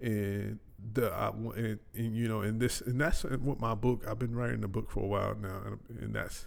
And 0.00 0.58
the 0.92 1.10
I, 1.12 1.28
and, 1.28 1.78
and 1.94 2.16
you 2.16 2.28
know 2.28 2.40
and 2.40 2.60
this 2.60 2.80
and 2.80 3.00
that's 3.00 3.24
what 3.24 3.60
my 3.60 3.74
book 3.74 4.04
i've 4.08 4.18
been 4.18 4.34
writing 4.34 4.64
a 4.64 4.68
book 4.68 4.90
for 4.90 5.04
a 5.04 5.06
while 5.06 5.34
now 5.40 5.62
and, 5.66 5.98
and 6.00 6.14
that's 6.14 6.46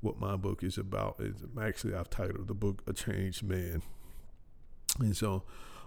what 0.00 0.18
my 0.18 0.36
book 0.36 0.62
is 0.62 0.78
about. 0.78 1.16
Is 1.20 1.36
actually 1.60 1.94
i've 1.94 2.10
titled 2.10 2.48
the 2.48 2.54
book 2.54 2.82
a 2.86 2.92
changed 2.92 3.42
man. 3.42 3.82
And 4.98 5.16
so 5.16 5.44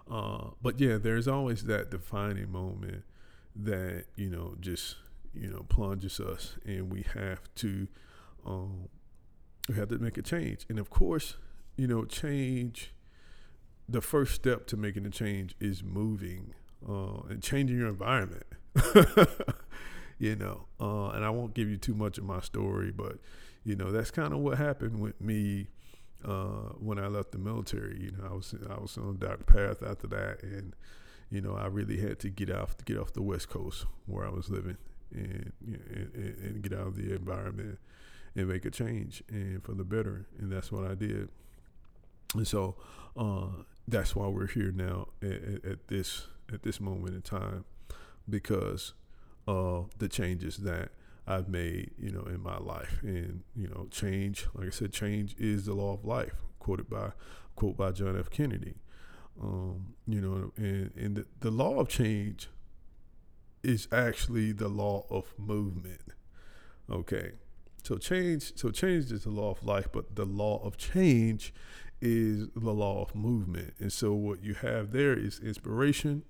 uh, 0.09 0.49
but 0.61 0.79
yeah, 0.79 0.97
there's 0.97 1.27
always 1.27 1.63
that 1.65 1.91
defining 1.91 2.51
moment 2.51 3.03
that 3.55 4.05
you 4.15 4.29
know 4.29 4.55
just 4.59 4.95
you 5.33 5.49
know 5.49 5.65
plunges 5.69 6.19
us, 6.19 6.57
and 6.65 6.91
we 6.91 7.05
have 7.13 7.41
to 7.55 7.87
um, 8.45 8.89
we 9.67 9.75
have 9.75 9.89
to 9.89 9.99
make 9.99 10.17
a 10.17 10.21
change. 10.21 10.65
And 10.69 10.79
of 10.79 10.89
course, 10.89 11.35
you 11.77 11.87
know, 11.87 12.05
change. 12.05 12.93
The 13.87 14.01
first 14.01 14.35
step 14.35 14.67
to 14.67 14.77
making 14.77 15.07
a 15.07 15.09
change 15.09 15.55
is 15.59 15.81
moving 15.81 16.53
uh, 16.87 17.21
and 17.27 17.41
changing 17.41 17.79
your 17.79 17.87
environment. 17.87 18.45
you 20.19 20.35
know, 20.35 20.67
uh, 20.79 21.09
and 21.09 21.25
I 21.25 21.31
won't 21.31 21.55
give 21.55 21.69
you 21.69 21.77
too 21.77 21.95
much 21.95 22.19
of 22.19 22.23
my 22.23 22.39
story, 22.41 22.91
but 22.91 23.17
you 23.63 23.75
know 23.75 23.91
that's 23.91 24.11
kind 24.11 24.33
of 24.33 24.39
what 24.39 24.57
happened 24.57 24.99
with 24.99 25.19
me 25.19 25.69
uh, 26.25 26.73
when 26.79 26.99
I 26.99 27.07
left 27.07 27.31
the 27.31 27.37
military. 27.37 27.99
You 28.01 28.11
know, 28.11 28.29
I 28.29 28.33
was 28.33 28.55
I 28.69 28.79
was 28.79 28.97
on 28.97 29.09
a 29.09 29.13
dark 29.13 29.45
path 29.45 29.83
after 29.83 30.07
that, 30.07 30.43
and 30.43 30.73
you 31.29 31.41
know, 31.41 31.55
I 31.55 31.67
really 31.67 31.97
had 31.97 32.19
to 32.19 32.29
get 32.29 32.49
off 32.49 32.75
get 32.85 32.97
off 32.97 33.13
the 33.13 33.21
West 33.21 33.49
Coast 33.49 33.85
where 34.05 34.25
I 34.25 34.29
was 34.29 34.49
living, 34.49 34.77
and, 35.13 35.51
and, 35.65 36.37
and 36.43 36.61
get 36.61 36.73
out 36.73 36.87
of 36.87 36.95
the 36.95 37.13
environment 37.13 37.79
and 38.35 38.47
make 38.47 38.65
a 38.65 38.71
change 38.71 39.23
and 39.29 39.63
for 39.63 39.73
the 39.73 39.83
better. 39.83 40.27
And 40.39 40.51
that's 40.51 40.71
what 40.71 40.85
I 40.85 40.95
did. 40.95 41.29
And 42.35 42.47
so 42.47 42.75
uh, 43.17 43.47
that's 43.87 44.15
why 44.15 44.27
we're 44.27 44.47
here 44.47 44.71
now 44.71 45.07
at, 45.21 45.65
at, 45.65 45.87
this 45.87 46.27
at 46.53 46.63
this 46.63 46.79
moment 46.79 47.15
in 47.15 47.21
time 47.21 47.65
because 48.29 48.93
of 49.47 49.89
the 49.97 50.07
changes 50.07 50.57
that 50.57 50.89
I've 51.29 51.47
made, 51.47 51.91
you 51.99 52.11
know, 52.11 52.23
in 52.23 52.41
my 52.41 52.57
life. 52.57 52.99
And, 53.03 53.43
you 53.55 53.67
know, 53.67 53.87
change, 53.91 54.47
like 54.55 54.67
I 54.67 54.71
said, 54.71 54.91
change 54.91 55.35
is 55.37 55.65
the 55.65 55.75
law 55.75 55.93
of 55.93 56.03
life, 56.03 56.33
quoted 56.57 56.89
by 56.89 57.11
quote 57.55 57.77
by 57.77 57.91
John 57.91 58.17
F. 58.17 58.31
Kennedy. 58.31 58.75
Um, 59.41 59.93
you 60.07 60.21
know, 60.21 60.51
and, 60.57 60.91
and 60.97 61.15
the, 61.17 61.25
the 61.39 61.51
law 61.51 61.79
of 61.79 61.87
change 61.87 62.49
is 63.61 63.87
actually 63.91 64.53
the 64.53 64.69
law 64.69 65.05
of 65.11 65.33
movement. 65.37 66.01
Okay. 66.89 67.33
So 67.83 67.97
change 67.97 68.57
so 68.57 68.71
change 68.71 69.11
is 69.11 69.23
the 69.23 69.29
law 69.29 69.51
of 69.51 69.63
life, 69.63 69.87
but 69.93 70.15
the 70.15 70.25
law 70.25 70.61
of 70.63 70.77
change 70.77 71.53
is 72.01 72.47
the 72.55 72.73
law 72.73 73.03
of 73.03 73.13
movement. 73.13 73.75
And 73.79 73.93
so 73.93 74.13
what 74.13 74.43
you 74.43 74.55
have 74.55 74.91
there 74.91 75.13
is 75.13 75.39
inspiration, 75.39 76.23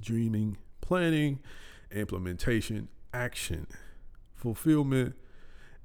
dreaming, 0.00 0.56
planning, 0.80 1.40
implementation, 1.92 2.88
action, 3.14 3.66
fulfillment, 4.34 5.14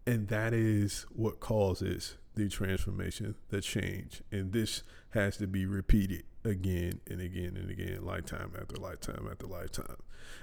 and 0.05 0.27
that 0.29 0.53
is 0.53 1.05
what 1.13 1.39
causes 1.39 2.17
the 2.35 2.49
transformation, 2.49 3.35
the 3.49 3.61
change. 3.61 4.23
And 4.31 4.51
this 4.51 4.83
has 5.11 5.37
to 5.37 5.47
be 5.47 5.65
repeated 5.65 6.23
again 6.43 7.01
and 7.07 7.21
again 7.21 7.57
and 7.57 7.69
again, 7.69 8.03
lifetime 8.03 8.53
after 8.59 8.77
lifetime 8.77 9.27
after 9.29 9.45
lifetime. 9.45 9.97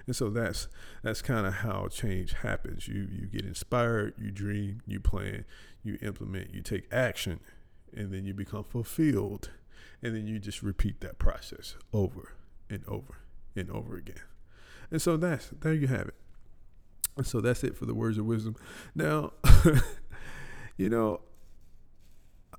And 0.06 0.14
so 0.14 0.30
that's 0.30 0.68
that's 1.02 1.22
kind 1.22 1.46
of 1.46 1.54
how 1.54 1.88
change 1.88 2.34
happens. 2.34 2.86
You 2.86 3.08
you 3.10 3.26
get 3.26 3.44
inspired, 3.44 4.14
you 4.18 4.30
dream, 4.30 4.82
you 4.86 5.00
plan, 5.00 5.44
you 5.82 5.98
implement, 6.02 6.54
you 6.54 6.62
take 6.62 6.86
action, 6.92 7.40
and 7.92 8.12
then 8.12 8.24
you 8.24 8.34
become 8.34 8.64
fulfilled. 8.64 9.50
And 10.02 10.14
then 10.14 10.26
you 10.26 10.38
just 10.38 10.62
repeat 10.62 11.00
that 11.00 11.18
process 11.18 11.74
over 11.92 12.34
and 12.68 12.84
over 12.86 13.18
and 13.56 13.70
over 13.70 13.96
again. 13.96 14.20
And 14.90 15.00
so 15.00 15.16
that's 15.16 15.50
there 15.60 15.72
you 15.72 15.88
have 15.88 16.08
it. 16.08 16.14
So 17.22 17.40
that's 17.40 17.64
it 17.64 17.76
for 17.76 17.86
the 17.86 17.94
words 17.94 18.18
of 18.18 18.26
wisdom. 18.26 18.56
Now, 18.94 19.32
you 20.76 20.88
know, 20.88 21.20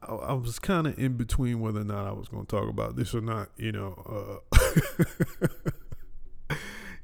I, 0.02 0.14
I 0.14 0.34
was 0.34 0.60
kind 0.60 0.88
of 0.88 0.98
in 0.98 1.14
between 1.14 1.60
whether 1.60 1.82
or 1.82 1.86
not 1.86 2.08
I 2.08 2.12
was 2.12 2.28
going 2.28 2.46
to 2.46 2.56
talk 2.56 2.70
about 2.70 2.96
this 2.96 3.14
or 3.14 3.22
not. 3.22 3.50
You 3.58 3.72
know, 3.72 4.42
uh, 4.52 4.56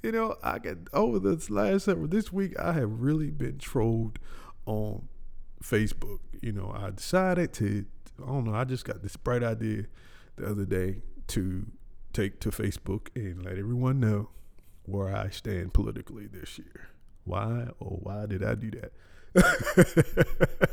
you 0.04 0.12
know, 0.12 0.36
I 0.44 0.60
get 0.60 0.78
over 0.94 1.20
this 1.20 1.50
last 1.50 1.86
several 1.86 2.08
this 2.08 2.34
week. 2.34 2.60
I 2.60 2.74
have 2.74 3.02
really 3.02 3.30
been 3.30 3.60
trolled 3.60 4.18
on 4.66 5.08
Facebook. 5.64 6.20
You 6.42 6.54
know, 6.54 6.74
I 6.76 6.92
decided 6.92 7.54
to. 7.54 7.86
I 8.22 8.28
don't 8.28 8.46
know. 8.46 8.54
I 8.54 8.64
just 8.64 8.86
got 8.86 9.02
this 9.02 9.16
bright 9.16 9.44
idea 9.44 9.86
the 10.36 10.48
other 10.48 10.66
day 10.66 11.02
to 11.28 11.66
take 12.14 12.40
to 12.42 12.50
Facebook 12.50 13.08
and 13.16 13.44
let 13.44 13.58
everyone 13.58 14.00
know 14.00 14.30
where 14.86 15.16
I 15.16 15.30
stand 15.30 15.74
politically 15.74 16.28
this 16.28 16.60
year. 16.60 16.93
Why 17.26 17.68
or 17.80 18.00
why 18.02 18.26
did 18.26 18.44
I 18.44 18.56
do 18.56 18.72
that? 18.72 18.92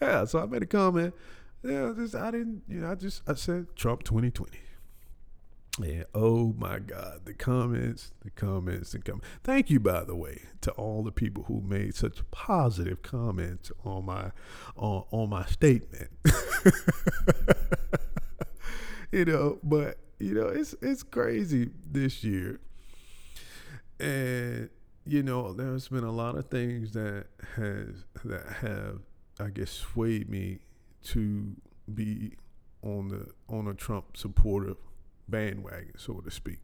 yeah, 0.00 0.24
so 0.24 0.40
I 0.40 0.46
made 0.46 0.62
a 0.62 0.66
comment. 0.66 1.14
Yeah, 1.62 1.92
just 1.96 2.14
I 2.14 2.30
didn't, 2.30 2.62
you 2.68 2.80
know, 2.80 2.90
I 2.90 2.94
just 2.94 3.22
I 3.28 3.34
said 3.34 3.66
Trump 3.76 4.02
2020. 4.02 4.58
And 5.82 6.04
oh 6.14 6.54
my 6.56 6.78
God, 6.78 7.22
the 7.24 7.34
comments, 7.34 8.12
the 8.22 8.30
comments, 8.30 8.92
the 8.92 9.00
comments. 9.00 9.26
Thank 9.42 9.70
you, 9.70 9.80
by 9.80 10.04
the 10.04 10.14
way, 10.14 10.42
to 10.60 10.70
all 10.72 11.02
the 11.02 11.10
people 11.10 11.44
who 11.44 11.60
made 11.60 11.96
such 11.96 12.18
positive 12.30 13.02
comments 13.02 13.72
on 13.84 14.04
my 14.04 14.30
on 14.76 15.04
on 15.10 15.30
my 15.30 15.44
statement. 15.46 16.10
you 19.10 19.24
know, 19.24 19.58
but 19.64 19.98
you 20.20 20.34
know, 20.34 20.46
it's 20.46 20.76
it's 20.80 21.02
crazy 21.02 21.70
this 21.90 22.22
year. 22.22 22.60
And 23.98 24.70
you 25.06 25.22
know, 25.22 25.52
there's 25.52 25.88
been 25.88 26.04
a 26.04 26.12
lot 26.12 26.36
of 26.36 26.46
things 26.46 26.92
that 26.92 27.26
has 27.56 28.04
that 28.24 28.46
have 28.60 29.00
I 29.40 29.50
guess 29.50 29.70
swayed 29.70 30.28
me 30.28 30.60
to 31.04 31.56
be 31.92 32.32
on 32.82 33.08
the 33.08 33.26
on 33.48 33.66
a 33.68 33.74
Trump 33.74 34.16
supportive 34.16 34.76
bandwagon, 35.28 35.92
so 35.96 36.14
to 36.14 36.30
speak. 36.30 36.58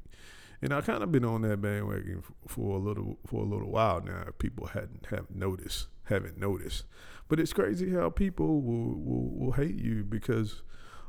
And 0.62 0.74
I 0.74 0.82
kind 0.82 1.02
of 1.02 1.10
been 1.10 1.24
on 1.24 1.42
that 1.42 1.60
bandwagon 1.60 2.22
for 2.46 2.76
a 2.76 2.78
little 2.78 3.18
for 3.26 3.42
a 3.42 3.46
little 3.46 3.70
while 3.70 4.00
now. 4.02 4.24
People 4.38 4.66
hadn't 4.66 5.06
have 5.10 5.30
noticed, 5.30 5.88
haven't 6.04 6.38
noticed. 6.38 6.84
But 7.28 7.40
it's 7.40 7.52
crazy 7.52 7.92
how 7.92 8.10
people 8.10 8.60
will, 8.60 8.98
will, 8.98 9.30
will 9.30 9.52
hate 9.52 9.76
you 9.76 10.02
because 10.02 10.62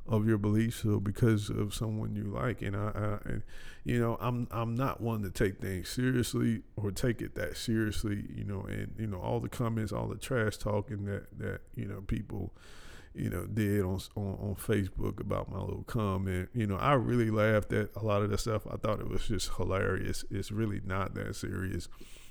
of 0.07 0.27
your 0.27 0.37
beliefs 0.37 0.83
or 0.83 0.99
because 0.99 1.49
of 1.49 1.73
someone 1.73 2.15
you 2.15 2.23
like. 2.23 2.61
And 2.61 2.75
I, 2.75 3.19
I 3.25 3.31
you 3.83 3.99
know, 3.99 4.17
I'm 4.19 4.47
I'm 4.51 4.75
not 4.75 5.01
one 5.01 5.21
to 5.23 5.29
take 5.29 5.59
things 5.59 5.89
seriously 5.89 6.63
or 6.75 6.91
take 6.91 7.21
it 7.21 7.35
that 7.35 7.57
seriously. 7.57 8.25
You 8.35 8.43
know, 8.43 8.61
and 8.61 8.93
you 8.97 9.07
know 9.07 9.19
all 9.19 9.39
the 9.39 9.49
comments, 9.49 9.91
all 9.91 10.07
the 10.07 10.17
trash 10.17 10.57
talking 10.57 11.05
that 11.05 11.37
that 11.39 11.61
you 11.75 11.85
know 11.85 12.01
people 12.01 12.53
you 13.13 13.29
know, 13.29 13.45
did 13.45 13.81
on, 13.81 13.99
on, 14.15 14.37
on 14.39 14.55
Facebook 14.55 15.19
about 15.19 15.51
my 15.51 15.59
little 15.59 15.83
comment. 15.83 16.49
You 16.53 16.67
know, 16.67 16.77
I 16.77 16.93
really 16.93 17.29
laughed 17.29 17.73
at 17.73 17.89
a 17.95 18.03
lot 18.03 18.21
of 18.21 18.29
that 18.29 18.39
stuff. 18.39 18.65
I 18.71 18.77
thought 18.77 19.01
it 19.01 19.09
was 19.09 19.27
just 19.27 19.53
hilarious. 19.55 20.23
It's 20.31 20.51
really 20.51 20.81
not 20.85 21.13
that 21.15 21.35
serious. 21.35 21.89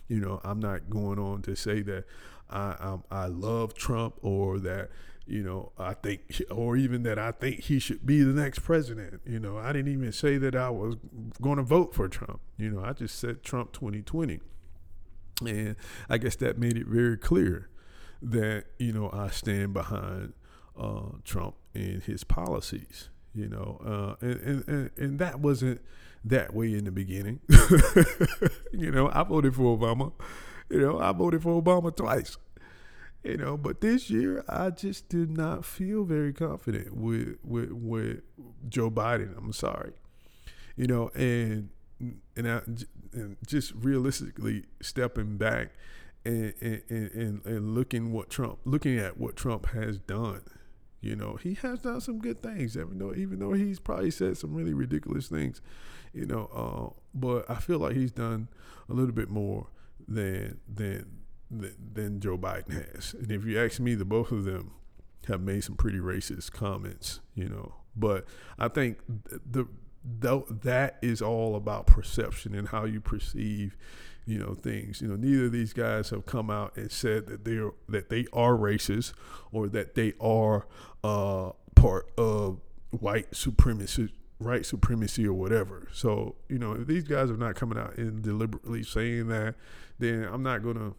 You 0.09 0.21
know, 0.21 0.41
I'm 0.43 0.59
not 0.59 0.89
going 0.89 1.19
on 1.19 1.43
to 1.43 1.55
say 1.55 1.83
that 1.83 2.05
I 2.49 2.77
I'm, 2.81 3.05
I 3.11 3.27
love 3.27 3.75
Trump 3.75 4.15
or 4.23 4.59
that 4.61 4.91
you 5.31 5.43
know 5.43 5.73
I 5.79 5.95
think 5.95 6.43
or 6.51 6.77
even 6.77 7.03
that 7.05 7.19
I 7.19 7.33
think 7.33 7.61
he 7.61 7.79
should 7.79 8.05
be 8.05 8.23
the 8.23 8.33
next 8.33 8.61
president. 8.61 9.21
You 9.25 9.39
know, 9.39 9.59
I 9.59 9.73
didn't 9.73 9.93
even 9.93 10.13
say 10.13 10.37
that 10.39 10.55
I 10.55 10.71
was 10.71 10.97
going 11.41 11.57
to 11.57 11.63
vote 11.63 11.95
for 11.95 12.09
Trump. 12.09 12.41
You 12.57 12.71
know, 12.71 12.85
I 12.85 12.93
just 12.93 13.19
said 13.19 13.43
Trump 13.43 13.73
2020, 13.73 14.41
and 15.47 15.77
I 16.09 16.19
guess 16.19 16.37
that 16.37 16.59
made 16.59 16.77
it 16.77 16.87
very 16.87 17.17
clear 17.17 17.69
that 18.23 18.65
you 18.79 18.93
know 18.93 19.11
I 19.13 19.29
stand 19.29 19.73
behind 19.73 20.35
uh, 20.79 21.13
Trump 21.25 21.55
and 21.75 22.03
his 22.03 22.25
policies. 22.25 23.09
You 23.33 23.49
know, 23.49 23.81
uh, 24.21 24.27
and, 24.27 24.65
and 24.67 24.91
and 24.97 25.19
that 25.21 25.39
wasn't 25.39 25.81
that 26.25 26.53
way 26.53 26.75
in 26.75 26.85
the 26.85 26.91
beginning. 26.91 27.41
you 28.73 28.91
know, 28.91 29.09
I 29.13 29.23
voted 29.23 29.55
for 29.55 29.79
Obama. 29.79 30.13
You 30.69 30.81
know, 30.81 30.99
I 31.01 31.13
voted 31.13 31.43
for 31.43 31.61
Obama 31.61 31.95
twice. 31.95 32.37
You 33.23 33.37
know, 33.37 33.57
but 33.57 33.83
this 33.83 34.09
year 34.09 34.45
I 34.49 34.71
just 34.71 35.09
did 35.11 35.31
not 35.31 35.65
feel 35.65 36.05
very 36.05 36.33
confident 36.33 36.97
with 36.97 37.37
with 37.45 37.71
with 37.73 38.23
Joe 38.69 38.91
Biden. 38.91 39.37
I'm 39.37 39.53
sorry. 39.53 39.93
You 40.77 40.87
know, 40.87 41.09
and 41.15 41.69
and 42.35 42.49
I, 42.49 42.63
and 43.13 43.37
just 43.47 43.75
realistically 43.75 44.65
stepping 44.81 45.37
back 45.37 45.73
and, 46.25 46.55
and 46.61 46.83
and 46.91 47.45
and 47.45 47.75
looking 47.75 48.13
what 48.13 48.31
Trump 48.31 48.61
looking 48.65 48.99
at 48.99 49.19
what 49.19 49.37
Trump 49.37 49.67
has 49.67 49.99
done 49.99 50.43
you 51.01 51.17
know, 51.17 51.37
he 51.37 51.55
has 51.63 51.81
done 51.81 52.01
some 52.01 52.19
good 52.19 52.43
things, 52.43 52.77
even 52.77 52.99
though 52.99 53.15
even 53.15 53.39
though 53.39 53.55
he's 53.55 53.81
probably 53.81 54.11
said 54.11 54.37
some 54.37 54.55
really 54.55 54.75
ridiculous 54.75 55.29
things. 55.29 55.63
You 56.13 56.27
know, 56.27 56.51
uh, 56.55 57.01
but 57.15 57.49
I 57.51 57.57
feel 57.57 57.79
like 57.79 57.97
he's 57.97 58.13
done 58.13 58.49
a 58.89 58.93
little 58.93 59.15
bit 59.15 59.31
more 59.31 59.69
than 60.07 60.61
than 60.69 61.20
than 61.51 62.21
Joe 62.21 62.39
Biden 62.39 62.95
has. 62.95 63.15
And 63.15 63.31
if 63.31 63.45
you 63.45 63.59
ask 63.59 63.81
me, 63.81 63.95
the 63.95 64.05
both 64.05 64.31
of 64.31 64.45
them 64.45 64.73
have 65.27 65.41
made 65.41 65.65
some 65.65 65.77
pretty 65.77 65.99
racist 65.99 66.53
comments. 66.53 67.21
You 67.35 67.49
know, 67.49 67.75
but 67.97 68.25
I 68.59 68.69
think 68.69 68.99
the 69.29 69.67
though 70.03 70.47
that 70.49 70.99
is 71.03 71.21
all 71.21 71.57
about 71.57 71.87
perception 71.87 72.55
and 72.55 72.69
how 72.69 72.85
you 72.85 73.01
perceive 73.01 73.77
you 74.27 74.39
know 74.39 74.55
things 74.55 75.01
you 75.01 75.09
know 75.09 75.17
neither 75.17 75.47
of 75.47 75.53
these 75.53 75.73
guys 75.73 76.11
have 76.11 76.25
come 76.25 76.51
out 76.51 76.75
and 76.77 76.91
said 76.91 77.27
that 77.27 77.45
they're 77.45 77.71
that 77.89 78.09
they 78.09 78.27
are 78.33 78.53
racist 78.53 79.13
or 79.53 79.69
that 79.69 79.95
they 79.95 80.13
are 80.21 80.67
uh 81.05 81.51
part 81.75 82.11
of 82.17 82.61
white 82.91 83.35
supremacy 83.35 84.13
right 84.39 84.65
supremacy 84.65 85.27
or 85.27 85.35
whatever 85.35 85.89
so 85.93 86.35
you 86.49 86.59
know 86.59 86.73
if 86.73 86.87
these 86.87 87.05
guys 87.05 87.31
are 87.31 87.37
not 87.37 87.55
coming 87.55 87.79
out 87.79 87.97
and 87.99 88.23
deliberately 88.23 88.83
saying 88.83 89.29
that 89.29 89.55
then 89.99 90.25
i'm 90.33 90.43
not 90.43 90.63
going 90.63 90.77
to 90.77 90.95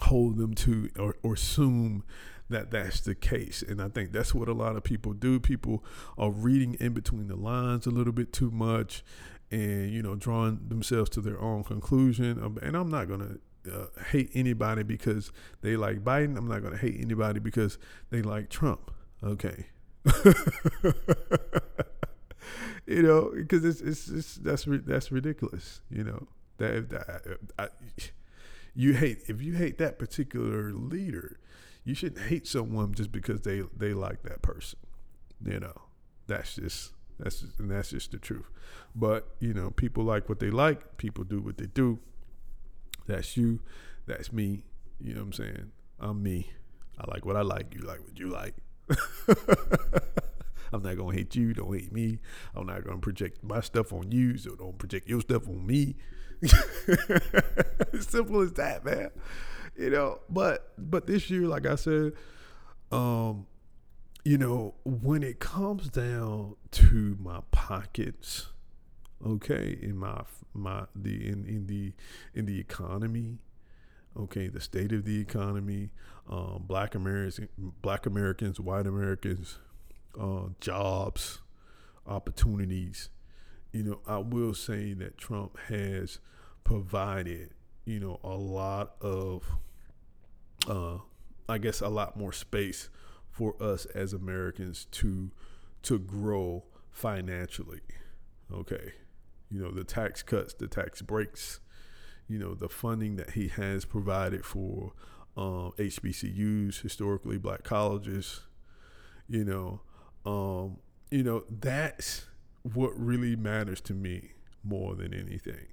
hold 0.00 0.36
them 0.36 0.54
to 0.54 0.90
or, 0.98 1.16
or 1.22 1.34
assume 1.34 2.04
that 2.48 2.70
that's 2.70 3.00
the 3.00 3.14
case. 3.14 3.62
And 3.62 3.80
I 3.80 3.88
think 3.88 4.12
that's 4.12 4.34
what 4.34 4.48
a 4.48 4.52
lot 4.52 4.76
of 4.76 4.84
people 4.84 5.12
do. 5.12 5.40
People 5.40 5.84
are 6.18 6.30
reading 6.30 6.74
in 6.80 6.92
between 6.92 7.28
the 7.28 7.36
lines 7.36 7.86
a 7.86 7.90
little 7.90 8.12
bit 8.12 8.32
too 8.32 8.50
much 8.50 9.04
and, 9.50 9.90
you 9.90 10.02
know, 10.02 10.14
drawing 10.14 10.60
themselves 10.68 11.10
to 11.10 11.20
their 11.20 11.40
own 11.40 11.64
conclusion. 11.64 12.42
Um, 12.42 12.58
and 12.62 12.76
I'm 12.76 12.90
not 12.90 13.08
going 13.08 13.20
to 13.20 13.40
uh, 13.72 13.86
hate 14.10 14.30
anybody 14.34 14.82
because 14.82 15.32
they 15.60 15.76
like 15.76 16.02
Biden. 16.04 16.36
I'm 16.36 16.48
not 16.48 16.60
going 16.60 16.72
to 16.72 16.78
hate 16.78 17.00
anybody 17.00 17.40
because 17.40 17.78
they 18.10 18.22
like 18.22 18.48
Trump. 18.48 18.90
Okay. 19.22 19.66
you 22.86 23.02
know, 23.02 23.30
because 23.34 23.64
it's, 23.64 23.80
it's, 23.80 24.08
it's 24.08 24.34
that's 24.36 24.66
that's 24.68 25.12
ridiculous. 25.12 25.80
You 25.90 26.02
know 26.02 26.26
that, 26.58 26.90
that 26.90 27.38
I, 27.56 27.68
you 28.74 28.94
hate 28.94 29.22
if 29.26 29.42
you 29.42 29.54
hate 29.54 29.78
that 29.78 29.98
particular 29.98 30.72
leader, 30.72 31.38
you 31.84 31.94
shouldn't 31.94 32.26
hate 32.26 32.46
someone 32.46 32.94
just 32.94 33.12
because 33.12 33.42
they 33.42 33.62
they 33.76 33.92
like 33.92 34.22
that 34.22 34.42
person. 34.42 34.78
You 35.44 35.60
know, 35.60 35.82
that's 36.26 36.56
just 36.56 36.92
that's 37.18 37.40
just, 37.40 37.58
and 37.60 37.70
that's 37.70 37.90
just 37.90 38.12
the 38.12 38.18
truth. 38.18 38.46
But 38.94 39.28
you 39.40 39.54
know, 39.54 39.70
people 39.70 40.04
like 40.04 40.28
what 40.28 40.40
they 40.40 40.50
like. 40.50 40.96
People 40.96 41.24
do 41.24 41.40
what 41.40 41.58
they 41.58 41.66
do. 41.66 41.98
That's 43.06 43.36
you. 43.36 43.60
That's 44.06 44.32
me. 44.32 44.62
You 45.00 45.14
know 45.14 45.20
what 45.20 45.26
I'm 45.26 45.32
saying? 45.32 45.72
I'm 46.00 46.22
me. 46.22 46.50
I 46.98 47.10
like 47.10 47.24
what 47.24 47.36
I 47.36 47.42
like. 47.42 47.74
You 47.74 47.82
like 47.82 48.00
what 48.00 48.18
you 48.18 48.28
like. 48.28 48.54
I'm 50.72 50.82
not 50.82 50.96
gonna 50.96 51.14
hate 51.14 51.34
you. 51.36 51.52
Don't 51.52 51.74
hate 51.74 51.92
me. 51.92 52.18
I'm 52.54 52.66
not 52.66 52.84
gonna 52.84 52.98
project 52.98 53.42
my 53.44 53.60
stuff 53.60 53.92
on 53.92 54.10
you. 54.10 54.38
So 54.38 54.54
don't 54.54 54.78
project 54.78 55.08
your 55.08 55.20
stuff 55.20 55.48
on 55.48 55.66
me. 55.66 55.96
Simple 58.00 58.40
as 58.40 58.52
that, 58.54 58.84
man 58.84 59.10
you 59.76 59.90
know, 59.90 60.20
but 60.28 60.72
but 60.78 61.06
this 61.06 61.30
year, 61.30 61.46
like 61.46 61.66
I 61.66 61.76
said, 61.76 62.12
um, 62.90 63.46
you 64.24 64.38
know, 64.38 64.74
when 64.84 65.22
it 65.22 65.40
comes 65.40 65.88
down 65.88 66.56
to 66.72 67.16
my 67.20 67.40
pockets, 67.50 68.48
okay, 69.26 69.78
in 69.80 69.96
my 69.96 70.22
my 70.52 70.84
the 70.94 71.28
in 71.28 71.46
in 71.46 71.66
the 71.66 71.92
in 72.34 72.46
the 72.46 72.58
economy, 72.58 73.38
okay, 74.18 74.48
the 74.48 74.60
state 74.60 74.92
of 74.92 75.04
the 75.04 75.20
economy, 75.20 75.90
um, 76.28 76.64
black 76.66 76.94
Americans, 76.94 77.40
black 77.58 78.06
Americans, 78.06 78.60
white 78.60 78.86
Americans, 78.86 79.58
uh, 80.20 80.48
jobs, 80.60 81.40
opportunities. 82.06 83.08
You 83.72 83.82
know, 83.82 84.00
I 84.06 84.18
will 84.18 84.54
say 84.54 84.92
that 84.94 85.16
Trump 85.16 85.58
has 85.68 86.18
provided 86.62 87.50
you 87.84 87.98
know, 87.98 88.20
a 88.22 88.36
lot 88.36 88.94
of, 89.00 89.44
uh, 90.68 90.98
I 91.48 91.58
guess, 91.58 91.80
a 91.80 91.88
lot 91.88 92.16
more 92.16 92.32
space 92.32 92.88
for 93.30 93.60
us 93.62 93.86
as 93.86 94.12
Americans 94.12 94.86
to 94.92 95.30
to 95.82 95.98
grow 95.98 96.64
financially. 96.90 97.80
Okay, 98.52 98.92
you 99.50 99.60
know, 99.60 99.70
the 99.70 99.84
tax 99.84 100.22
cuts, 100.22 100.54
the 100.54 100.68
tax 100.68 101.02
breaks, 101.02 101.60
you 102.28 102.38
know, 102.38 102.54
the 102.54 102.68
funding 102.68 103.16
that 103.16 103.30
he 103.30 103.48
has 103.48 103.84
provided 103.84 104.44
for 104.44 104.92
um, 105.36 105.72
HBCUs, 105.78 106.82
historically 106.82 107.38
black 107.38 107.64
colleges. 107.64 108.42
You 109.28 109.44
know, 109.44 109.80
um, 110.24 110.78
you 111.10 111.24
know 111.24 111.44
that's 111.50 112.26
what 112.62 112.92
really 112.98 113.36
matters 113.36 113.80
to 113.80 113.92
me 113.92 114.32
more 114.64 114.94
than 114.94 115.12
anything 115.12 115.66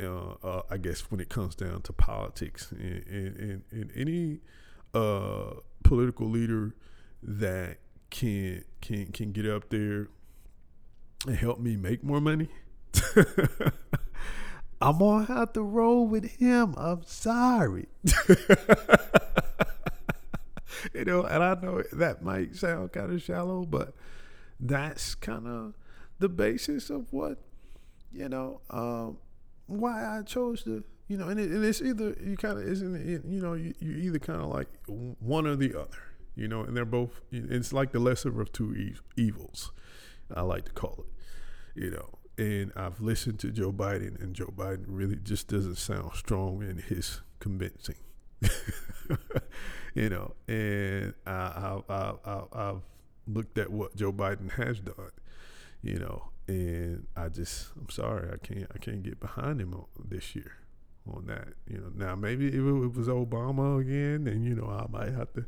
uh, 0.00 0.34
uh, 0.42 0.62
I 0.70 0.76
guess 0.76 1.10
when 1.10 1.20
it 1.20 1.28
comes 1.28 1.54
down 1.54 1.82
to 1.82 1.92
politics 1.92 2.72
and, 2.72 3.04
and, 3.06 3.62
and, 3.70 3.90
any 3.94 4.40
uh, 4.94 5.54
political 5.82 6.28
leader 6.28 6.74
that 7.22 7.78
can 8.10 8.64
can 8.80 9.06
can 9.06 9.32
get 9.32 9.46
up 9.46 9.70
there 9.70 10.08
and 11.26 11.36
help 11.36 11.60
me 11.60 11.76
make 11.76 12.04
more 12.04 12.20
money. 12.20 12.48
I'm 14.80 14.98
gonna 14.98 15.24
have 15.26 15.52
to 15.54 15.62
roll 15.62 16.06
with 16.06 16.24
him. 16.38 16.74
I'm 16.76 17.02
sorry. 17.06 17.86
you 20.92 21.04
know, 21.04 21.22
and 21.22 21.42
I 21.42 21.54
know 21.62 21.82
that 21.92 22.22
might 22.22 22.56
sound 22.56 22.92
kind 22.92 23.12
of 23.12 23.22
shallow, 23.22 23.64
but 23.64 23.94
that's 24.58 25.14
kind 25.14 25.46
of 25.46 25.74
the 26.22 26.28
basis 26.28 26.88
of 26.88 27.12
what 27.12 27.38
you 28.12 28.28
know 28.28 28.60
um, 28.70 29.18
why 29.66 30.18
I 30.18 30.22
chose 30.22 30.62
to 30.64 30.84
you 31.08 31.18
know, 31.18 31.28
and, 31.28 31.38
it, 31.38 31.50
and 31.50 31.62
it's 31.62 31.82
either 31.82 32.16
you 32.24 32.38
kind 32.38 32.58
of 32.58 32.66
isn't 32.66 33.24
you 33.30 33.42
know 33.42 33.52
you 33.52 33.74
you 33.80 33.96
either 33.96 34.18
kind 34.18 34.40
of 34.40 34.48
like 34.48 34.68
one 34.86 35.46
or 35.46 35.56
the 35.56 35.78
other, 35.78 35.98
you 36.34 36.48
know, 36.48 36.62
and 36.62 36.74
they're 36.74 36.86
both. 36.86 37.20
It's 37.30 37.70
like 37.70 37.92
the 37.92 37.98
lesser 37.98 38.40
of 38.40 38.50
two 38.50 38.94
evils, 39.14 39.72
I 40.34 40.40
like 40.40 40.64
to 40.64 40.72
call 40.72 41.04
it, 41.04 41.82
you 41.82 41.90
know. 41.90 42.08
And 42.38 42.72
I've 42.74 43.00
listened 43.00 43.40
to 43.40 43.50
Joe 43.50 43.72
Biden, 43.72 44.18
and 44.22 44.34
Joe 44.34 44.54
Biden 44.56 44.84
really 44.86 45.16
just 45.16 45.48
doesn't 45.48 45.76
sound 45.76 46.12
strong 46.14 46.62
in 46.62 46.78
his 46.78 47.20
convincing. 47.40 47.96
you 49.94 50.08
know, 50.08 50.32
and 50.48 51.12
I, 51.26 51.80
I, 51.90 52.12
I, 52.24 52.42
I've 52.54 52.82
looked 53.26 53.58
at 53.58 53.70
what 53.70 53.94
Joe 53.96 54.12
Biden 54.12 54.50
has 54.52 54.80
done, 54.80 55.10
you 55.82 55.98
know, 55.98 56.30
and 56.46 57.06
I 57.16 57.28
just, 57.28 57.68
I'm 57.78 57.90
sorry, 57.90 58.28
I 58.32 58.36
can't, 58.36 58.70
I 58.74 58.78
can't 58.78 59.02
get 59.02 59.20
behind 59.20 59.60
him 59.60 59.74
on, 59.74 59.86
this 60.08 60.34
year 60.34 60.52
on 61.12 61.26
that. 61.26 61.48
You 61.68 61.78
know, 61.78 61.92
now 61.94 62.14
maybe 62.14 62.48
if 62.48 62.54
it 62.54 62.60
was 62.96 63.08
Obama 63.08 63.80
again, 63.80 64.24
then 64.24 64.44
you 64.44 64.54
know 64.54 64.66
I 64.66 64.86
might 64.90 65.12
have 65.12 65.32
to 65.34 65.44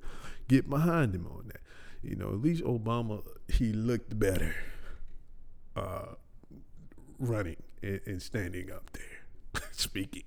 get 0.49 0.69
behind 0.69 1.15
him 1.15 1.27
on 1.27 1.49
that. 1.49 1.61
You 2.03 2.17
know, 2.17 2.29
at 2.29 2.43
least 2.43 2.63
Obama 2.65 3.23
he 3.49 3.73
looked 3.73 4.19
better 4.19 4.55
uh, 5.77 6.15
running 7.19 7.63
and, 7.83 8.01
and 8.07 8.23
standing 8.23 8.71
up 8.71 8.91
there 8.93 9.63
speaking. 9.73 10.25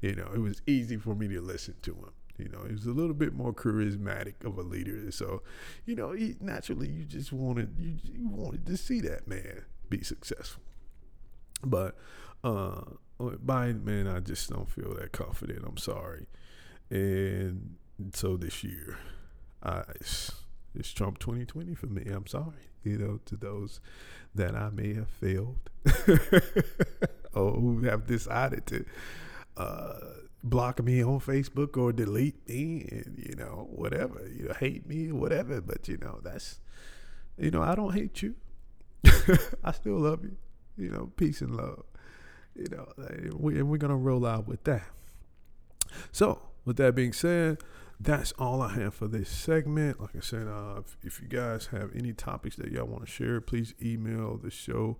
You 0.00 0.14
know, 0.14 0.30
it 0.34 0.38
was 0.40 0.62
easy 0.66 0.96
for 0.96 1.14
me 1.14 1.28
to 1.28 1.40
listen 1.40 1.74
to 1.82 1.92
him. 1.92 2.12
You 2.40 2.48
know, 2.48 2.64
he 2.66 2.72
was 2.72 2.86
a 2.86 2.92
little 2.92 3.14
bit 3.14 3.34
more 3.34 3.52
charismatic 3.52 4.44
of 4.44 4.58
a 4.58 4.62
leader. 4.62 5.10
So, 5.10 5.42
you 5.84 5.94
know, 5.94 6.12
he, 6.12 6.36
naturally 6.40 6.88
you 6.88 7.04
just 7.04 7.32
wanted 7.32 7.74
you, 7.78 7.94
you 8.02 8.28
wanted 8.28 8.66
to 8.66 8.76
see 8.76 9.00
that 9.02 9.28
man 9.28 9.64
be 9.88 10.02
successful. 10.02 10.62
But 11.62 11.96
uh 12.42 12.82
Biden, 13.20 13.84
man, 13.84 14.06
I 14.06 14.20
just 14.20 14.48
don't 14.48 14.68
feel 14.70 14.94
that 14.94 15.12
confident. 15.12 15.62
I'm 15.66 15.76
sorry. 15.76 16.26
And 16.88 17.76
so 18.14 18.36
this 18.36 18.64
year, 18.64 18.98
I, 19.62 19.82
it's, 19.96 20.32
it's 20.74 20.90
Trump 20.92 21.18
2020 21.18 21.74
for 21.74 21.86
me. 21.86 22.04
I'm 22.10 22.26
sorry, 22.26 22.70
you 22.82 22.96
know, 22.98 23.20
to 23.26 23.36
those 23.36 23.80
that 24.34 24.54
I 24.54 24.70
may 24.70 24.94
have 24.94 25.08
failed 25.08 25.58
or 27.34 27.52
who 27.52 27.82
have 27.82 28.06
decided 28.06 28.66
to 28.66 28.84
uh, 29.56 30.00
block 30.42 30.82
me 30.82 31.02
on 31.04 31.20
Facebook 31.20 31.76
or 31.76 31.92
delete 31.92 32.48
me 32.48 32.86
and, 32.90 33.22
you 33.28 33.34
know, 33.36 33.68
whatever, 33.70 34.28
you 34.34 34.48
know, 34.48 34.54
hate 34.54 34.86
me 34.86 35.12
whatever. 35.12 35.60
But, 35.60 35.88
you 35.88 35.98
know, 35.98 36.20
that's, 36.22 36.60
you 37.36 37.50
know, 37.50 37.62
I 37.62 37.74
don't 37.74 37.94
hate 37.94 38.22
you. 38.22 38.34
I 39.64 39.72
still 39.72 39.98
love 39.98 40.24
you. 40.24 40.36
You 40.76 40.90
know, 40.90 41.12
peace 41.16 41.40
and 41.40 41.56
love. 41.56 41.84
You 42.54 42.66
know, 42.70 42.88
we, 43.36 43.58
and 43.58 43.68
we're 43.68 43.76
gonna 43.76 43.96
roll 43.96 44.26
out 44.26 44.48
with 44.48 44.64
that. 44.64 44.86
So, 46.12 46.40
with 46.64 46.76
that 46.76 46.94
being 46.94 47.12
said, 47.12 47.58
that's 47.98 48.32
all 48.32 48.62
I 48.62 48.74
have 48.74 48.94
for 48.94 49.08
this 49.08 49.28
segment. 49.28 50.00
Like 50.00 50.16
I 50.16 50.20
said, 50.20 50.46
uh, 50.46 50.80
if, 50.80 50.96
if, 51.02 51.20
you 51.20 51.28
guys 51.28 51.66
have 51.66 51.90
any 51.94 52.12
topics 52.12 52.56
that 52.56 52.72
y'all 52.72 52.86
want 52.86 53.04
to 53.04 53.10
share, 53.10 53.40
please 53.40 53.74
email 53.82 54.38
the 54.38 54.50
show 54.50 54.96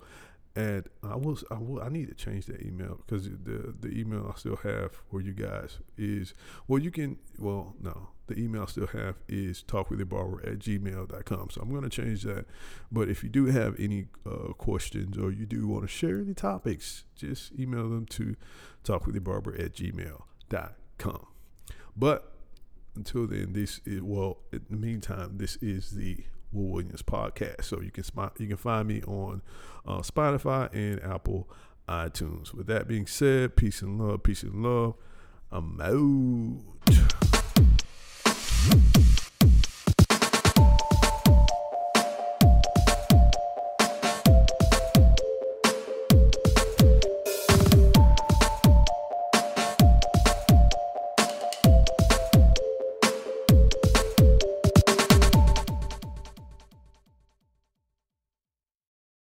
at 0.57 0.89
I 1.03 1.17
will 1.17 1.39
I 1.51 1.59
will 1.59 1.81
I 1.81 1.89
need 1.89 2.09
to 2.09 2.15
change 2.15 2.47
that 2.47 2.63
email 2.63 3.01
because 3.07 3.25
the 3.25 3.75
the 3.79 3.89
email 3.89 4.33
I 4.35 4.39
still 4.39 4.57
have 4.57 4.93
for 5.11 5.21
you 5.21 5.33
guys 5.33 5.79
is 5.97 6.35
well 6.67 6.81
you 6.81 6.91
can 6.91 7.19
well 7.39 7.75
no 7.81 8.09
the 8.27 8.39
email 8.39 8.63
I 8.63 8.67
still 8.67 8.89
have 8.89 9.17
is 9.29 9.63
talkwithyourbarber 9.67 10.47
at 10.47 10.59
gmail.com 10.59 11.51
so 11.51 11.61
I'm 11.61 11.71
going 11.71 11.83
to 11.83 11.89
change 11.91 12.23
that. 12.23 12.47
But 12.91 13.09
if 13.09 13.23
you 13.25 13.29
do 13.29 13.47
have 13.47 13.79
any 13.79 14.07
uh, 14.25 14.53
questions 14.53 15.19
or 15.19 15.31
you 15.33 15.47
do 15.47 15.67
want 15.67 15.83
to 15.83 15.89
share 15.89 16.19
any 16.19 16.35
topics 16.35 17.05
just 17.15 17.53
email 17.59 17.89
them 17.89 18.07
to 18.07 18.37
talkwithyourbarber 18.85 19.59
at 19.59 19.75
gmail.com 19.75 21.27
but 21.97 22.33
until 22.97 23.27
then 23.27 23.53
this 23.53 23.81
is 23.85 24.03
well 24.03 24.39
in 24.53 24.65
the 24.69 24.77
meantime 24.77 25.39
this 25.39 25.57
is 25.57 25.93
the 25.93 26.25
Will 26.53 26.69
Williams 26.69 27.03
podcast. 27.03 27.65
So 27.65 27.81
you 27.81 27.91
can 27.91 28.05
you 28.39 28.47
can 28.49 28.57
find 28.57 28.89
me 28.89 29.03
on 29.03 29.43
uh, 29.87 29.99
Spotify 29.99 30.73
and 30.73 31.03
Apple 31.03 31.49
iTunes. 31.89 32.55
With 32.55 32.67
that 32.69 32.87
being 32.89 33.07
said, 33.07 33.57
peace 33.57 33.83
and 33.83 34.01
love, 34.01 34.23
peace 34.23 34.43
and 34.43 34.63
love. 34.63 34.95
I'm 35.51 35.81
out. 35.81 36.61